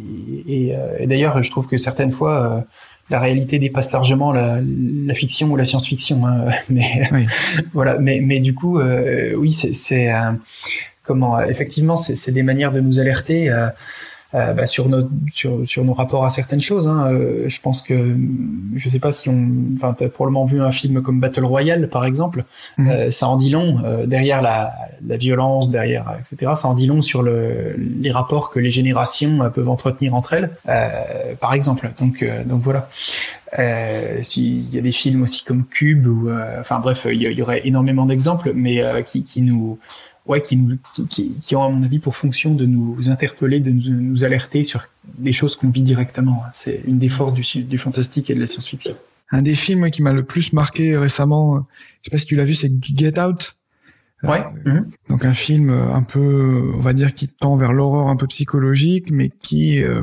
et, 0.48 0.76
euh, 0.76 1.06
d'ailleurs, 1.06 1.42
je 1.44 1.52
trouve 1.52 1.68
que 1.68 1.78
certaines 1.78 2.12
fois, 2.12 2.66
la 3.10 3.20
réalité 3.20 3.60
dépasse 3.60 3.92
largement 3.92 4.32
la, 4.32 4.60
la 4.62 5.14
fiction 5.14 5.50
ou 5.52 5.56
la 5.56 5.66
science-fiction. 5.66 6.26
Hein, 6.26 6.46
mais 6.70 7.10
voilà. 7.74 7.98
Mais, 7.98 8.22
mais 8.22 8.40
du 8.40 8.54
coup, 8.54 8.80
oui, 8.80 9.52
c'est 9.52 10.10
comment 11.04 11.40
Effectivement, 11.42 11.96
c'est 11.98 12.32
des 12.32 12.44
manières 12.44 12.72
de 12.72 12.82
nous 12.82 13.00
alerter. 13.00 13.50
Euh, 13.50 13.70
bah, 14.34 14.66
sur, 14.66 14.90
nos, 14.90 15.10
sur, 15.32 15.68
sur, 15.68 15.86
nos 15.86 15.94
rapports 15.94 16.26
à 16.26 16.30
certaines 16.30 16.62
choses. 16.62 16.88
Hein. 16.88 17.08
Euh, 17.08 17.46
je 17.48 17.62
pense 17.62 17.82
que, 17.82 18.16
je 18.76 18.90
sais 18.90 19.00
pas 19.00 19.12
si 19.12 19.30
on, 19.30 19.50
enfin, 19.76 19.96
as 20.00 20.10
probablement 20.10 20.46
vu 20.46 20.62
un 20.62 20.72
film 20.72 21.02
comme 21.02 21.20
Battle 21.20 21.46
Royale, 21.46 21.90
par 21.90 22.06
exemple. 22.06 22.44
Mhm. 22.78 22.90
Euh, 22.90 23.10
ça 23.10 23.28
en 23.28 23.38
dit 23.38 23.50
long 23.50 23.82
derrière 24.06 24.42
la, 24.42 24.74
la, 25.06 25.18
violence, 25.18 25.72
derrière, 25.72 26.18
etc. 26.20 26.52
Ça 26.56 26.68
en 26.68 26.74
dit 26.74 26.88
long 26.88 27.02
sur 27.02 27.24
le, 27.24 27.76
les 27.78 28.12
rapports 28.12 28.50
que 28.50 28.60
les 28.60 28.72
générations 28.72 29.50
peuvent 29.50 29.70
entretenir 29.70 30.14
entre 30.14 30.34
elles, 30.34 30.50
par 31.40 31.54
exemple. 31.54 31.92
Donc, 32.00 32.26
donc 32.46 32.62
voilà. 32.62 32.90
Euh, 33.58 34.22
il 34.36 34.76
y 34.76 34.78
a 34.78 34.82
des 34.82 34.92
films 34.92 35.22
aussi 35.22 35.46
comme 35.46 35.66
Cube 35.66 36.06
ou 36.06 36.30
enfin 36.60 36.80
bref 36.80 37.08
il 37.10 37.24
y, 37.24 37.34
y, 37.34 37.42
aurait 37.42 37.62
énormément 37.66 38.06
d'exemples 38.06 38.52
mais 38.54 38.84
qui, 39.06 39.24
qui 39.24 39.42
nous 39.42 39.80
ouais, 40.28 40.44
qui, 40.44 40.60
qui, 41.10 41.32
qui, 41.42 41.56
ont 41.56 41.64
à 41.64 41.70
mon 41.70 41.84
avis 41.84 42.00
pour 42.00 42.16
fonction 42.16 42.54
de 42.54 42.66
nous 42.66 43.10
interpeller, 43.10 43.60
de 43.60 43.72
nous, 43.72 44.24
alerter 44.24 44.64
sur 44.64 44.88
des 45.18 45.34
choses 45.34 45.56
qu'on 45.56 45.70
vit 45.70 45.84
directement. 45.84 46.44
C'est 46.54 46.82
une 46.86 47.00
des 47.00 47.10
forces 47.10 47.34
du, 47.34 47.64
du 47.64 47.78
fantastique 47.78 48.30
et 48.30 48.36
de 48.36 48.40
la 48.40 48.48
science-fiction. 48.48 48.96
Un 49.32 49.42
des 49.42 49.56
films 49.56 49.90
qui 49.92 50.02
m'a 50.02 50.14
le 50.14 50.24
plus 50.24 50.54
marqué 50.54 50.98
récemment, 50.98 51.66
je 52.02 52.06
sais 52.06 52.12
pas 52.12 52.18
si 52.18 52.26
tu 52.26 52.36
l'as 52.36 52.46
vu, 52.46 52.54
c'est 52.54 52.72
Get 52.82 53.20
Out. 53.20 53.56
Ouais. 54.24 54.44
Euh, 54.66 54.72
mhm. 54.72 54.90
Donc 55.10 55.26
un 55.26 55.34
film 55.34 55.70
un 55.70 56.04
peu, 56.04 56.72
on 56.76 56.82
va 56.82 56.94
dire, 56.94 57.14
qui 57.14 57.28
tend 57.28 57.56
vers 57.56 57.74
l'horreur 57.74 58.08
un 58.08 58.16
peu 58.16 58.28
psychologique, 58.28 59.12
mais 59.12 59.30
qui 59.30 59.84
euh, 59.84 60.02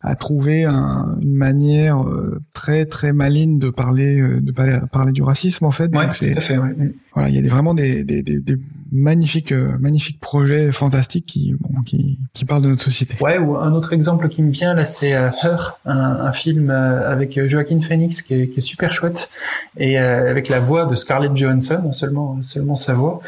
a 0.00 0.16
trouvé 0.16 0.64
un, 0.64 1.16
une 1.22 1.34
manière 1.34 2.06
euh, 2.06 2.40
très 2.52 2.84
très 2.84 3.12
maligne 3.12 3.58
de 3.58 3.70
parler 3.70 4.20
de 4.40 4.52
parler, 4.52 4.78
parler 4.92 5.12
du 5.12 5.22
racisme 5.22 5.64
en 5.64 5.70
fait. 5.70 5.94
Ouais, 5.94 6.08
tout 6.08 6.24
à 6.36 6.40
fait. 6.40 6.58
Ouais. 6.58 6.74
Voilà, 7.14 7.28
il 7.28 7.34
y 7.36 7.46
a 7.46 7.48
vraiment 7.48 7.74
des, 7.74 8.02
des, 8.02 8.22
des, 8.22 8.40
des 8.40 8.56
magnifiques 8.90 9.52
euh, 9.52 9.78
magnifiques 9.78 10.18
projets 10.20 10.72
fantastiques 10.72 11.26
qui, 11.26 11.54
bon, 11.60 11.80
qui 11.82 12.18
qui 12.32 12.44
parlent 12.44 12.62
de 12.62 12.68
notre 12.68 12.82
société. 12.82 13.16
Ouais, 13.20 13.38
ou 13.38 13.56
un 13.56 13.72
autre 13.72 13.92
exemple 13.92 14.28
qui 14.28 14.42
me 14.42 14.50
vient 14.50 14.74
là, 14.74 14.84
c'est 14.84 15.14
euh, 15.14 15.30
Her, 15.42 15.78
un, 15.86 15.96
un 15.96 16.32
film 16.32 16.70
euh, 16.70 17.08
avec 17.08 17.40
Joaquin 17.46 17.80
Phoenix 17.80 18.20
qui 18.20 18.34
est, 18.34 18.48
qui 18.48 18.58
est 18.58 18.60
super 18.60 18.90
chouette 18.90 19.30
et 19.76 19.98
euh, 19.98 20.28
avec 20.28 20.48
la 20.48 20.58
voix 20.58 20.86
de 20.86 20.94
Scarlett 20.96 21.36
Johansson, 21.36 21.92
seulement 21.92 22.38
seulement 22.42 22.76
sa 22.76 22.94
voix. 22.94 23.20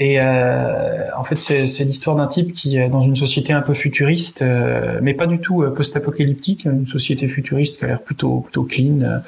Et 0.00 0.20
en 0.20 1.24
fait, 1.24 1.36
c'est, 1.36 1.66
c'est 1.66 1.84
l'histoire 1.84 2.16
d'un 2.16 2.26
type 2.26 2.52
qui 2.52 2.76
est 2.76 2.88
dans 2.88 3.00
une 3.00 3.16
société 3.16 3.52
un 3.52 3.62
peu 3.62 3.74
futuriste, 3.74 4.44
mais 5.00 5.14
pas 5.14 5.26
du 5.26 5.38
tout 5.38 5.64
post-apocalyptique, 5.74 6.64
une 6.64 6.86
société 6.86 7.28
futuriste 7.28 7.78
qui 7.78 7.84
a 7.84 7.88
l'air 7.88 8.02
plutôt 8.02 8.40
plutôt 8.40 8.64
clean. 8.64 9.22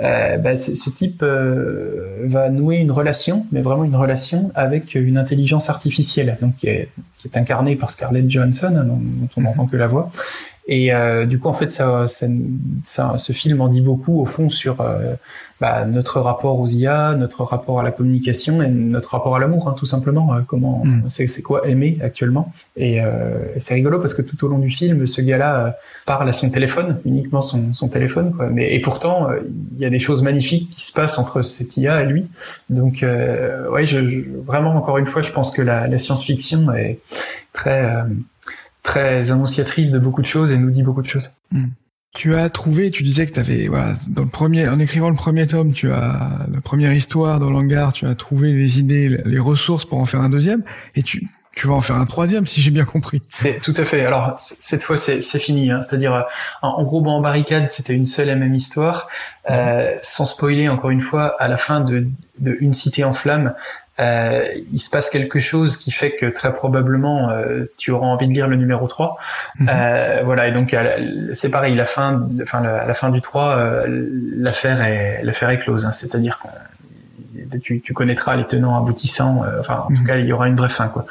Euh, 0.00 0.36
bah, 0.36 0.56
ce 0.56 0.90
type 0.90 1.22
euh, 1.22 2.26
va 2.26 2.50
nouer 2.50 2.76
une 2.76 2.90
relation, 2.90 3.46
mais 3.50 3.62
vraiment 3.62 3.84
une 3.84 3.96
relation 3.96 4.50
avec 4.54 4.94
une 4.94 5.16
intelligence 5.16 5.70
artificielle, 5.70 6.36
donc 6.40 6.56
qui 6.56 6.68
est, 6.68 6.88
qui 7.18 7.28
est 7.28 7.36
incarnée 7.38 7.76
par 7.76 7.90
Scarlett 7.90 8.28
Johansson, 8.30 8.74
hein, 8.76 8.84
dont, 8.84 9.00
on 9.36 9.40
n'entend 9.40 9.66
que 9.66 9.76
la 9.76 9.86
voix. 9.86 10.12
Et 10.68 10.92
euh, 10.92 11.26
du 11.26 11.38
coup, 11.38 11.48
en 11.48 11.52
fait, 11.52 11.70
ça, 11.70 12.06
ça, 12.06 12.26
ça, 12.82 13.18
ce 13.18 13.32
film 13.32 13.60
en 13.60 13.68
dit 13.68 13.80
beaucoup 13.80 14.20
au 14.20 14.26
fond 14.26 14.48
sur 14.48 14.80
euh, 14.80 15.14
bah, 15.58 15.86
notre 15.86 16.20
rapport 16.20 16.60
aux 16.60 16.66
IA, 16.66 17.14
notre 17.14 17.42
rapport 17.42 17.80
à 17.80 17.82
la 17.82 17.90
communication 17.90 18.62
et 18.62 18.68
notre 18.68 19.12
rapport 19.12 19.36
à 19.36 19.38
l'amour, 19.38 19.68
hein, 19.68 19.74
tout 19.78 19.86
simplement. 19.86 20.34
Euh, 20.34 20.40
comment 20.46 20.82
mm. 20.84 21.04
c'est, 21.08 21.26
c'est 21.28 21.40
quoi 21.40 21.66
aimer 21.66 21.98
actuellement 22.02 22.52
Et, 22.76 23.00
euh, 23.00 23.54
c'est 23.58 23.72
rigolo 23.72 23.98
parce 23.98 24.12
que 24.12 24.20
tout 24.20 24.44
au 24.44 24.48
long 24.48 24.58
du 24.58 24.70
film, 24.70 25.06
ce 25.06 25.22
gars-là 25.22 25.66
euh, 25.66 25.70
parle 26.04 26.28
à 26.28 26.34
son 26.34 26.50
téléphone, 26.50 27.00
uniquement 27.06 27.40
son, 27.40 27.72
son 27.72 27.88
téléphone. 27.88 28.34
Quoi. 28.34 28.48
Mais 28.48 28.74
et 28.74 28.80
pourtant, 28.80 29.28
il 29.74 29.78
y 29.80 29.86
a 29.86 29.90
des 29.90 29.98
choses 29.98 30.22
magnifiques 30.22 30.68
qui 30.68 30.82
se 30.82 30.92
passent 30.92 31.18
entre 31.18 31.40
cette 31.40 31.74
IA 31.78 32.02
et 32.02 32.06
lui. 32.06 32.26
Donc, 32.68 33.02
ouais, 33.02 33.86
je, 33.86 34.24
vraiment 34.44 34.76
encore 34.76 34.98
une 34.98 35.06
fois, 35.06 35.22
je 35.22 35.32
pense 35.32 35.50
que 35.52 35.62
la, 35.62 35.86
la 35.86 35.98
science-fiction 35.98 36.72
est 36.74 36.98
très 37.52 38.04
très 38.86 39.32
annonciatrice 39.32 39.90
de 39.90 39.98
beaucoup 39.98 40.22
de 40.22 40.26
choses 40.26 40.52
et 40.52 40.56
nous 40.56 40.70
dit 40.70 40.82
beaucoup 40.82 41.02
de 41.02 41.08
choses. 41.08 41.34
Mm. 41.50 41.64
tu 42.14 42.34
as 42.34 42.48
trouvé, 42.48 42.90
tu 42.90 43.02
disais 43.02 43.26
que 43.26 43.32
tu 43.32 43.40
avais, 43.40 43.66
voilà, 43.66 43.96
dans 44.06 44.22
le 44.22 44.28
premier, 44.28 44.68
en 44.68 44.78
écrivant 44.78 45.10
le 45.10 45.16
premier 45.16 45.46
tome, 45.46 45.72
tu 45.72 45.90
as 45.90 46.46
la 46.50 46.60
première 46.62 46.92
histoire 46.92 47.40
dans 47.40 47.50
l'hangar, 47.50 47.92
tu 47.92 48.06
as 48.06 48.14
trouvé 48.14 48.52
les 48.52 48.78
idées, 48.78 49.20
les 49.24 49.38
ressources 49.38 49.84
pour 49.84 49.98
en 49.98 50.06
faire 50.06 50.20
un 50.20 50.30
deuxième, 50.30 50.62
et 50.94 51.02
tu, 51.02 51.28
tu 51.56 51.66
vas 51.66 51.74
en 51.74 51.80
faire 51.80 51.96
un 51.96 52.04
troisième, 52.04 52.46
si 52.46 52.60
j'ai 52.60 52.70
bien 52.70 52.84
compris. 52.84 53.22
C'est 53.30 53.60
tout 53.60 53.74
à 53.76 53.84
fait. 53.84 54.04
Alors 54.04 54.36
cette 54.38 54.82
fois, 54.82 54.96
c'est 54.96 55.38
fini. 55.38 55.70
Hein. 55.70 55.82
C'est-à-dire, 55.82 56.14
euh, 56.14 56.22
en, 56.62 56.84
gros, 56.84 57.00
bon, 57.00 57.10
en 57.10 57.20
barricade, 57.20 57.70
c'était 57.70 57.94
une 57.94 58.06
seule 58.06 58.28
et 58.28 58.36
même 58.36 58.54
histoire. 58.54 59.08
Euh, 59.50 59.96
sans 60.02 60.26
spoiler, 60.26 60.68
encore 60.68 60.90
une 60.90 61.00
fois, 61.00 61.34
à 61.40 61.48
la 61.48 61.56
fin 61.56 61.80
de, 61.80 62.06
de 62.38 62.56
Une 62.60 62.74
cité 62.74 63.04
en 63.04 63.14
flammes, 63.14 63.54
euh, 63.98 64.48
il 64.72 64.78
se 64.78 64.90
passe 64.90 65.08
quelque 65.08 65.40
chose 65.40 65.76
qui 65.76 65.90
fait 65.90 66.12
que 66.12 66.26
très 66.26 66.54
probablement 66.54 67.30
euh, 67.30 67.64
tu 67.78 67.90
auras 67.90 68.06
envie 68.06 68.28
de 68.28 68.32
lire 68.32 68.48
le 68.48 68.56
numéro 68.56 68.86
3. 68.86 69.16
Mhm. 69.58 69.68
Euh, 69.70 70.20
voilà, 70.24 70.48
et 70.48 70.52
donc 70.52 70.76
c'est 71.32 71.50
pareil, 71.50 71.74
la 71.74 71.86
fin, 71.86 72.28
enfin, 72.42 72.62
à 72.62 72.86
la 72.86 72.94
fin 72.94 73.10
du 73.10 73.22
3, 73.22 73.56
euh, 73.56 74.08
l'affaire 74.36 74.82
est, 74.82 75.20
l'affaire 75.22 75.50
est 75.50 75.58
close. 75.58 75.86
Hein, 75.86 75.92
C'est-à-dire 75.92 76.38
qu'on 76.38 76.48
tu, 77.62 77.80
tu, 77.80 77.92
connaîtras 77.92 78.36
les 78.36 78.44
tenants 78.44 78.76
aboutissants. 78.76 79.44
Euh, 79.44 79.60
enfin, 79.60 79.84
en 79.84 79.88
tout 79.88 80.00
mhm. 80.00 80.06
cas, 80.06 80.16
il 80.16 80.26
y 80.26 80.32
aura 80.32 80.48
une 80.48 80.56
vraie 80.56 80.68
fin. 80.68 80.88
Quoi. 80.88 81.06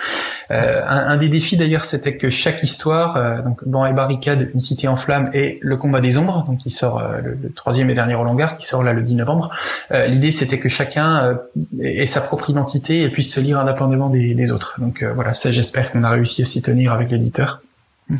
Euh, 0.52 0.82
un, 0.88 1.08
un, 1.10 1.18
des 1.18 1.30
défis 1.30 1.58
d'ailleurs, 1.58 1.86
c'était 1.86 2.18
que 2.18 2.30
chaque 2.30 2.64
histoire, 2.64 3.18
euh, 3.18 3.42
donc 3.42 3.68
dans 3.68 3.86
les 3.86 3.94
barricades, 3.94 4.50
une 4.54 4.62
cité 4.62 4.88
en 4.88 4.96
flammes 4.96 5.30
et 5.34 5.60
le 5.62 5.78
combat 5.78 6.02
des 6.02 6.18
ombres, 6.18 6.46
donc 6.46 6.60
qui 6.60 6.70
sort 6.70 7.00
euh, 7.00 7.22
le, 7.22 7.52
troisième 7.52 7.90
et 7.90 7.96
dernier 7.96 8.14
Roland 8.14 8.36
qui 8.58 8.66
sort 8.66 8.84
là 8.84 8.94
le 8.94 9.02
10 9.02 9.16
novembre. 9.16 9.56
L'idée, 9.92 10.32
c'était 10.32 10.60
que 10.60 10.68
chacun 10.68 11.38
ait 11.82 12.06
sa 12.06 12.20
propre 12.20 12.50
identité 12.50 13.04
et 13.04 13.10
puisse 13.10 13.34
se 13.34 13.40
lire 13.40 13.60
indépendamment 13.60 14.10
des, 14.10 14.34
des 14.34 14.52
autres. 14.52 14.76
Donc 14.80 15.04
voilà, 15.04 15.34
ça, 15.34 15.52
j'espère 15.52 15.92
qu'on 15.92 16.04
a 16.04 16.10
réussi 16.10 16.42
à 16.42 16.46
s'y 16.46 16.62
tenir 16.62 16.92
avec 16.92 17.12
l'éditeur. 17.12 17.62
Mhm. 18.10 18.20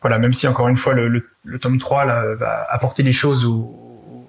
Voilà, 0.00 0.18
même 0.18 0.32
si 0.32 0.48
encore 0.48 0.68
une 0.68 0.76
fois, 0.76 0.94
le, 0.94 1.08
le, 1.44 1.58
tome 1.58 1.78
3 1.78 2.06
là, 2.06 2.34
va 2.34 2.66
apporter 2.70 3.02
des 3.02 3.12
choses 3.12 3.44
au, 3.44 3.76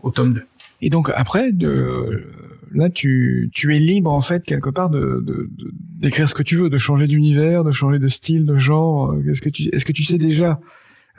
au 0.04 0.12
tome 0.12 0.34
2. 0.34 0.46
Et 0.82 0.90
donc 0.90 1.12
après, 1.16 1.52
de, 1.52 2.28
là 2.74 2.90
tu, 2.90 3.50
tu 3.54 3.76
es 3.76 3.80
libre 3.80 4.12
en 4.12 4.22
fait 4.22 4.44
quelque 4.44 4.70
part 4.70 4.90
de, 4.90 5.50
d'écrire 5.98 6.30
ce 6.30 6.34
que 6.34 6.44
tu 6.44 6.56
veux, 6.56 6.70
de 6.70 6.78
changer 6.78 7.08
d'univers, 7.08 7.64
de 7.64 7.72
changer 7.72 8.00
de 8.00 8.08
style, 8.08 8.46
de 8.46 8.58
genre. 8.58 9.16
Est-ce 9.30 9.42
que 9.42 9.50
tu 9.50 9.64
est-ce 9.74 9.86
que 9.86 9.92
tu 9.92 10.04
sais 10.04 10.18
déjà 10.18 10.60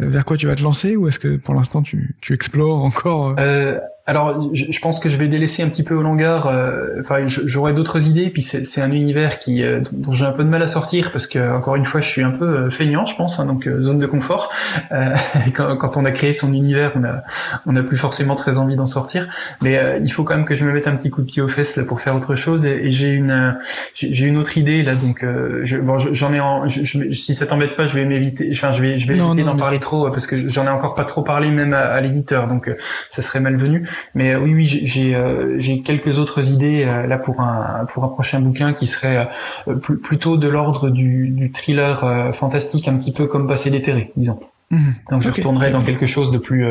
euh, 0.01 0.09
vers 0.09 0.25
quoi 0.25 0.37
tu 0.37 0.47
vas 0.47 0.55
te 0.55 0.63
lancer 0.63 0.97
ou 0.97 1.09
est-ce 1.09 1.19
que 1.19 1.37
pour 1.37 1.55
l'instant 1.55 1.83
tu, 1.83 2.17
tu 2.21 2.33
explores 2.33 2.85
encore 2.85 3.31
euh, 3.31 3.35
euh 3.39 3.79
alors, 4.09 4.49
je, 4.55 4.81
pense 4.81 5.01
que 5.01 5.11
je 5.11 5.19
vais 5.19 5.29
délaisser 5.29 5.63
un 5.63 5.69
petit 5.69 5.83
peu 5.83 5.95
au 5.95 6.01
langard. 6.01 6.47
Euh, 6.47 7.03
enfin, 7.03 7.27
j'aurai 7.27 7.75
d'autres 7.75 8.07
idées. 8.07 8.31
Puis 8.31 8.41
c'est 8.41 8.81
un 8.81 8.91
univers 8.91 9.39
qui 9.39 9.63
euh, 9.63 9.83
dont 9.93 10.15
j'ai 10.15 10.25
un 10.25 10.33
peu 10.33 10.45
de 10.45 10.49
mal 10.49 10.63
à 10.63 10.67
sortir 10.67 11.13
parce 11.13 11.27
que 11.27 11.55
encore 11.55 11.77
une 11.77 11.85
fois, 11.85 12.01
je 12.01 12.09
suis 12.09 12.23
un 12.23 12.31
peu 12.31 12.47
euh, 12.47 12.71
feignant, 12.71 13.05
je 13.05 13.15
pense. 13.17 13.39
Hein, 13.39 13.45
donc 13.45 13.69
zone 13.81 13.99
de 13.99 14.07
confort. 14.07 14.51
Quand, 15.55 15.77
quand, 15.77 15.97
on 15.97 16.05
a 16.05 16.11
créé 16.11 16.33
son 16.33 16.53
univers, 16.55 16.93
on 16.95 17.05
a 17.05 17.23
on 17.67 17.77
a 17.77 17.83
plus 17.83 17.99
forcément 17.99 18.37
très 18.37 18.59
envie 18.59 18.77
d'en 18.77 18.87
sortir. 18.87 19.29
Mais 19.61 19.79
il 20.03 20.11
faut 20.11 20.25
quand 20.25 20.37
même 20.37 20.47
que 20.47 20.55
je 20.55 20.65
me 20.65 20.73
mette 20.73 20.87
un 20.87 20.97
petit 20.97 21.11
coup 21.11 21.21
de 21.21 21.27
pied 21.27 21.43
aux 21.43 21.49
fesses 21.49 21.77
là, 21.77 21.85
pour 21.85 22.01
faire 22.01 22.17
autre 22.17 22.35
chose. 22.35 22.65
Et, 22.65 22.91
j'ai 22.91 23.09
une 23.09 23.59
j'ai 23.95 24.27
une 24.27 24.37
autre 24.39 24.57
idée 24.57 24.83
là. 24.83 24.95
Donc 24.95 25.25
je, 25.65 25.77
bon, 25.77 25.99
j'en 25.99 26.33
ai 26.33 26.41
en. 26.41 26.67
Je, 26.67 27.13
si 27.13 27.35
ça 27.35 27.47
t'embête 27.47 27.77
pas, 27.77 27.87
je 27.87 27.95
vais 27.95 28.05
m'éviter. 28.05 28.49
Enfin, 28.53 28.73
je 28.73 28.81
vais 28.81 28.99
je 28.99 29.07
vais 29.07 29.17
éviter 29.17 29.43
d'en 29.43 29.57
parler 29.57 29.81
trop 29.81 30.11
parce 30.11 30.27
que 30.27 30.49
j'en 30.49 30.65
ai 30.65 30.71
encore 30.71 30.95
pas 30.95 31.05
trop 31.05 31.23
parlé 31.23 31.51
même 31.51 31.75
à, 31.75 31.81
à 31.81 32.01
l'éditeur. 32.01 32.47
Donc 32.47 32.71
ça 33.11 33.23
serait 33.23 33.41
malvenu. 33.41 33.89
Mais 34.15 34.35
euh, 34.35 34.41
oui, 34.41 34.55
oui, 34.55 34.65
j'ai 34.65 35.15
euh, 35.15 35.59
j'ai 35.59 35.83
quelques 35.83 36.19
autres 36.19 36.51
idées 36.51 36.85
euh, 36.85 37.07
là 37.07 37.19
pour 37.19 37.41
un 37.41 37.87
pour 37.87 38.05
un 38.05 38.09
prochain 38.09 38.41
bouquin 38.41 38.73
qui 38.73 38.87
serait 38.87 39.29
plutôt 40.03 40.37
de 40.37 40.49
l'ordre 40.49 40.91
du, 40.91 41.29
du 41.29 41.53
thriller 41.53 42.35
fantastique, 42.35 42.89
un 42.89 42.97
petit 42.97 43.13
peu 43.13 43.27
comme 43.27 43.47
Passer 43.47 43.71
déterré, 43.71 44.13
disons. 44.17 44.41
Mhm. 44.71 44.95
Donc 45.11 45.23
je 45.23 45.31
retournerai 45.31 45.71
dans 45.71 45.83
quelque 45.83 46.07
chose 46.07 46.31
de 46.31 46.39
plus 46.39 46.67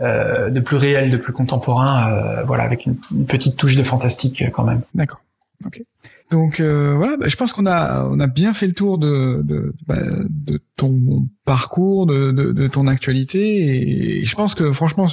euh, 0.00 0.50
de 0.50 0.60
plus 0.60 0.76
réel, 0.76 1.10
de 1.10 1.16
plus 1.16 1.32
contemporain, 1.32 2.42
voilà, 2.46 2.64
avec 2.64 2.86
une, 2.86 2.96
petite 3.26 3.56
touche 3.56 3.76
de 3.76 3.82
fantastique 3.82 4.44
quand 4.52 4.64
même. 4.64 4.82
D'accord. 4.94 5.20
Ok. 5.64 5.82
Donc 6.30 6.60
voilà, 6.60 7.16
bah, 7.16 7.28
je 7.28 7.36
pense 7.36 7.52
qu'on 7.52 7.66
a 7.66 8.06
on 8.10 8.18
a 8.20 8.26
bien 8.26 8.54
fait 8.54 8.66
le 8.66 8.74
tour 8.74 8.98
de 8.98 9.42
de, 9.42 9.74
bah, 9.86 9.96
de 10.28 10.60
ton 10.76 11.26
parcours, 11.44 12.06
de, 12.06 12.32
de, 12.32 12.52
de, 12.52 12.68
ton 12.68 12.86
actualité, 12.86 14.20
et 14.20 14.24
je 14.24 14.34
pense 14.34 14.54
que 14.54 14.72
franchement 14.72 15.08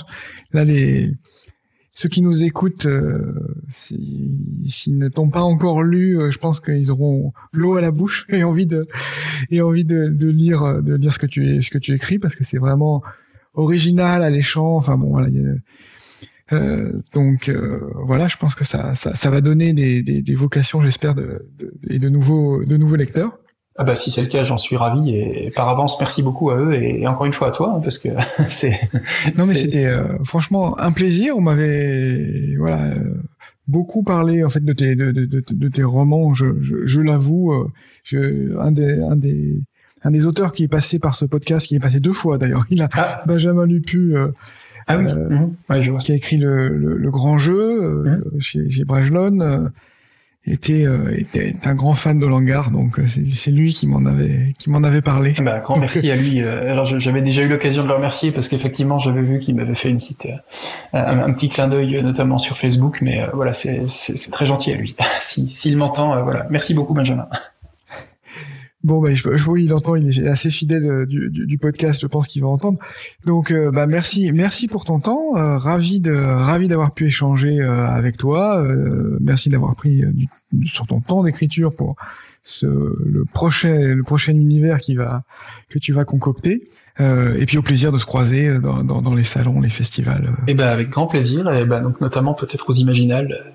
là 0.51 0.65
les 0.65 1.13
ceux 1.97 2.09
qui 2.09 2.21
nous 2.21 2.43
écoutent, 2.43 2.87
euh, 2.87 3.21
s'ils 3.69 4.97
ne 4.97 5.07
t'ont 5.07 5.29
pas 5.29 5.43
encore 5.43 5.81
lu, 5.81 6.19
euh, 6.19 6.29
je 6.29 6.37
pense 6.37 6.59
qu'ils 6.59 6.91
auront 6.91 7.31
l'eau 7.53 7.77
à 7.77 7.81
la 7.81 7.91
bouche 7.91 8.25
et 8.29 8.43
envie 8.43 8.65
de 8.65 8.85
et 9.49 9.61
envie 9.61 9.85
de, 9.85 10.05
lire 10.27 10.83
de 10.83 10.95
lire 10.95 11.13
ce 11.13 11.19
que 11.19 11.25
tu 11.25 11.61
ce 11.61 11.69
que 11.69 11.77
tu 11.77 11.93
écris 11.93 12.19
parce 12.19 12.35
que 12.35 12.43
c'est 12.43 12.57
vraiment 12.57 13.01
original, 13.53 14.23
alléchant. 14.23 14.75
Enfin 14.75 14.97
bon, 14.97 15.11
voilà. 15.11 15.29
Euh, 16.51 16.91
donc 17.13 17.47
euh, 17.47 17.79
voilà, 18.05 18.27
je 18.27 18.35
pense 18.35 18.55
que 18.55 18.65
ça, 18.65 18.93
ça, 18.95 19.15
ça 19.15 19.29
va 19.29 19.39
donner 19.39 19.71
des, 19.71 20.03
des, 20.03 20.21
des 20.21 20.35
vocations, 20.35 20.81
j'espère, 20.81 21.15
de, 21.15 21.47
de, 21.57 21.73
et 21.89 21.97
de 21.97 22.09
nouveaux 22.09 22.65
de 22.65 22.75
nouveaux 22.75 22.97
lecteurs. 22.97 23.39
Ah 23.78 23.84
bah 23.84 23.97
si 23.97 24.09
c'est 24.09 24.21
le 24.21 24.28
cas, 24.28 24.45
j'en 24.45 24.57
suis 24.57 24.78
ravi 24.78 25.13
et 25.13 25.51
par 25.53 25.67
avance 25.67 25.99
merci 25.99 26.23
beaucoup 26.23 26.49
à 26.49 26.57
eux 26.57 26.76
et, 26.76 27.05
encore 27.07 27.26
une 27.26 27.34
fois 27.34 27.49
à 27.49 27.51
toi 27.51 27.73
hein, 27.76 27.82
parce 27.84 27.97
que 27.99 28.07
c'est. 28.49 28.80
Non 29.38 29.45
mais 29.45 29.53
c'était 29.53 29.88
euh, 29.88 30.17
franchement 30.23 30.80
un 30.80 30.93
plaisir. 30.93 31.36
On 31.36 31.41
m'avait 31.41 32.55
voilà 32.57 32.86
euh, 32.86 33.15
beaucoup 33.67 34.01
parlé 34.01 34.45
en 34.45 34.49
fait 34.49 34.63
de 34.63 34.71
tes 34.71 34.95
de, 34.95 35.11
de, 35.11 35.26
de, 35.26 35.67
tes 35.67 35.84
romans. 35.84 36.34
Je, 36.34 36.45
je, 36.61 36.86
je 36.86 37.01
l'avoue, 37.01 37.51
euh, 37.51 37.67
je, 38.05 38.57
un 38.59 38.71
des 38.71 38.97
un 39.01 39.17
des 39.17 39.61
un 40.05 40.11
des 40.11 40.26
auteurs 40.26 40.53
qui 40.53 40.63
est 40.63 40.69
passé 40.69 40.97
par 40.97 41.13
ce 41.13 41.26
podcast, 41.26 41.67
qui 41.67 41.76
est 41.76 41.82
passé 41.82 41.99
deux 41.99 42.13
fois 42.13 42.38
d'ailleurs. 42.38 42.65
Il 42.69 42.82
a 42.82 42.88
ah. 42.93 43.23
Benjamin 43.26 43.65
Lupu. 43.65 44.15
ah 44.88 44.97
oui. 44.97 45.03
Mmh. 45.03 45.53
ouais, 45.69 45.82
je 45.82 45.91
vois. 45.91 45.99
qui 45.99 46.13
a 46.13 46.15
écrit 46.15 46.38
le, 46.38 46.69
le, 46.69 47.09
grand 47.09 47.39
jeu 47.39 48.05
mmh. 48.05 48.39
chez, 48.39 48.69
chez 48.69 48.86
Brajlon 48.86 49.69
était, 50.47 50.85
euh, 50.85 51.17
était 51.17 51.55
un 51.63 51.73
grand 51.73 51.93
fan 51.93 52.19
de 52.19 52.25
Langar, 52.25 52.71
donc 52.71 52.99
euh, 52.99 53.05
c'est 53.33 53.51
lui 53.51 53.73
qui 53.73 53.87
m'en 53.87 54.05
avait 54.05 54.53
qui 54.59 54.69
m'en 54.69 54.83
avait 54.83 55.01
parlé. 55.01 55.33
Bah, 55.41 55.59
grand 55.59 55.77
merci 55.77 56.09
à 56.11 56.15
lui. 56.15 56.41
Euh, 56.41 56.71
alors 56.71 56.85
j'avais 56.85 57.21
déjà 57.21 57.41
eu 57.41 57.47
l'occasion 57.47 57.83
de 57.83 57.87
le 57.87 57.95
remercier 57.95 58.31
parce 58.31 58.47
qu'effectivement 58.47 58.99
j'avais 58.99 59.21
vu 59.21 59.39
qu'il 59.39 59.55
m'avait 59.55 59.75
fait 59.75 59.89
une 59.89 59.97
petite 59.97 60.27
un, 60.93 61.31
petit 61.33 61.49
clin 61.49 61.67
d'œil 61.67 62.01
notamment 62.03 62.37
sur 62.37 62.57
Facebook, 62.57 62.99
mais 63.01 63.27
voilà 63.33 63.53
c'est 63.53 64.31
très 64.31 64.45
gentil 64.45 64.71
à 64.71 64.75
lui. 64.75 64.95
S'il 65.19 65.49
si, 65.49 65.75
m'entend, 65.75 66.23
voilà. 66.23 66.45
Merci 66.49 66.73
beaucoup 66.73 66.93
Benjamin. 66.93 67.27
Bon, 68.86 69.01
bah, 69.01 69.09
je, 69.15 69.23
je 69.36 69.43
vois, 69.43 69.59
il 69.59 69.73
entend, 69.73 69.95
il 69.95 70.15
est 70.15 70.27
assez 70.27 70.51
fidèle 70.51 70.86
euh, 70.86 71.05
du, 71.07 71.31
du, 71.31 71.47
du 71.47 71.57
podcast, 71.57 71.99
je 71.99 72.05
pense 72.05 72.27
qu'il 72.27 72.43
va 72.43 72.49
entendre. 72.49 72.77
Donc, 73.25 73.49
euh, 73.49 73.71
bah, 73.71 73.88
merci, 73.88 74.31
merci 74.31 74.67
pour 74.67 74.86
ton 74.86 74.99
temps. 74.99 75.36
Euh, 75.36 75.57
ravi 75.57 75.99
de, 75.99 76.13
ravi 76.13 76.67
d'avoir 76.67 76.93
pu 76.93 77.07
échanger 77.07 77.61
avec 77.61 78.17
toi. 78.17 78.63
merci 79.19 79.49
d'avoir 79.49 79.75
pris 79.75 80.03
sur 80.65 80.86
ton 80.86 81.01
temps 81.01 81.23
d'écriture 81.23 81.75
pour 81.75 81.95
ce, 82.43 82.67
le 82.67 83.25
prochain, 83.25 83.75
le 83.79 84.03
prochain 84.03 84.33
univers 84.33 84.77
qui 84.77 84.95
va, 84.95 85.23
que 85.67 85.79
tu 85.79 85.91
vas 85.91 86.05
concocter. 86.05 86.61
et 86.99 87.45
puis 87.47 87.57
au 87.57 87.63
plaisir 87.63 87.91
de 87.91 87.97
se 87.97 88.05
croiser 88.05 88.61
dans, 88.61 88.83
dans, 88.83 89.01
dans 89.01 89.15
les 89.15 89.23
salons, 89.23 89.61
les 89.61 89.71
festivals. 89.71 90.29
Et 90.47 90.51
eh 90.51 90.53
ben 90.53 90.67
avec 90.67 90.89
grand 90.89 91.07
plaisir. 91.07 91.51
Et 91.51 91.65
ben 91.65 91.81
donc 91.81 92.01
notamment 92.01 92.36
peut-être 92.36 92.69
aux 92.69 92.73
Imaginales 92.73 93.51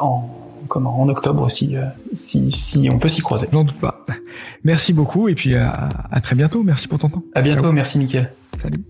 en 0.00 0.31
en 0.76 1.08
octobre 1.08 1.42
aussi, 1.42 1.76
euh, 1.76 1.82
si, 2.12 2.52
si 2.52 2.88
on 2.90 2.98
peut 2.98 3.08
s'y 3.08 3.20
croiser. 3.20 3.48
J'en 3.52 3.64
doute 3.64 3.78
pas. 3.78 4.04
Merci 4.64 4.92
beaucoup 4.92 5.28
et 5.28 5.34
puis 5.34 5.54
à, 5.54 5.88
à, 6.10 6.20
très 6.20 6.36
bientôt. 6.36 6.62
Merci 6.62 6.88
pour 6.88 6.98
ton 6.98 7.08
temps. 7.08 7.22
À 7.34 7.42
bientôt. 7.42 7.72
Merci 7.72 7.98
Mickaël. 7.98 8.32
Salut. 8.60 8.84